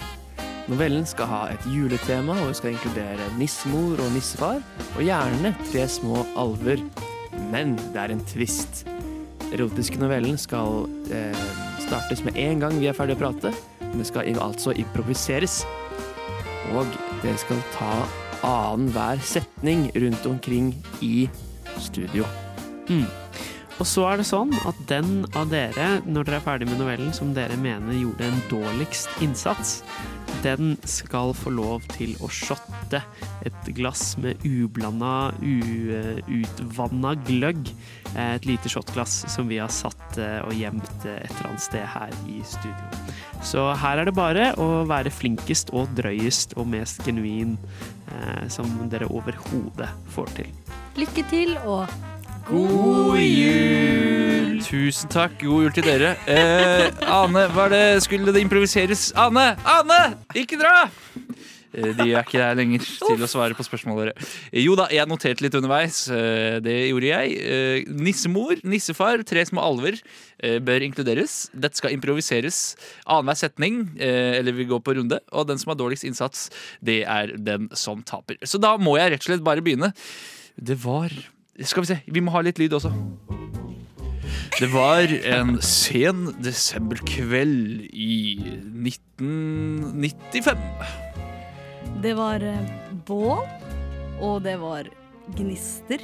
Novellen 0.69 1.09
skal 1.09 1.32
ha 1.32 1.39
et 1.55 1.65
juletema 1.73 2.36
og 2.43 2.53
skal 2.59 2.75
inkludere 2.75 3.32
nissemor 3.39 3.97
og 3.97 4.13
nissefar, 4.13 4.61
og 4.93 5.01
gjerne 5.01 5.55
tre 5.71 5.88
små 5.89 6.21
alver. 6.38 6.86
Men 7.49 7.73
det 7.95 8.03
er 8.03 8.13
en 8.13 8.23
twist. 8.30 8.86
Erotiske 9.55 9.99
novellen 10.01 10.37
skal 10.39 10.87
eh, 11.13 11.43
startes 11.85 12.23
med 12.25 12.35
en 12.39 12.63
gang 12.63 12.79
vi 12.81 12.89
er 12.89 12.97
ferdige 12.97 13.19
å 13.19 13.23
prate. 13.25 13.53
Men 13.81 14.01
det 14.01 14.09
skal 14.09 14.39
altså 14.43 14.75
improviseres. 14.75 15.61
Og 16.75 16.97
det 17.23 17.37
skal 17.39 17.61
ta 17.77 17.93
annenhver 18.45 19.21
setning 19.23 19.87
rundt 19.95 20.25
omkring 20.27 20.73
i 21.01 21.29
studio. 21.79 22.27
Mm. 22.89 23.07
Og 23.78 23.86
så 23.86 24.07
er 24.09 24.17
det 24.17 24.25
sånn 24.25 24.53
at 24.65 24.78
den 24.89 25.25
av 25.38 25.51
dere, 25.51 25.99
når 26.09 26.25
dere 26.25 26.39
er 26.39 26.45
ferdig 26.47 26.67
med 26.69 26.80
novellen, 26.82 27.11
som 27.13 27.34
dere 27.36 27.57
mener 27.61 27.93
gjorde 27.93 28.25
en 28.25 28.39
dårligst 28.49 29.21
innsats, 29.21 29.84
den 30.41 30.75
skal 30.86 31.34
få 31.38 31.51
lov 31.53 31.86
til 31.93 32.15
å 32.21 32.30
shotte 32.34 33.01
et 33.45 33.69
glass 33.78 34.15
med 34.21 34.41
ublanda, 34.45 35.32
uutvanna 35.41 37.13
gløgg. 37.28 37.69
Eh, 38.15 38.34
Et 38.38 38.45
lite 38.49 38.69
shotglass 38.69 39.25
som 39.34 39.49
vi 39.49 39.57
har 39.61 39.71
satt 39.73 40.17
eh, 40.21 40.39
og 40.45 40.53
gjemt 40.57 41.05
eh, 41.05 41.21
et 41.21 41.32
eller 41.38 41.49
annet 41.51 41.65
sted 41.65 41.86
her 41.93 42.13
i 42.30 42.41
studio. 42.45 43.13
Så 43.45 43.63
her 43.82 44.01
er 44.01 44.09
det 44.09 44.17
bare 44.17 44.51
å 44.57 44.84
være 44.89 45.13
flinkest 45.13 45.73
og 45.78 45.89
drøyest 45.97 46.57
og 46.57 46.69
mest 46.73 47.05
genuin 47.05 47.57
eh, 48.09 48.45
som 48.53 48.69
dere 48.91 49.09
overhodet 49.09 49.89
får 50.13 50.34
til. 50.41 50.53
Lykke 50.97 51.25
til 51.30 51.57
og 51.65 51.86
God 52.47 53.19
jul! 53.19 54.59
Tusen 54.63 55.09
takk. 55.11 55.35
God 55.43 55.65
jul 55.67 55.73
til 55.75 55.83
dere. 55.87 56.13
Eh, 56.31 56.87
Ane, 57.11 57.43
hva 57.53 57.65
er 57.67 57.73
det 57.73 57.85
skulle 58.05 58.31
det 58.35 58.43
improviseres? 58.45 59.09
Ane! 59.19 59.49
Ane! 59.67 59.99
Ikke 60.37 60.59
dra! 60.59 60.87
Eh, 61.75 61.91
De 61.97 62.07
er 62.13 62.21
ikke 62.23 62.39
der 62.39 62.55
lenger 62.57 62.85
til 62.87 63.19
å 63.23 63.29
svare 63.29 63.57
på 63.57 63.65
spørsmålet 63.67 64.13
deres. 64.13 64.31
Eh, 64.53 64.61
Jo 64.63 64.77
da, 64.79 64.87
jeg 64.95 65.09
noterte 65.11 65.43
litt 65.43 65.57
underveis. 65.59 65.99
Eh, 66.07 66.57
Det 66.63 66.77
gjorde 66.87 67.11
jeg. 67.11 67.85
Nissemor, 67.99 68.63
nissefar, 68.63 69.23
tre 69.27 69.43
små 69.49 69.63
alver 69.67 69.99
bør 70.63 70.87
inkluderes. 70.87 71.49
Dette 71.51 71.79
skal 71.81 71.95
improviseres 71.97 72.75
annenhver 73.05 73.41
setning, 73.43 73.81
eller 73.99 74.55
vi 74.55 74.67
går 74.71 74.79
på 74.85 74.95
runde. 75.01 75.19
Og 75.33 75.47
den 75.51 75.59
som 75.59 75.73
har 75.75 75.79
dårligst 75.83 76.07
innsats, 76.07 76.47
det 76.81 77.01
er 77.03 77.35
den 77.37 77.67
som 77.75 78.03
taper. 78.07 78.39
Så 78.47 78.59
da 78.61 78.77
må 78.79 78.95
jeg 79.01 79.11
rett 79.17 79.25
og 79.25 79.31
slett 79.33 79.43
bare 79.47 79.63
begynne. 79.65 79.91
Det 80.57 80.77
var 80.83 81.11
Skal 81.66 81.82
vi 81.82 81.88
se, 81.89 81.97
vi 82.05 82.22
må 82.22 82.30
ha 82.36 82.41
litt 82.45 82.60
lyd 82.62 82.74
også. 82.78 82.91
Det 84.58 84.68
var 84.74 85.10
en 85.30 85.62
sen 85.62 86.34
desemberkveld 86.41 87.82
i 87.93 88.38
1995. 88.86 90.58
Det 92.01 92.14
var 92.18 92.41
eh, 92.45 92.70
bål, 93.05 93.45
og 94.22 94.43
det 94.45 94.58
var 94.62 94.89
gnister. 95.38 96.01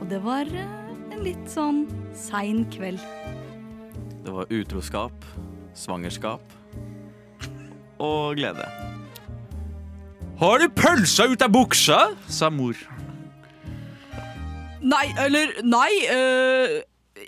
Og 0.00 0.06
det 0.10 0.20
var 0.26 0.46
eh, 0.50 0.66
en 1.14 1.22
litt 1.26 1.46
sånn 1.50 1.86
sein 2.18 2.64
kveld. 2.74 3.02
Det 4.26 4.30
var 4.34 4.46
utroskap, 4.50 5.14
svangerskap 5.78 6.42
og 8.02 8.36
glede. 8.38 8.66
Har 10.38 10.58
du 10.60 10.68
pølsa 10.68 11.24
ut 11.30 11.42
av 11.42 11.50
buksa? 11.54 12.14
sa 12.28 12.50
mor. 12.50 12.74
Nei, 14.86 15.06
eller 15.18 15.54
Nei. 15.66 15.90
eh, 16.12 16.82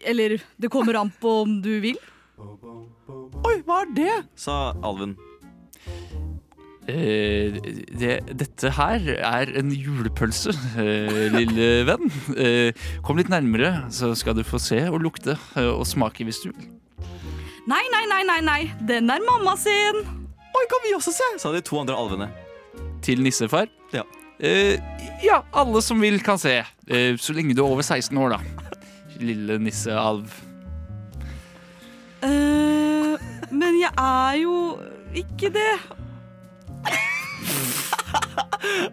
eller 0.09 0.37
det 0.61 0.71
kommer 0.71 0.99
an 1.01 1.11
på 1.21 1.41
om 1.43 1.57
du 1.65 1.73
vil. 1.83 1.99
Oi, 2.39 3.57
hva 3.67 3.83
er 3.83 3.95
det? 3.97 4.13
sa 4.39 4.75
alven. 4.85 5.17
Eh, 6.89 7.59
det, 8.01 8.15
dette 8.41 8.71
her 8.79 9.09
er 9.19 9.51
en 9.61 9.73
julepølse, 9.75 10.55
eh, 10.81 11.27
lille 11.35 11.67
venn. 11.89 12.09
Eh, 12.33 12.71
kom 13.05 13.19
litt 13.21 13.29
nærmere, 13.33 13.89
så 13.93 14.15
skal 14.17 14.39
du 14.39 14.45
få 14.47 14.61
se 14.63 14.81
og 14.89 15.03
lukte 15.05 15.35
eh, 15.59 15.69
og 15.69 15.85
smake 15.89 16.25
hvis 16.25 16.41
du 16.47 16.51
vil. 16.53 16.71
Nei, 17.69 17.83
nei, 17.93 18.05
nei, 18.09 18.23
nei, 18.25 18.39
nei. 18.41 18.61
Den 18.89 19.11
er 19.13 19.21
mamma 19.27 19.53
sin. 19.61 20.01
Oi, 20.57 20.65
kan 20.71 20.87
vi 20.87 20.95
også 20.97 21.13
se? 21.13 21.27
sa 21.43 21.53
de 21.53 21.61
to 21.61 21.77
andre 21.83 21.99
alvene. 21.99 22.31
Til 23.05 23.21
nissefar? 23.23 23.69
Ja. 23.93 24.07
Eh, 24.39 24.79
ja, 25.23 25.45
alle 25.51 25.83
som 25.83 26.01
vil 26.01 26.21
kan 26.23 26.39
se. 26.39 26.61
Eh, 26.87 27.17
så 27.19 27.35
lenge 27.35 27.55
du 27.55 27.65
er 27.65 27.71
over 27.71 27.83
16 27.83 28.19
år, 28.19 28.37
da. 28.37 28.41
Lille 29.19 29.59
nissealv. 29.59 30.31
Uh, 32.23 33.15
men 33.51 33.79
jeg 33.79 33.91
er 33.95 34.39
jo 34.43 34.55
ikke 35.15 35.51
det. 35.55 35.75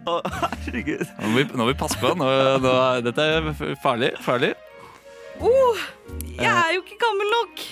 herregud. 0.06 1.06
Nå 1.20 1.30
må 1.30 1.38
vi, 1.38 1.46
nå 1.50 1.62
må 1.62 1.68
vi 1.70 1.78
passe 1.78 1.98
på. 2.02 2.12
Nå, 2.18 2.30
nå, 2.62 2.74
dette 3.06 3.22
er 3.22 3.50
farlig. 3.82 4.12
farlig. 4.26 4.52
Oh, 5.42 5.78
jeg 6.38 6.50
er 6.50 6.74
jo 6.74 6.82
ikke 6.82 7.00
gammel 7.02 7.32
nok. 7.34 7.64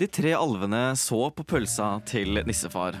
De 0.00 0.08
tre 0.10 0.32
alvene 0.36 0.86
så 0.98 1.28
på 1.32 1.46
pølsa 1.46 1.94
til 2.08 2.42
nissefar. 2.48 2.98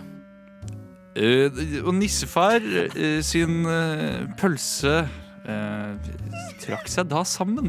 Eh, 1.14 1.62
og 1.84 1.92
nissefar 1.94 2.58
eh, 2.58 3.20
sin 3.22 3.62
eh, 3.70 4.24
pølse 4.40 5.04
trakk 5.44 6.86
seg 6.88 7.10
da 7.10 7.20
sammen. 7.28 7.66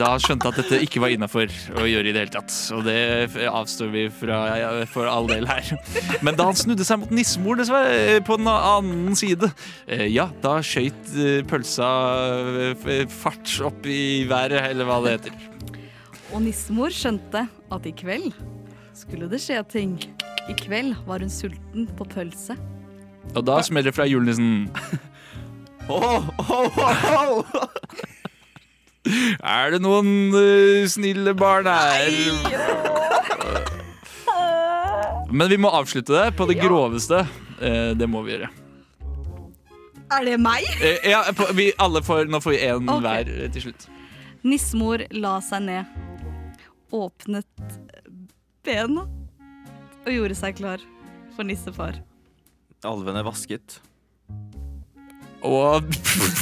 Da 0.00 0.14
han 0.14 0.22
jeg 0.22 0.38
at 0.48 0.56
dette 0.56 0.78
ikke 0.80 1.02
var 1.02 1.12
innafor 1.12 1.50
å 1.76 1.84
gjøre 1.84 2.08
i 2.08 2.14
det 2.14 2.22
hele 2.22 2.32
tatt. 2.32 2.54
Og 2.72 2.86
det 2.86 3.44
avstår 3.50 3.90
vi 3.92 4.04
fra 4.14 4.38
ja, 4.56 4.70
for 4.88 5.08
all 5.10 5.28
del 5.28 5.44
her. 5.50 5.74
Men 6.24 6.38
da 6.38 6.46
han 6.48 6.56
snudde 6.56 6.86
seg 6.88 7.02
mot 7.02 7.12
nissemor 7.12 7.60
dessverre, 7.60 8.22
på 8.24 8.38
den 8.40 8.48
annen 8.48 9.18
side, 9.18 9.50
ja, 10.08 10.30
da 10.40 10.56
skøyt 10.64 11.12
pølsa 11.50 11.90
fart 13.12 13.52
opp 13.68 13.84
i 13.84 14.24
været, 14.30 14.70
eller 14.70 14.88
hva 14.88 15.02
det 15.04 15.18
heter. 15.18 15.36
Og 16.30 16.46
nissemor 16.46 16.96
skjønte 16.96 17.44
at 17.44 17.92
i 17.92 17.96
kveld 18.00 18.32
skulle 18.96 19.28
det 19.28 19.44
skje 19.44 19.60
ting. 19.68 19.98
I 20.48 20.54
kveld 20.56 20.94
var 21.06 21.20
hun 21.20 21.30
sulten 21.30 21.88
på 21.98 22.06
pølse. 22.08 22.56
Og 23.34 23.44
da 23.46 23.60
smeller 23.62 23.90
det 23.90 23.96
fra 23.98 24.06
julenissen. 24.08 24.70
Er 29.40 29.72
det 29.72 29.80
noen 29.82 30.30
uh, 30.34 30.86
snille 30.90 31.34
barn 31.34 31.66
her? 31.66 32.10
Men 35.30 35.48
vi 35.50 35.58
må 35.62 35.70
avslutte 35.74 36.14
det 36.14 36.36
på 36.38 36.46
det 36.50 36.58
groveste. 36.60 37.24
Uh, 37.60 37.92
det 37.98 38.08
må 38.10 38.22
vi 38.26 38.36
gjøre. 38.36 38.50
Er 40.10 40.26
det 40.26 40.36
meg? 40.42 40.66
Uh, 40.82 40.98
ja, 41.10 41.22
på, 41.36 41.48
vi 41.56 41.70
alle 41.78 42.02
får, 42.06 42.30
nå 42.30 42.42
får 42.44 42.56
vi 42.56 42.60
én 42.66 42.90
okay. 42.90 43.00
hver 43.06 43.54
til 43.56 43.68
slutt. 43.68 43.88
Nissemor 44.46 45.04
la 45.16 45.36
seg 45.44 45.66
ned, 45.66 45.84
åpnet 46.96 47.80
bena 48.64 49.08
og 50.04 50.10
gjorde 50.14 50.36
seg 50.38 50.56
klar 50.60 50.82
for 51.36 51.46
nissefar. 51.46 52.00
Alvene 52.86 53.22
vasket. 53.26 53.80
Og, 55.46 55.86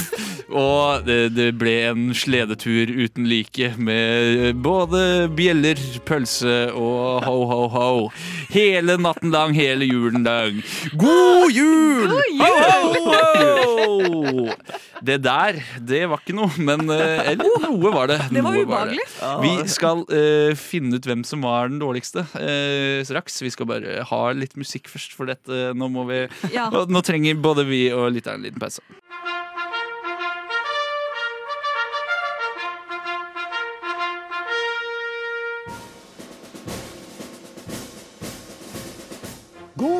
og 0.63 1.05
det, 1.07 1.19
det 1.35 1.49
ble 1.59 1.75
en 1.91 2.09
sledetur 2.17 2.91
uten 2.91 3.27
like 3.29 3.73
med 3.77 4.59
både 4.63 5.29
bjeller, 5.35 5.79
pølse 6.07 6.69
og 6.73 7.25
ho, 7.27 7.37
ho, 7.49 7.61
ho. 7.73 7.89
Hele 8.53 8.97
natten 9.01 9.33
lang, 9.33 9.55
hele 9.57 9.87
julen 9.87 10.25
lang. 10.27 10.61
God 10.99 11.53
jul! 11.53 12.09
God 12.09 12.39
Ho, 12.39 13.05
ho, 13.05 13.99
ho! 14.19 14.49
Det 15.05 15.17
der, 15.23 15.59
det 15.87 16.01
var 16.11 16.19
ikke 16.19 16.35
noe, 16.35 16.51
men 16.59 16.89
eh, 16.91 17.31
Eller 17.31 17.63
noe 17.63 17.91
var 17.93 18.09
det. 18.11 18.19
Det 18.33 18.43
var 18.43 18.57
ubehagelig. 18.57 19.05
Vi 19.43 19.53
skal 19.71 20.03
uh, 20.11 20.51
finne 20.59 20.99
ut 20.99 21.07
hvem 21.07 21.23
som 21.27 21.45
var 21.45 21.71
den 21.71 21.79
dårligste 21.81 22.25
uh, 22.33 22.99
straks. 23.07 23.39
Vi 23.45 23.53
skal 23.53 23.69
bare 23.69 24.03
ha 24.09 24.21
litt 24.35 24.57
musikk 24.59 24.91
først, 24.91 25.15
for 25.15 25.29
dette 25.29 25.71
nå 25.77 25.91
må 25.91 26.07
vi 26.09 26.25
Ja. 26.53 26.67
Nå 26.69 27.03
trenger 27.05 27.39
både 27.39 27.65
vi 27.69 27.85
og 27.95 28.09
lytteren 28.15 28.41
en 28.41 28.49
liten 28.49 28.61
pause. 28.61 28.83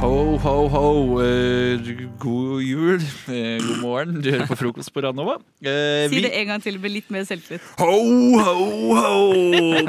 Ho, 0.00 0.38
ho, 0.38 0.68
ho. 0.68 1.18
Eh, 1.20 1.78
god 2.18 2.62
jul. 2.62 3.00
Eh, 3.26 3.58
god 3.58 3.78
morgen. 3.82 4.20
Du 4.22 4.30
hører 4.30 4.46
på 4.46 4.54
frokost 4.56 4.92
på 4.94 5.00
Radnova. 5.02 5.34
Eh, 5.60 6.08
Si 6.08 6.14
vi- 6.14 6.20
det 6.22 6.30
en 6.40 6.46
gang 6.46 6.62
til 6.62 6.78
med 6.80 6.90
litt 6.90 7.10
mer 7.10 7.24
selvtillit. 7.24 7.60
Ho, 7.78 8.38
ho, 8.38 8.94
ho. 8.94 9.32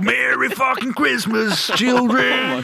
Merry 0.01 0.49
fucking 0.49 0.93
Christmas, 0.97 1.69
children. 1.77 2.63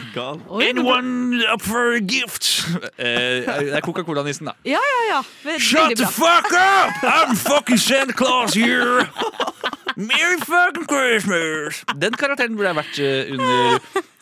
Anyone 0.60 1.40
up 1.52 1.62
for 1.62 1.92
a 1.94 2.00
gift? 2.00 2.66
Eh, 2.98 3.46
det 3.46 3.74
er 3.74 3.80
Coca-Cola-nissen, 3.80 4.46
da. 4.46 4.52
Ja, 4.64 4.78
ja, 4.82 5.14
ja. 5.16 5.22
Ve- 5.44 5.58
Shut 5.60 5.80
veldig 5.80 5.96
the 5.96 6.04
bra. 6.18 6.26
fuck 6.26 6.52
up! 6.52 6.92
I'm 7.04 7.36
fucking 7.36 7.78
Santa 7.78 8.12
Claus 8.12 8.54
here! 8.54 9.06
Merry 9.96 10.36
fucking 10.44 10.84
Christmas! 10.90 11.78
Den 11.96 12.12
karakteren 12.20 12.56
burde 12.58 12.68
jeg 12.68 12.76
vært 12.76 12.98
eh, 13.00 13.30
under 13.32 13.78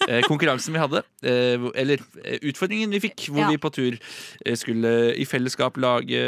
eh, 0.07 0.21
konkurransen 0.29 0.75
vi 0.77 0.79
hadde. 0.83 1.01
eh, 1.27 1.65
eller 1.83 2.03
eh, 2.23 2.37
utfordringen 2.51 2.93
vi 2.95 3.01
fikk, 3.03 3.25
hvor 3.33 3.43
Ja. 3.43 3.49
vi 3.51 3.59
på 3.59 3.73
tur 3.75 3.97
skulle 4.61 4.93
i 5.19 5.25
fellesskap 5.27 5.77
lage 5.83 6.21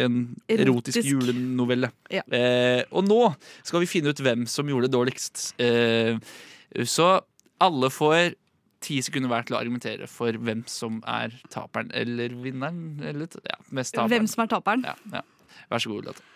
en 0.00 0.16
erotisk, 0.48 0.96
Erotisk. 1.02 1.10
julenovelle. 1.12 1.90
Ja. 2.14 2.22
Eh, 2.32 2.84
og 2.90 3.04
nå 3.08 3.20
skal 3.62 3.84
vi 3.84 3.90
finne 3.90 4.14
ut 4.14 4.24
hvem 4.24 4.46
som 4.48 4.66
gjorde 4.72 4.88
det 4.88 4.96
dårligst. 4.96 5.44
Eh, 5.60 6.16
så 6.88 7.10
alle 7.60 7.90
får 7.92 8.32
ti 8.84 8.98
sekunder 9.04 9.28
hver 9.32 9.44
til 9.48 9.56
å 9.56 9.60
argumentere 9.60 10.08
for 10.08 10.32
hvem 10.40 10.64
som 10.68 11.02
er 11.08 11.36
taperen 11.52 11.92
eller 11.96 12.32
vinneren. 12.40 12.96
Eller, 13.04 13.28
ja, 13.44 13.60
mest 13.76 13.92
taperen. 13.94 14.12
Hvem 14.16 14.26
som 14.32 14.44
er 14.44 14.54
taperen? 14.56 14.84
Ja, 14.88 14.96
ja. 15.20 15.22
Vær 15.70 15.84
så 15.84 15.92
god, 15.92 16.08
Lotte. 16.08 16.30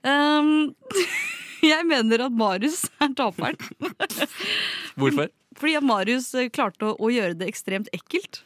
Um, 0.00 0.74
jeg 1.62 1.86
mener 1.88 2.26
at 2.26 2.32
Marius 2.36 2.84
er 3.02 3.12
taperen. 3.18 3.56
Hvorfor? 5.00 5.28
Fordi 5.60 5.74
at 5.76 5.84
Marius 5.84 6.30
eh, 6.38 6.48
klarte 6.52 6.92
å, 6.92 6.94
å 6.96 7.10
gjøre 7.12 7.36
det 7.40 7.48
ekstremt 7.50 7.90
ekkelt. 7.96 8.42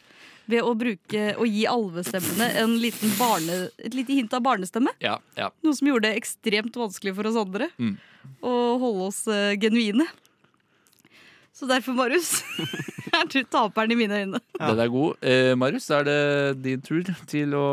Ved 0.51 0.61
å 0.61 0.75
bruke 0.77 1.31
å 1.41 1.45
gi 1.49 1.63
alvestemmene 1.65 2.51
en 2.61 2.75
liten 2.77 3.09
barne, 3.17 3.63
et 3.81 3.95
lite 3.97 4.13
hint 4.13 4.33
av 4.37 4.43
barnestemme. 4.45 4.91
Ja, 5.01 5.15
ja. 5.39 5.47
Noe 5.65 5.73
som 5.73 5.87
gjorde 5.89 6.11
det 6.11 6.19
ekstremt 6.19 6.75
vanskelig 6.77 7.15
for 7.17 7.31
oss 7.31 7.39
andre 7.41 7.71
Mm. 7.81 7.95
å 8.45 8.51
holde 8.81 9.07
oss 9.09 9.23
uh, 9.29 9.55
genuine. 9.57 10.05
Så 11.55 11.65
derfor, 11.69 11.93
Marius, 11.97 12.43
er 13.17 13.29
du 13.33 13.39
taperen 13.51 13.93
i 13.93 13.97
mine 13.99 14.21
øyne. 14.23 14.41
Den 14.59 14.81
er 14.83 14.91
god. 14.93 15.17
Eh, 15.25 15.51
Marius, 15.59 15.87
da 15.91 16.01
er 16.01 16.07
det 16.09 16.19
din 16.65 16.83
tur 16.85 17.03
til 17.29 17.55
å 17.57 17.65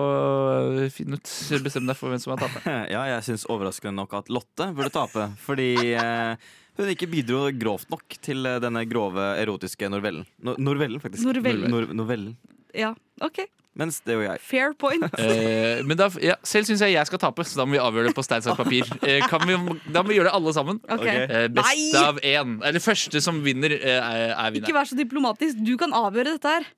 eh, 0.83 0.89
finne 0.93 1.19
ut 1.19 1.33
Bestemme 1.63 1.93
deg 1.93 1.99
for 1.99 2.13
hvem 2.13 2.23
som 2.23 2.35
er 2.37 2.43
taperen. 2.45 2.89
Ja, 2.95 3.05
jeg 3.15 3.27
syns 3.29 3.47
overraskende 3.51 3.97
nok 4.01 4.17
at 4.21 4.33
Lotte 4.33 4.71
burde 4.77 4.93
tape. 4.95 5.31
Fordi 5.45 5.71
eh, 5.95 6.51
hun 6.79 6.93
ikke 6.93 7.11
bidro 7.13 7.45
grovt 7.57 7.91
nok 7.93 8.19
til 8.25 8.47
eh, 8.49 8.61
denne 8.63 8.85
grove 8.91 9.33
erotiske 9.43 9.91
novellen. 9.93 10.27
No 10.43 10.57
novellen, 10.61 11.03
faktisk. 11.03 11.29
Novellen. 11.29 11.69
Nor 11.73 11.93
novellen. 11.97 12.37
Ja, 12.77 12.95
OK. 13.25 13.45
Mens 13.79 14.03
det 14.05 14.13
gjør 14.19 14.27
jeg. 14.27 14.41
Fair 14.45 14.75
point. 14.77 15.07
Eh, 15.23 15.81
men 15.87 15.97
da, 15.97 16.09
ja, 16.21 16.35
selv 16.47 16.67
syns 16.69 16.83
jeg 16.85 16.93
jeg 16.93 17.09
skal 17.09 17.21
tape, 17.23 17.45
så 17.49 17.63
da 17.63 17.65
må 17.65 17.77
vi 17.77 17.81
avgjøre 17.81 18.11
det 18.11 18.17
på 18.17 18.25
stein, 18.27 18.43
saks, 18.45 18.59
papir. 18.59 18.89
Eh, 19.01 19.25
kan 19.31 19.45
vi, 19.49 19.57
da 19.95 20.03
må 20.03 20.13
vi 20.13 20.19
gjøre 20.19 20.29
det 20.29 20.35
alle 20.37 20.53
sammen. 20.57 20.81
Okay. 20.85 21.23
Eh, 21.25 21.47
best 21.55 21.71
Nei! 21.71 21.87
av 22.03 22.21
én. 22.21 22.59
Eller 22.69 22.85
første 22.85 23.23
som 23.25 23.41
vinner, 23.45 23.73
eh, 23.79 23.97
er, 23.97 24.35
er 24.35 24.59
Ikke 24.61 24.75
vær 24.77 24.91
så 24.91 24.99
diplomatisk. 24.99 25.63
Du 25.65 25.73
kan 25.81 25.95
avgjøre 25.97 26.37
dette 26.37 26.53
her. 26.59 26.69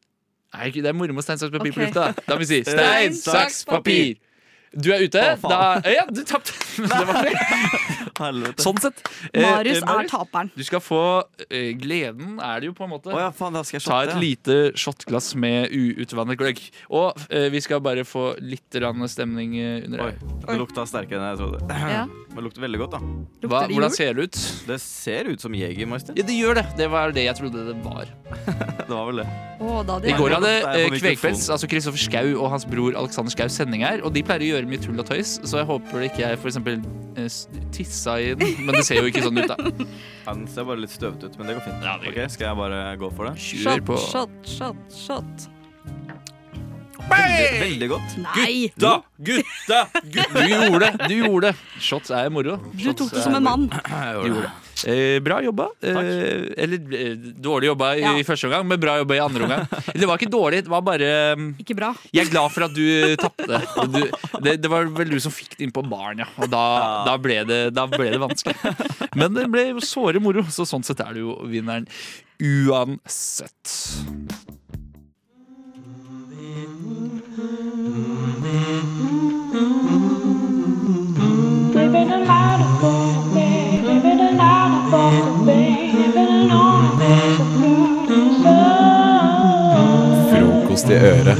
Nei, 0.54 0.70
det 0.76 0.86
er 0.86 0.94
moro 0.94 1.16
med 1.16 1.26
stein, 1.26 1.40
saks, 1.40 1.50
papir 1.56 1.74
på 1.74 1.82
lufta. 1.82 2.12
Da 2.28 2.36
må 2.36 2.44
vi 2.44 2.50
si 2.52 2.60
Stein, 2.68 3.16
saks, 3.18 3.32
saks, 3.32 3.64
papir. 3.66 4.14
Du 4.74 4.92
er 4.94 5.06
ute. 5.06 5.22
Å, 5.34 5.50
da, 5.50 5.60
ja, 5.90 6.06
du 6.10 6.22
tapte. 6.28 6.54
Det. 8.14 8.52
Sånn 8.62 8.78
sett. 8.78 9.00
Eh, 9.32 9.42
Marius 9.42 9.80
eh, 9.80 9.88
er 9.90 10.06
taperen. 10.06 10.50
Du 10.54 10.62
skal 10.66 10.78
få 10.82 11.00
eh, 11.48 11.72
gleden, 11.78 12.36
er 12.38 12.62
det 12.62 12.68
jo 12.70 12.74
på 12.78 12.86
en 12.86 12.92
måte. 12.92 13.10
Oh, 13.10 13.18
ja, 13.18 13.32
faen, 13.34 13.56
da 13.56 13.64
skal 13.66 13.80
jeg 13.80 13.84
Ta 13.88 13.96
shotte, 13.98 14.04
et 14.04 14.14
ja. 14.14 14.20
lite 14.22 14.78
shotglass 14.78 15.32
med 15.40 15.74
uutvannet 15.74 16.38
gløgg. 16.38 16.62
Og 16.94 17.24
eh, 17.26 17.48
vi 17.54 17.62
skal 17.64 17.82
bare 17.84 18.06
få 18.06 18.32
litt 18.38 18.78
stemning 19.10 19.56
eh, 19.58 19.86
under 19.88 20.06
Oi, 20.06 20.12
det 20.46 20.58
lukta 20.60 20.86
sterkere 20.86 21.18
enn 21.18 21.32
jeg 21.34 21.42
trodde. 21.42 21.64
Ja. 21.94 22.06
Det 22.34 22.42
lukter 22.42 22.64
veldig 22.64 22.78
godt, 22.80 22.94
da. 22.96 23.46
Hva, 23.46 23.60
hvordan 23.70 23.92
ser 23.94 24.16
det 24.16 24.24
ut? 24.26 24.38
Det 24.66 24.78
ser 24.82 25.28
ut 25.30 25.42
som 25.42 25.54
Jegermeister. 25.54 26.16
Ja, 26.18 26.24
det 26.26 26.34
gjør 26.34 26.58
det. 26.58 26.64
Det 26.80 26.88
var 26.90 27.14
det 27.14 27.28
jeg 27.28 27.38
trodde 27.38 27.66
det 27.68 27.76
var. 27.84 28.10
Det 28.84 28.92
var 28.92 29.06
vel 29.08 29.20
det. 29.22 29.26
Oh, 29.64 29.78
da 29.86 29.94
det 30.02 30.10
I 30.10 30.16
går 30.18 30.34
hadde 30.34 30.50
er. 30.50 30.96
Kvegfelds, 30.98 31.46
altså 31.54 31.68
Kristoffer 31.70 32.00
Schou 32.00 32.34
og 32.34 32.50
hans 32.52 32.66
bror 32.68 32.96
Alexander 32.98 33.32
Schou 33.32 33.48
sending 33.48 33.84
her. 33.86 34.02
Og 34.04 34.12
de 34.12 34.20
pleier 34.26 34.44
å 34.44 34.50
gjøre 34.50 34.68
mye 34.68 34.82
tull 34.82 34.98
og 35.00 35.06
tøys, 35.08 35.38
så 35.46 35.62
jeg 35.62 35.68
håper 35.70 36.02
det 36.02 36.10
ikke 36.10 36.24
jeg 36.24 36.40
for 36.42 36.52
tissa 37.74 38.18
i 38.20 38.34
den. 38.34 38.54
Men 38.66 38.78
det 38.78 38.84
ser 38.88 39.02
jo 39.02 39.10
ikke 39.10 39.24
sånn 39.24 39.40
ut, 39.42 39.50
da. 39.50 39.56
Ja, 40.24 40.32
den 40.32 40.46
ser 40.50 40.68
bare 40.68 40.80
litt 40.80 40.94
støvete 40.94 41.28
ut, 41.28 41.38
men 41.40 41.50
det 41.50 41.58
går 41.58 41.66
fint. 41.66 41.82
Ja, 41.84 41.98
det 42.00 42.12
okay, 42.12 42.28
Skal 42.32 42.50
jeg 42.50 42.60
bare 42.60 42.84
gå 43.00 43.10
for 43.14 43.28
det? 43.28 43.34
Kjør 43.44 43.84
på. 43.90 43.98
Shot, 44.08 44.38
shot, 44.48 44.96
shot. 44.96 45.48
Veldig, 47.04 47.48
veldig 47.60 47.88
godt. 47.92 48.14
Nei! 48.24 48.52
Gutta! 48.72 48.92
Gutta! 49.18 49.80
gutta. 50.02 50.44
Du 50.44 50.54
gjorde 50.54 50.80
det! 50.86 51.08
Du 51.08 51.16
gjorde 51.18 51.50
det. 51.50 51.80
Shots 51.84 52.14
er 52.14 52.30
moro. 52.32 52.56
Du 52.72 52.92
tok 52.96 53.12
det 53.12 53.24
som 53.26 53.36
en 53.36 53.44
mann. 53.44 53.66
Du 53.68 54.30
gjorde 54.30 54.46
det. 54.46 54.63
Eh, 54.84 55.20
bra 55.24 55.38
jobba. 55.44 55.68
Eh, 55.80 56.50
eller 56.60 56.96
eh, 56.98 57.14
dårlig 57.40 57.68
jobba 57.70 57.92
i 57.96 58.02
Ja. 58.02 58.12
første 58.26 58.48
omgang, 58.50 58.66
men 58.68 58.80
bra 58.82 58.96
jobba 59.00 59.14
i 59.16 59.22
andre 59.22 59.46
omgang. 59.46 59.68
Det 59.94 60.08
var 60.10 60.18
ikke 60.18 60.30
dårlig, 60.32 60.64
det 60.66 60.72
var 60.72 60.82
bare 60.84 61.10
um, 61.38 61.46
Ikke 61.62 61.76
bra. 61.78 61.92
Jeg 62.12 62.26
er 62.26 62.30
glad 62.32 62.50
for 62.52 62.66
at 62.66 62.74
du 62.74 63.16
tapte. 63.22 63.60
Du- 63.94 64.40
Det, 64.44 64.56
det 64.60 64.68
var 64.68 64.84
vel 64.92 65.08
du 65.14 65.18
som 65.22 65.32
fikk 65.32 65.54
det 65.56 65.64
inn 65.64 65.72
på 65.72 65.84
baren, 65.88 66.18
ja. 66.20 66.26
Og 66.42 66.50
da, 66.52 66.64
da, 67.06 67.14
ble 67.22 67.38
det, 67.48 67.60
da 67.72 67.86
ble 67.88 68.10
det 68.12 68.18
vanskelig. 68.20 68.74
Men 69.16 69.32
det 69.38 69.46
ble 69.54 69.62
såre 69.86 70.20
moro, 70.20 70.42
så 70.52 70.66
sånn 70.68 70.84
sett 70.84 71.00
er 71.00 71.14
du 71.16 71.20
jo 71.22 71.36
vinneren 71.48 71.86
uansett. 72.42 73.72
I 90.84 90.96
øret. 91.00 91.38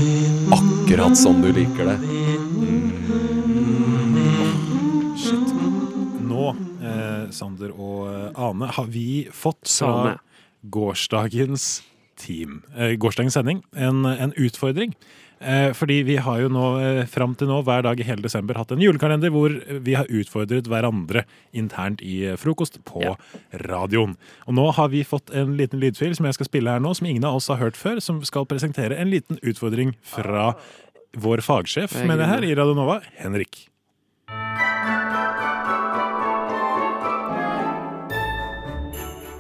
Akkurat 0.53 1.17
som 1.19 1.43
du 1.43 1.51
liker 1.53 1.85
det. 1.91 1.97
Shit. 5.21 5.51
Nå, 6.25 6.47
eh, 6.81 7.27
Sander 7.35 7.75
og 7.75 8.07
eh, 8.09 8.41
Ane, 8.41 8.71
har 8.73 8.89
vi 8.89 9.27
fått 9.33 9.69
fra 9.69 10.15
gårsdagens 10.65 11.83
team, 12.17 12.63
eh, 12.77 12.95
gårsdagens 12.97 13.37
sending, 13.37 13.61
en, 13.77 14.07
en 14.07 14.33
utfordring. 14.41 14.95
Eh, 15.41 15.73
fordi 15.77 16.03
vi 16.07 16.17
har 16.23 16.41
jo 16.41 16.51
nå 16.53 16.67
eh, 16.81 17.01
fram 17.11 17.35
til 17.37 17.51
nå 17.51 17.61
hver 17.67 17.83
dag 17.85 18.01
i 18.01 18.07
hele 18.07 18.25
desember 18.25 18.57
hatt 18.59 18.73
en 18.73 18.83
julekalender 18.83 19.33
hvor 19.35 19.53
vi 19.85 19.97
har 19.99 20.09
utfordret 20.09 20.69
hverandre 20.71 21.25
internt 21.53 22.05
i 22.05 22.23
eh, 22.31 22.39
frokost 22.41 22.81
på 22.87 23.17
radioen. 23.67 24.17
Og 24.47 24.57
nå 24.57 24.69
har 24.79 24.93
vi 24.95 25.05
fått 25.07 25.35
en 25.35 25.57
liten 25.59 25.83
lydfil 25.83 26.17
som 26.17 26.29
jeg 26.29 26.39
skal 26.39 26.51
spille 26.51 26.77
her 26.77 26.83
nå, 26.83 26.95
som 26.97 27.11
ingen 27.11 27.27
av 27.29 27.41
oss 27.41 27.51
har 27.53 27.61
hørt 27.61 27.79
før, 27.79 28.01
som 28.05 28.23
skal 28.25 28.49
presentere 28.49 28.97
en 29.01 29.13
liten 29.13 29.41
utfordring 29.43 29.97
fra 30.07 30.53
vår 31.15 31.45
fagsjef, 31.47 31.95
med 32.09 32.19
det 32.19 32.31
her, 32.31 32.43
i 32.43 32.57
Radio 32.59 32.75
Nova, 32.75 32.99
Henrik. 33.21 33.69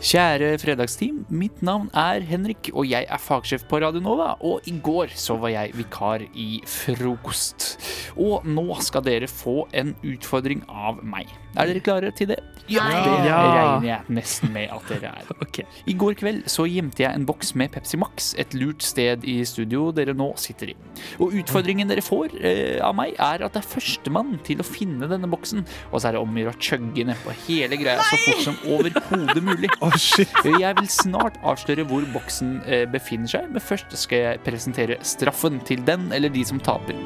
Kjære 0.04 0.58
fredagsteam, 0.60 1.22
mitt 1.32 1.62
navn 1.64 1.86
er 1.96 2.20
Henrik, 2.28 2.68
og 2.76 2.84
jeg 2.84 3.06
er 3.08 3.20
fagsjef 3.24 3.62
på 3.70 3.78
Radio 3.80 4.02
Nova. 4.04 4.34
Og 4.44 4.66
i 4.68 4.74
går 4.84 5.14
så 5.16 5.38
var 5.40 5.54
jeg 5.54 5.72
vikar 5.78 6.26
i 6.36 6.58
frokost. 6.68 7.70
Og 8.12 8.44
nå 8.44 8.66
skal 8.84 9.06
dere 9.06 9.30
få 9.32 9.62
en 9.72 9.94
utfordring 10.04 10.60
av 10.68 11.00
meg. 11.00 11.32
Er 11.54 11.70
dere 11.70 11.82
klare 11.84 12.10
til 12.16 12.32
det? 12.32 12.40
Ja, 12.64 12.86
Nei. 12.88 13.00
det 13.04 13.24
regner 13.28 13.86
jeg 13.86 14.14
nesten 14.16 14.52
med 14.54 14.70
at 14.72 14.86
dere 14.88 15.10
er. 15.20 15.26
I 15.90 15.94
går 16.00 16.16
kveld 16.16 16.46
så 16.48 16.64
gjemte 16.68 17.04
jeg 17.04 17.12
en 17.12 17.26
boks 17.28 17.52
med 17.60 17.74
Pepsi 17.74 17.98
Max 18.00 18.30
et 18.40 18.56
lurt 18.56 18.84
sted 18.84 19.26
i 19.28 19.36
studio 19.46 19.90
dere 19.94 20.14
nå 20.16 20.30
sitter 20.40 20.72
i. 20.72 20.76
Og 21.20 21.36
utfordringen 21.42 21.90
dere 21.90 22.04
får 22.04 22.38
eh, 22.40 22.78
av 22.84 22.96
meg, 22.96 23.12
er 23.20 23.44
at 23.44 23.56
det 23.56 23.60
er 23.60 23.68
førstemann 23.68 24.38
til 24.46 24.64
å 24.64 24.66
finne 24.66 25.10
denne 25.10 25.28
boksen. 25.30 25.66
Og 25.90 25.98
så 25.98 26.08
er 26.08 26.16
det 26.16 26.24
om 26.24 26.32
å 26.32 26.42
gjøre 26.44 26.56
å 26.56 26.62
chugge 26.70 27.06
nedpå 27.10 27.36
hele 27.44 27.80
greia 27.80 28.08
så 28.08 28.20
fort 28.24 28.42
som 28.48 28.58
overhodet 28.78 29.44
mulig. 29.44 29.72
Jeg 30.64 30.80
vil 30.80 30.90
snart 30.90 31.36
avsløre 31.44 31.84
hvor 31.90 32.08
boksen 32.16 32.56
eh, 32.64 32.88
befinner 32.90 33.30
seg, 33.36 33.52
men 33.52 33.62
først 33.62 33.92
skal 33.98 34.24
jeg 34.24 34.42
presentere 34.46 34.98
straffen 35.04 35.60
til 35.68 35.84
den 35.86 36.08
eller 36.14 36.32
de 36.32 36.44
som 36.48 36.60
taper. 36.62 36.96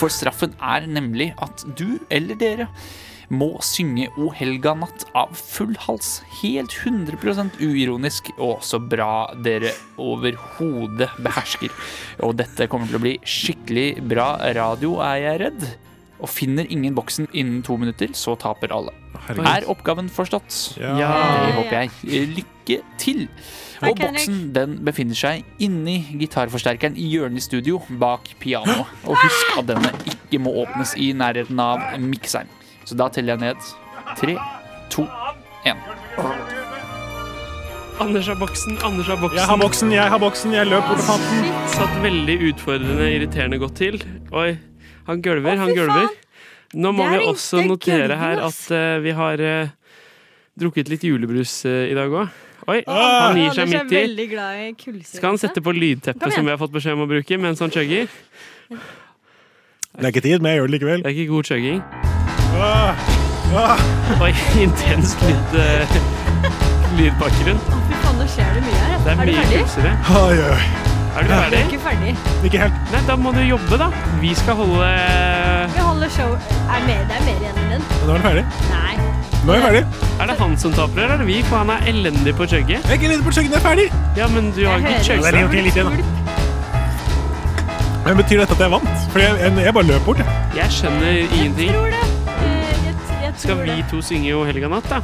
For 0.00 0.12
straffen 0.12 0.54
er 0.64 0.88
nemlig 0.88 1.32
at 1.44 1.64
du 1.76 1.98
eller 2.08 2.38
dere 2.40 2.68
må 3.30 3.52
synge 3.62 4.08
O 4.18 4.30
helga 4.34 4.72
natt 4.74 5.04
av 5.14 5.36
full 5.38 5.76
hals. 5.84 6.16
Helt 6.40 6.74
100% 6.74 7.60
uironisk, 7.62 8.32
og 8.42 8.64
så 8.66 8.80
bra 8.82 9.28
dere 9.44 9.70
overhodet 10.00 11.12
behersker. 11.22 11.70
Og 12.26 12.34
dette 12.40 12.66
kommer 12.72 12.90
til 12.90 12.98
å 12.98 13.04
bli 13.04 13.14
skikkelig 13.22 14.02
bra 14.10 14.32
radio, 14.56 14.96
er 15.06 15.22
jeg 15.22 15.42
redd. 15.44 15.68
Og 16.20 16.28
finner 16.28 16.66
ingen 16.68 16.96
boksen 16.96 17.30
innen 17.30 17.62
to 17.64 17.78
minutter, 17.80 18.10
så 18.18 18.34
taper 18.40 18.74
alle. 18.76 18.92
Herregud. 19.28 19.46
Er 19.52 19.68
oppgaven 19.72 20.10
forstått? 20.12 20.58
Ja. 20.80 21.14
Det 21.46 21.54
håper 21.60 21.76
jeg. 21.84 22.30
Lykke 22.40 22.80
til! 23.00 23.28
Og 23.88 23.96
boksen 23.96 24.40
den 24.54 24.76
befinner 24.84 25.16
seg 25.16 25.44
inni 25.62 26.02
gitarforsterkeren 26.20 26.98
i 27.00 27.06
hjørnet 27.14 27.40
i 27.40 27.44
studio 27.44 27.80
bak 28.00 28.28
pianoet. 28.42 28.88
Og 29.08 29.16
husk 29.16 29.58
at 29.60 29.70
denne 29.70 29.92
ikke 30.04 30.42
må 30.42 30.52
åpnes 30.62 30.92
i 31.00 31.12
nærheten 31.16 31.60
av 31.64 31.82
mikseren. 32.02 32.50
Så 32.84 32.98
da 32.98 33.08
teller 33.12 33.36
jeg 33.36 33.44
ned. 33.46 33.70
Tre, 34.18 34.36
to, 34.92 35.06
én. 35.68 35.80
Anders 38.00 38.30
har 38.32 38.36
boksen, 38.40 38.78
Anders 38.84 39.08
har 39.12 39.18
boksen. 39.20 39.38
Jeg 39.38 39.48
har 39.48 39.60
boksen, 39.60 39.92
jeg 39.92 40.12
har 40.12 40.20
boksen, 40.20 40.54
jeg 40.56 40.68
løp 40.68 40.86
bort 40.88 41.02
fant 41.04 41.26
den. 41.32 41.48
Satt 41.74 41.96
veldig 42.04 42.36
utfordrende, 42.48 43.08
irriterende 43.12 43.60
godt 43.60 43.76
til. 43.80 44.00
Oi, 44.32 44.54
han 45.08 45.24
gølver, 45.24 45.60
han 45.60 45.72
gølver. 45.76 46.08
Nå 46.80 46.92
må 46.96 47.08
vi 47.10 47.18
også 47.26 47.64
notere 47.66 48.16
her 48.16 48.40
at 48.46 48.60
uh, 48.72 49.00
vi 49.04 49.12
har 49.16 49.42
uh, 49.42 49.72
drukket 50.60 50.88
litt 50.92 51.04
julebrus 51.04 51.60
uh, 51.68 51.84
i 51.90 51.96
dag 51.98 52.12
òg. 52.22 52.30
Oi, 52.68 52.82
han 52.86 53.38
gir 53.38 53.54
seg 53.56 53.70
midt 53.70 53.92
i. 53.96 54.02
i. 54.68 55.02
Skal 55.06 55.32
han 55.32 55.40
sette 55.40 55.62
på 55.64 55.72
lydteppet 55.72 56.34
som 56.34 56.44
vi 56.44 56.52
har 56.52 56.60
fått 56.60 56.74
beskjed 56.74 56.98
om 56.98 57.06
å 57.06 57.08
bruke, 57.10 57.38
mens 57.40 57.62
han 57.64 57.72
chugger? 57.72 58.10
Det 58.70 60.04
er 60.04 60.12
ikke 60.12 60.22
tid, 60.26 60.38
men 60.40 60.52
jeg 60.52 60.60
gjør 60.60 60.68
det 60.68 60.74
likevel. 60.76 61.02
Det 61.02 61.10
er 61.10 61.16
ikke 61.16 61.32
god 61.32 61.48
chugging. 61.48 61.80
Ah, 62.60 63.00
ah. 63.56 63.82
Oi, 64.22 64.30
intens 64.62 65.16
lyd, 65.24 65.56
uh, 65.56 65.98
lydbakgrunn. 66.98 67.58
Fy 67.88 67.98
faen, 68.04 68.20
nå 68.20 68.28
skjer 68.30 68.54
det 68.58 68.62
mye 68.68 68.84
her. 68.84 68.96
Det 69.02 69.12
er 69.14 69.24
er 69.24 69.32
mye 69.32 69.48
kulsere. 69.56 69.96
Oi, 70.20 70.38
oi. 70.52 70.88
Er 71.10 71.26
du 71.26 71.32
er 71.34 71.40
ferdig? 71.42 71.60
ikke 71.66 71.82
ferdig. 71.82 72.16
Ikke 72.46 72.58
helt. 72.62 72.82
Nei, 72.94 73.02
da 73.08 73.16
må 73.18 73.34
du 73.34 73.42
jobbe, 73.42 73.80
da. 73.82 73.90
Vi 74.22 74.34
skal 74.38 74.60
holde 74.62 74.90
Vi 75.74 75.86
holder 75.88 76.16
show. 76.20 76.36
Er 76.70 76.86
mer, 76.86 77.06
det 77.10 77.18
er 77.18 77.24
mer 77.26 77.46
igjen 77.46 77.64
enn 77.64 77.72
den. 77.78 77.88
Nå 78.06 78.12
er 78.12 78.20
den 78.20 78.28
ferdig. 78.28 78.46
Nei. 78.70 79.09
Nå 79.46 79.52
er 79.54 79.56
jeg 79.56 79.64
ferdig. 79.64 79.82
Er 80.20 80.26
det 80.28 80.34
han 80.38 80.56
som 80.60 80.72
taper, 80.76 81.00
eller 81.02 81.14
er 81.14 81.20
det 81.22 81.26
vi? 81.30 81.38
For 81.48 81.56
han 81.62 81.70
er 81.72 81.86
elendig 81.88 82.34
på 82.36 82.44
chugget. 82.50 82.76
Jeg 82.84 82.90
er 82.90 82.98
ikke 82.98 83.08
elendig 83.08 83.24
på 83.24 83.32
å 83.32 83.36
chugge, 83.38 83.48
jeg 83.48 83.56
er 83.56 83.64
ferdig. 83.64 83.86
Ja, 84.18 84.26
men 84.28 84.50
du 84.56 84.60
har 84.68 84.82
ikke 84.82 84.98
chugget. 85.06 85.30
Det 85.32 85.40
er 85.40 85.64
litt, 85.64 85.78
igjen. 85.80 85.92
Men 88.04 88.16
betyr 88.20 88.42
dette 88.42 88.56
at 88.56 88.62
jeg 88.64 88.72
vant? 88.72 88.90
For 89.12 89.22
jeg, 89.22 89.38
jeg, 89.40 89.54
jeg 89.64 89.74
bare 89.76 89.88
løp 89.88 90.04
bort, 90.08 90.20
jeg. 90.20 90.36
Jeg 90.58 90.74
skjønner 90.76 91.12
ingenting. 91.24 91.70
Jeg 91.70 91.76
Tror 91.76 91.88
det. 91.94 92.02
Eh, 92.44 92.84
Jeg, 93.24 93.32
Skal 93.40 93.62
vi 93.64 93.78
to 93.90 94.00
synge 94.04 94.34
O 94.36 94.44
helga 94.48 94.68
natt, 94.72 94.88
da? 94.92 95.00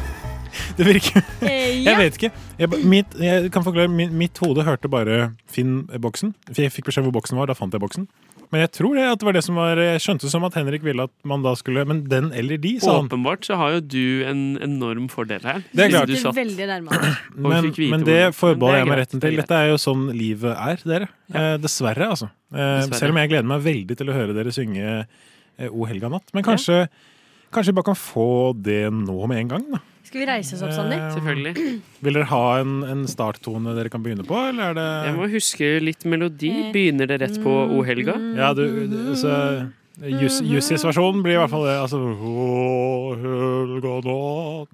Det 0.76 0.86
virker 0.88 1.20
Eh, 1.44 1.82
Jeg 1.84 1.96
vet 1.98 2.16
ikke. 2.16 2.30
Jeg, 2.60 2.68
mitt, 2.88 3.16
jeg 3.20 3.50
kan 3.52 3.64
forklare, 3.64 3.88
mitt, 3.92 4.12
mitt 4.12 4.38
hode 4.44 4.64
hørte 4.64 4.88
bare 4.88 5.32
'finn 5.48 5.86
boksen'. 6.00 6.32
Jeg 6.56 6.72
fikk 6.72 6.84
beskjed 6.88 7.04
hvor 7.08 7.12
boksen 7.20 7.36
var, 7.40 7.46
da 7.48 7.56
fant 7.56 7.72
jeg 7.72 7.80
boksen. 7.80 8.06
Men 8.52 8.60
jeg 8.66 8.70
tror 8.76 8.98
det 8.98 9.04
at 9.08 9.20
det 9.22 9.26
var 9.26 9.36
det 9.36 9.42
som 9.46 9.56
var 9.56 9.80
Jeg 9.80 10.00
skjønte 10.04 10.28
som 10.28 10.44
at 10.44 10.56
Henrik 10.58 10.82
ville 10.84 11.06
at 11.08 11.12
man 11.28 11.40
da 11.44 11.54
skulle 11.56 11.86
Men 11.88 12.02
den 12.10 12.28
eller 12.36 12.60
de, 12.60 12.74
sa 12.82 12.98
han. 12.98 13.08
Åpenbart 13.08 13.46
så 13.48 13.56
har 13.60 13.78
jo 13.78 13.80
du 13.94 14.24
en 14.28 14.42
enorm 14.62 15.06
fordel 15.12 15.40
her. 15.48 15.62
Det 15.72 15.86
er 15.86 15.92
klart. 15.94 16.12
Du 16.12 16.18
satt 16.20 16.36
Veldig 16.36 16.68
nærmere. 16.68 17.12
Men, 17.42 17.70
men 17.90 18.04
det 18.06 18.20
forbeholder 18.36 18.82
jeg 18.82 18.88
meg 18.90 18.98
retten 19.00 19.22
til. 19.22 19.38
Dette 19.40 19.56
er 19.56 19.70
jo 19.72 19.78
sånn 19.80 20.04
livet 20.14 20.52
er, 20.52 20.82
dere. 20.86 21.08
Eh, 21.32 21.54
dessverre, 21.62 22.10
altså. 22.14 22.28
Eh, 22.52 22.60
Dessverre. 22.60 23.00
Selv 23.00 23.14
om 23.16 23.20
jeg 23.22 23.30
gleder 23.32 23.48
meg 23.48 23.64
veldig 23.64 23.96
til 23.98 24.12
å 24.12 24.16
høre 24.16 24.36
dere 24.36 24.52
synge 24.54 24.84
eh, 25.00 25.68
O 25.72 25.88
helga 25.88 26.10
natt. 26.12 26.28
Men 26.36 26.44
kanskje, 26.46 26.84
kanskje 27.54 27.72
vi 27.72 27.78
bare 27.80 27.90
kan 27.92 27.98
få 28.00 28.26
det 28.58 28.82
nå 28.92 29.18
med 29.30 29.42
en 29.44 29.50
gang, 29.56 29.66
da. 29.76 29.80
Skal 30.02 30.20
vi 30.24 30.26
reise 30.28 30.56
oss 30.56 30.62
opp, 30.66 30.72
Sander? 30.76 30.98
Eh, 30.98 31.12
Selvfølgelig. 31.14 31.52
Vil 32.04 32.16
dere 32.18 32.26
ha 32.32 32.40
en, 32.60 32.72
en 32.84 33.04
starttone 33.08 33.72
dere 33.78 33.88
kan 33.92 34.02
begynne 34.04 34.26
på, 34.28 34.34
eller 34.50 34.72
er 34.72 34.76
det 34.80 34.88
Jeg 35.08 35.14
må 35.20 35.28
huske 35.32 35.68
litt 35.80 36.04
melodi. 36.10 36.50
Eh, 36.66 36.72
Begynner 36.74 37.08
det 37.08 37.20
rett 37.22 37.38
på 37.44 37.54
O 37.76 37.84
helga? 37.86 38.16
Ja, 38.36 38.50
du, 38.58 38.64
du 38.90 39.14
så 39.16 39.36
Jus- 40.02 40.40
Jussis 40.48 40.82
versjon 40.88 41.20
blir 41.22 41.36
i 41.36 41.40
hvert 41.40 41.52
fall 41.52 41.64
det. 41.68 41.76
Altså 41.84 42.00
Å, 42.02 42.44
helga 43.22 43.94
nå 44.08 44.18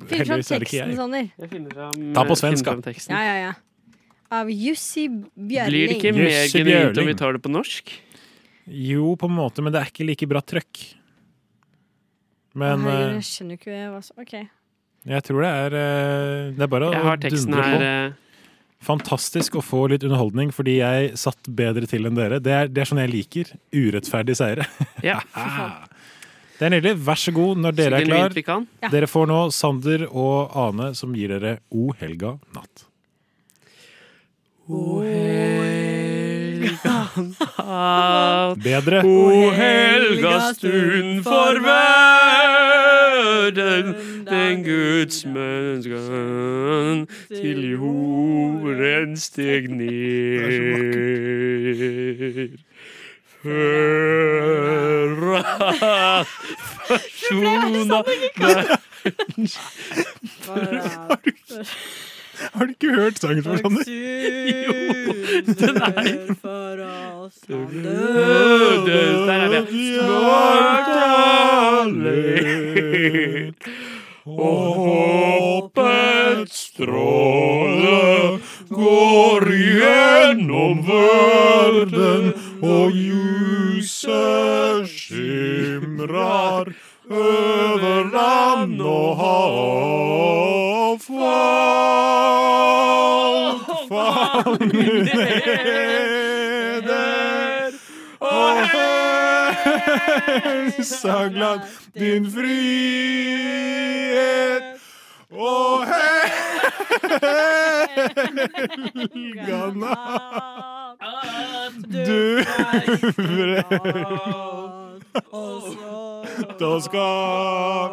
Finn 0.09 0.25
fram 0.29 0.43
teksten, 0.47 0.93
jeg. 0.95 0.99
Sander. 0.99 1.31
Ta 2.15 2.25
på 2.25 2.37
finner 2.39 2.59
svensk, 2.59 2.69
da. 2.69 2.95
Ja, 3.15 3.23
ja, 3.27 3.39
ja. 3.49 3.55
Av 4.39 4.51
Jussi 4.53 5.07
Bjørling. 5.09 5.71
Blir 5.73 5.89
det 5.89 5.97
ikke 5.99 6.13
mer 6.17 6.51
genuint 6.53 6.99
om 7.01 7.09
vi 7.09 7.15
tar 7.17 7.37
det 7.37 7.41
på 7.45 7.53
norsk? 7.53 7.95
Jo, 8.69 9.15
på 9.17 9.29
en 9.31 9.37
måte, 9.39 9.63
men 9.65 9.73
det 9.73 9.81
er 9.81 9.89
ikke 9.93 10.05
like 10.09 10.29
bra 10.29 10.43
trøkk. 10.45 10.83
Men 12.59 12.87
Å, 12.87 12.95
eh, 12.95 13.13
jeg 13.19 13.27
skjønner 13.29 13.59
ikke 13.61 13.83
hva 13.93 14.01
som 14.05 14.23
OK. 14.25 14.33
jeg 15.09 15.25
tror 15.29 15.45
det 15.45 15.51
er 15.65 15.77
eh, 15.79 16.49
Det 16.57 16.65
er 16.67 16.73
bare 16.73 16.89
å 16.89 17.17
dundre 17.23 17.63
på. 17.63 17.79
Her, 17.83 18.17
Fantastisk 18.79 19.57
å 19.59 19.63
få 19.65 19.89
litt 19.91 20.05
underholdning, 20.07 20.53
fordi 20.55 20.77
jeg 20.79 21.17
satt 21.19 21.49
bedre 21.51 21.89
til 21.91 22.07
enn 22.07 22.15
dere. 22.15 22.39
Det 22.39 22.53
er, 22.55 22.69
det 22.71 22.85
er 22.85 22.87
sånn 22.87 23.01
jeg 23.03 23.11
liker. 23.11 23.55
Urettferdig 23.75 24.37
seire. 24.39 24.69
Ja. 25.09 25.19
Det 26.59 26.67
er 26.67 26.73
nydelig. 26.75 26.97
Vær 27.07 27.19
så 27.23 27.31
god 27.35 27.61
når 27.63 27.75
dere 27.79 27.99
er 28.01 28.07
klar. 28.07 28.33
vi 28.35 28.43
kan. 28.47 28.65
Ja. 28.83 28.89
Dere 28.91 29.07
får 29.11 29.29
nå 29.31 29.41
Sander 29.55 30.07
og 30.11 30.55
Ane 30.59 30.89
som 30.99 31.13
gir 31.15 31.31
dere 31.37 31.53
O 31.71 31.93
helga 32.01 32.33
natt. 32.55 32.83
O 34.67 34.99
helga 35.07 36.97
natt. 37.39 38.59
Bedre. 38.63 39.03
O 39.07 39.51
helga 39.55 40.35
stund 40.55 41.23
for 41.27 41.63
verden, 43.19 43.95
den 44.27 44.65
Guds 44.65 45.25
mennesken 45.27 47.09
til 47.29 47.71
jorden 47.71 49.17
steg 49.17 49.69
ned. 49.79 50.89
Før 53.43 55.35
at 55.39 56.27
forsona 56.89 58.03
Har 62.53 62.65
du 62.65 62.71
ikke 62.71 62.95
hørt 62.95 63.19
sangen 63.19 63.43
for 63.43 63.57
Sander? 63.57 63.83
Jo, 64.67 64.73
den 65.47 65.77
er 65.77 65.91
for 66.41 66.77
der 69.27 69.33
er 69.33 69.49
det. 69.49 69.63
Snart 69.69 70.89
alene. 71.83 72.58
Og 74.27 74.75
håpets 74.75 75.25
du 112.87 113.13
brøt 115.33 116.63
og 116.63 116.83
skal 116.83 117.91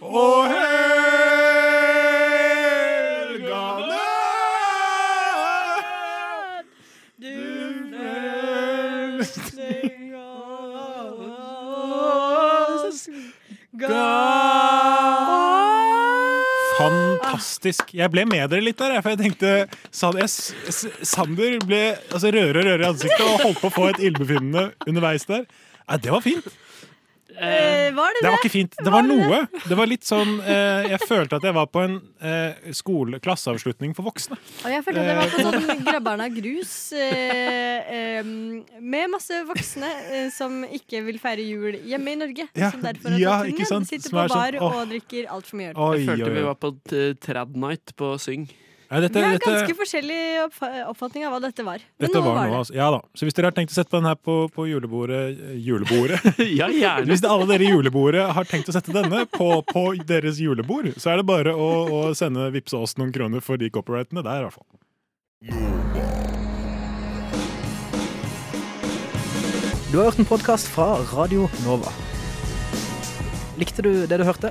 og 0.00 0.48
Fantastisk. 17.60 17.90
Jeg 17.92 18.08
ble 18.08 18.22
med 18.24 18.48
dere 18.48 18.64
litt 18.64 18.78
der, 18.80 18.94
for 19.04 19.12
jeg 19.12 19.20
tenkte 19.20 19.50
Sander 19.92 21.58
ble 21.68 21.80
altså, 22.08 22.30
rødere 22.32 22.62
og 22.62 22.64
rødere 22.64 22.86
i 22.86 22.88
ansiktet 22.88 23.26
og 23.26 23.42
holdt 23.44 23.60
på 23.60 23.68
å 23.68 23.74
få 23.74 23.88
et 23.90 24.00
illebefinnende 24.00 24.70
underveis 24.88 25.28
der. 25.28 25.44
Ja, 25.84 25.98
det 26.00 26.14
var 26.14 26.24
fint. 26.24 26.48
Eh, 27.36 27.90
var 27.94 28.10
det 28.14 28.22
Det 28.22 28.28
var 28.30 28.36
det? 28.36 28.40
ikke 28.42 28.52
fint. 28.52 28.74
Det 28.84 28.92
var 28.92 29.02
noe. 29.06 29.40
Det 29.68 29.76
var 29.78 29.86
litt 29.90 30.04
sånn 30.04 30.40
eh, 30.42 30.88
Jeg 30.90 31.00
følte 31.06 31.38
at 31.38 31.46
jeg 31.46 31.54
var 31.56 31.66
på 31.72 31.82
en 31.84 31.94
eh, 32.20 32.72
skole, 32.76 33.20
klasseavslutning 33.22 33.94
for 33.96 34.08
voksne. 34.08 34.38
Og 34.64 34.70
jeg 34.72 34.84
følte 34.86 35.04
at 35.04 35.10
jeg 35.10 35.18
var 35.20 35.34
på 35.34 35.44
sånn 35.46 35.84
Grabbarna 35.86 36.28
grus 36.34 36.74
eh, 36.92 37.92
eh, 37.96 38.32
med 38.80 39.12
masse 39.14 39.42
voksne 39.48 39.90
eh, 40.10 40.28
som 40.34 40.62
ikke 40.66 41.04
vil 41.06 41.20
feire 41.22 41.44
jul 41.46 41.78
hjemme 41.86 42.16
i 42.16 42.20
Norge. 42.24 42.48
Ja, 42.58 42.72
som 42.74 42.82
derfor 42.84 43.16
ja, 43.20 43.40
ikke 43.48 43.64
turen, 43.64 43.86
sant? 43.86 43.92
sitter 43.92 44.10
på 44.10 44.26
bar 44.26 44.58
sånn, 44.58 44.64
og 44.66 44.90
drikker 44.90 45.30
altfor 45.32 45.60
mye 45.62 45.70
øl. 45.74 45.78
Jeg 46.00 46.10
følte 46.10 46.30
oi, 46.30 46.34
vi 46.40 46.48
var 46.50 46.58
på 46.60 46.74
Trad 47.24 47.56
Night 47.56 47.94
på 48.00 48.14
Syng. 48.20 48.48
Nei, 48.90 49.00
dette, 49.04 49.20
Vi 49.20 49.22
har 49.22 49.36
dette, 49.36 49.50
ganske 49.54 49.74
forskjellig 49.78 50.20
oppfa- 50.48 50.70
oppfatning 50.90 51.22
av 51.28 51.30
hva 51.36 51.38
dette 51.44 51.62
var. 51.62 51.78
Men 51.78 52.02
dette 52.08 52.18
noe 52.18 52.24
var 52.26 52.34
var 52.34 52.48
noe, 52.48 52.50
det. 52.50 52.58
altså. 52.58 52.74
Ja 52.74 52.88
da. 52.90 52.98
Så 53.14 53.28
hvis 53.28 53.36
dere 53.38 53.46
har 53.52 53.54
tenkt 53.54 53.70
å 53.70 53.76
sette 53.76 53.92
på 53.92 54.00
den 54.00 54.08
her 54.10 54.16
på, 54.18 54.34
på 54.50 54.64
julebordet 54.66 55.20
eh, 55.30 55.52
Julebordet? 55.62 56.18
Ja, 56.58 56.66
gjerne. 56.74 57.06
Hvis 57.06 57.22
alle 57.22 57.46
dere 57.52 57.68
i 57.68 57.70
julebordet 57.70 58.24
har 58.34 58.48
tenkt 58.50 58.66
å 58.72 58.74
sette 58.74 58.90
denne 58.96 59.22
på, 59.30 59.50
på 59.70 59.84
deres 60.10 60.40
julebord, 60.42 60.90
så 60.98 61.12
er 61.14 61.22
det 61.22 61.26
bare 61.30 61.54
å, 61.54 61.68
å 61.86 62.02
sende 62.18 62.48
vippse 62.50 62.74
oss 62.82 62.96
noen 62.98 63.14
kroner 63.14 63.40
for 63.46 63.60
de 63.62 63.70
copyrightene 63.70 64.26
der, 64.26 64.42
i 64.42 64.48
hvert 64.48 64.58
fall. 64.58 66.10
Du 69.90 69.98
har 69.98 70.10
hørt 70.10 70.18
en 70.22 70.28
podkast 70.28 70.68
fra 70.70 70.92
Radio 71.14 71.46
Nova. 71.64 71.90
Likte 73.58 73.82
du 73.86 73.92
det 74.06 74.18
du 74.20 74.26
hørte? 74.26 74.50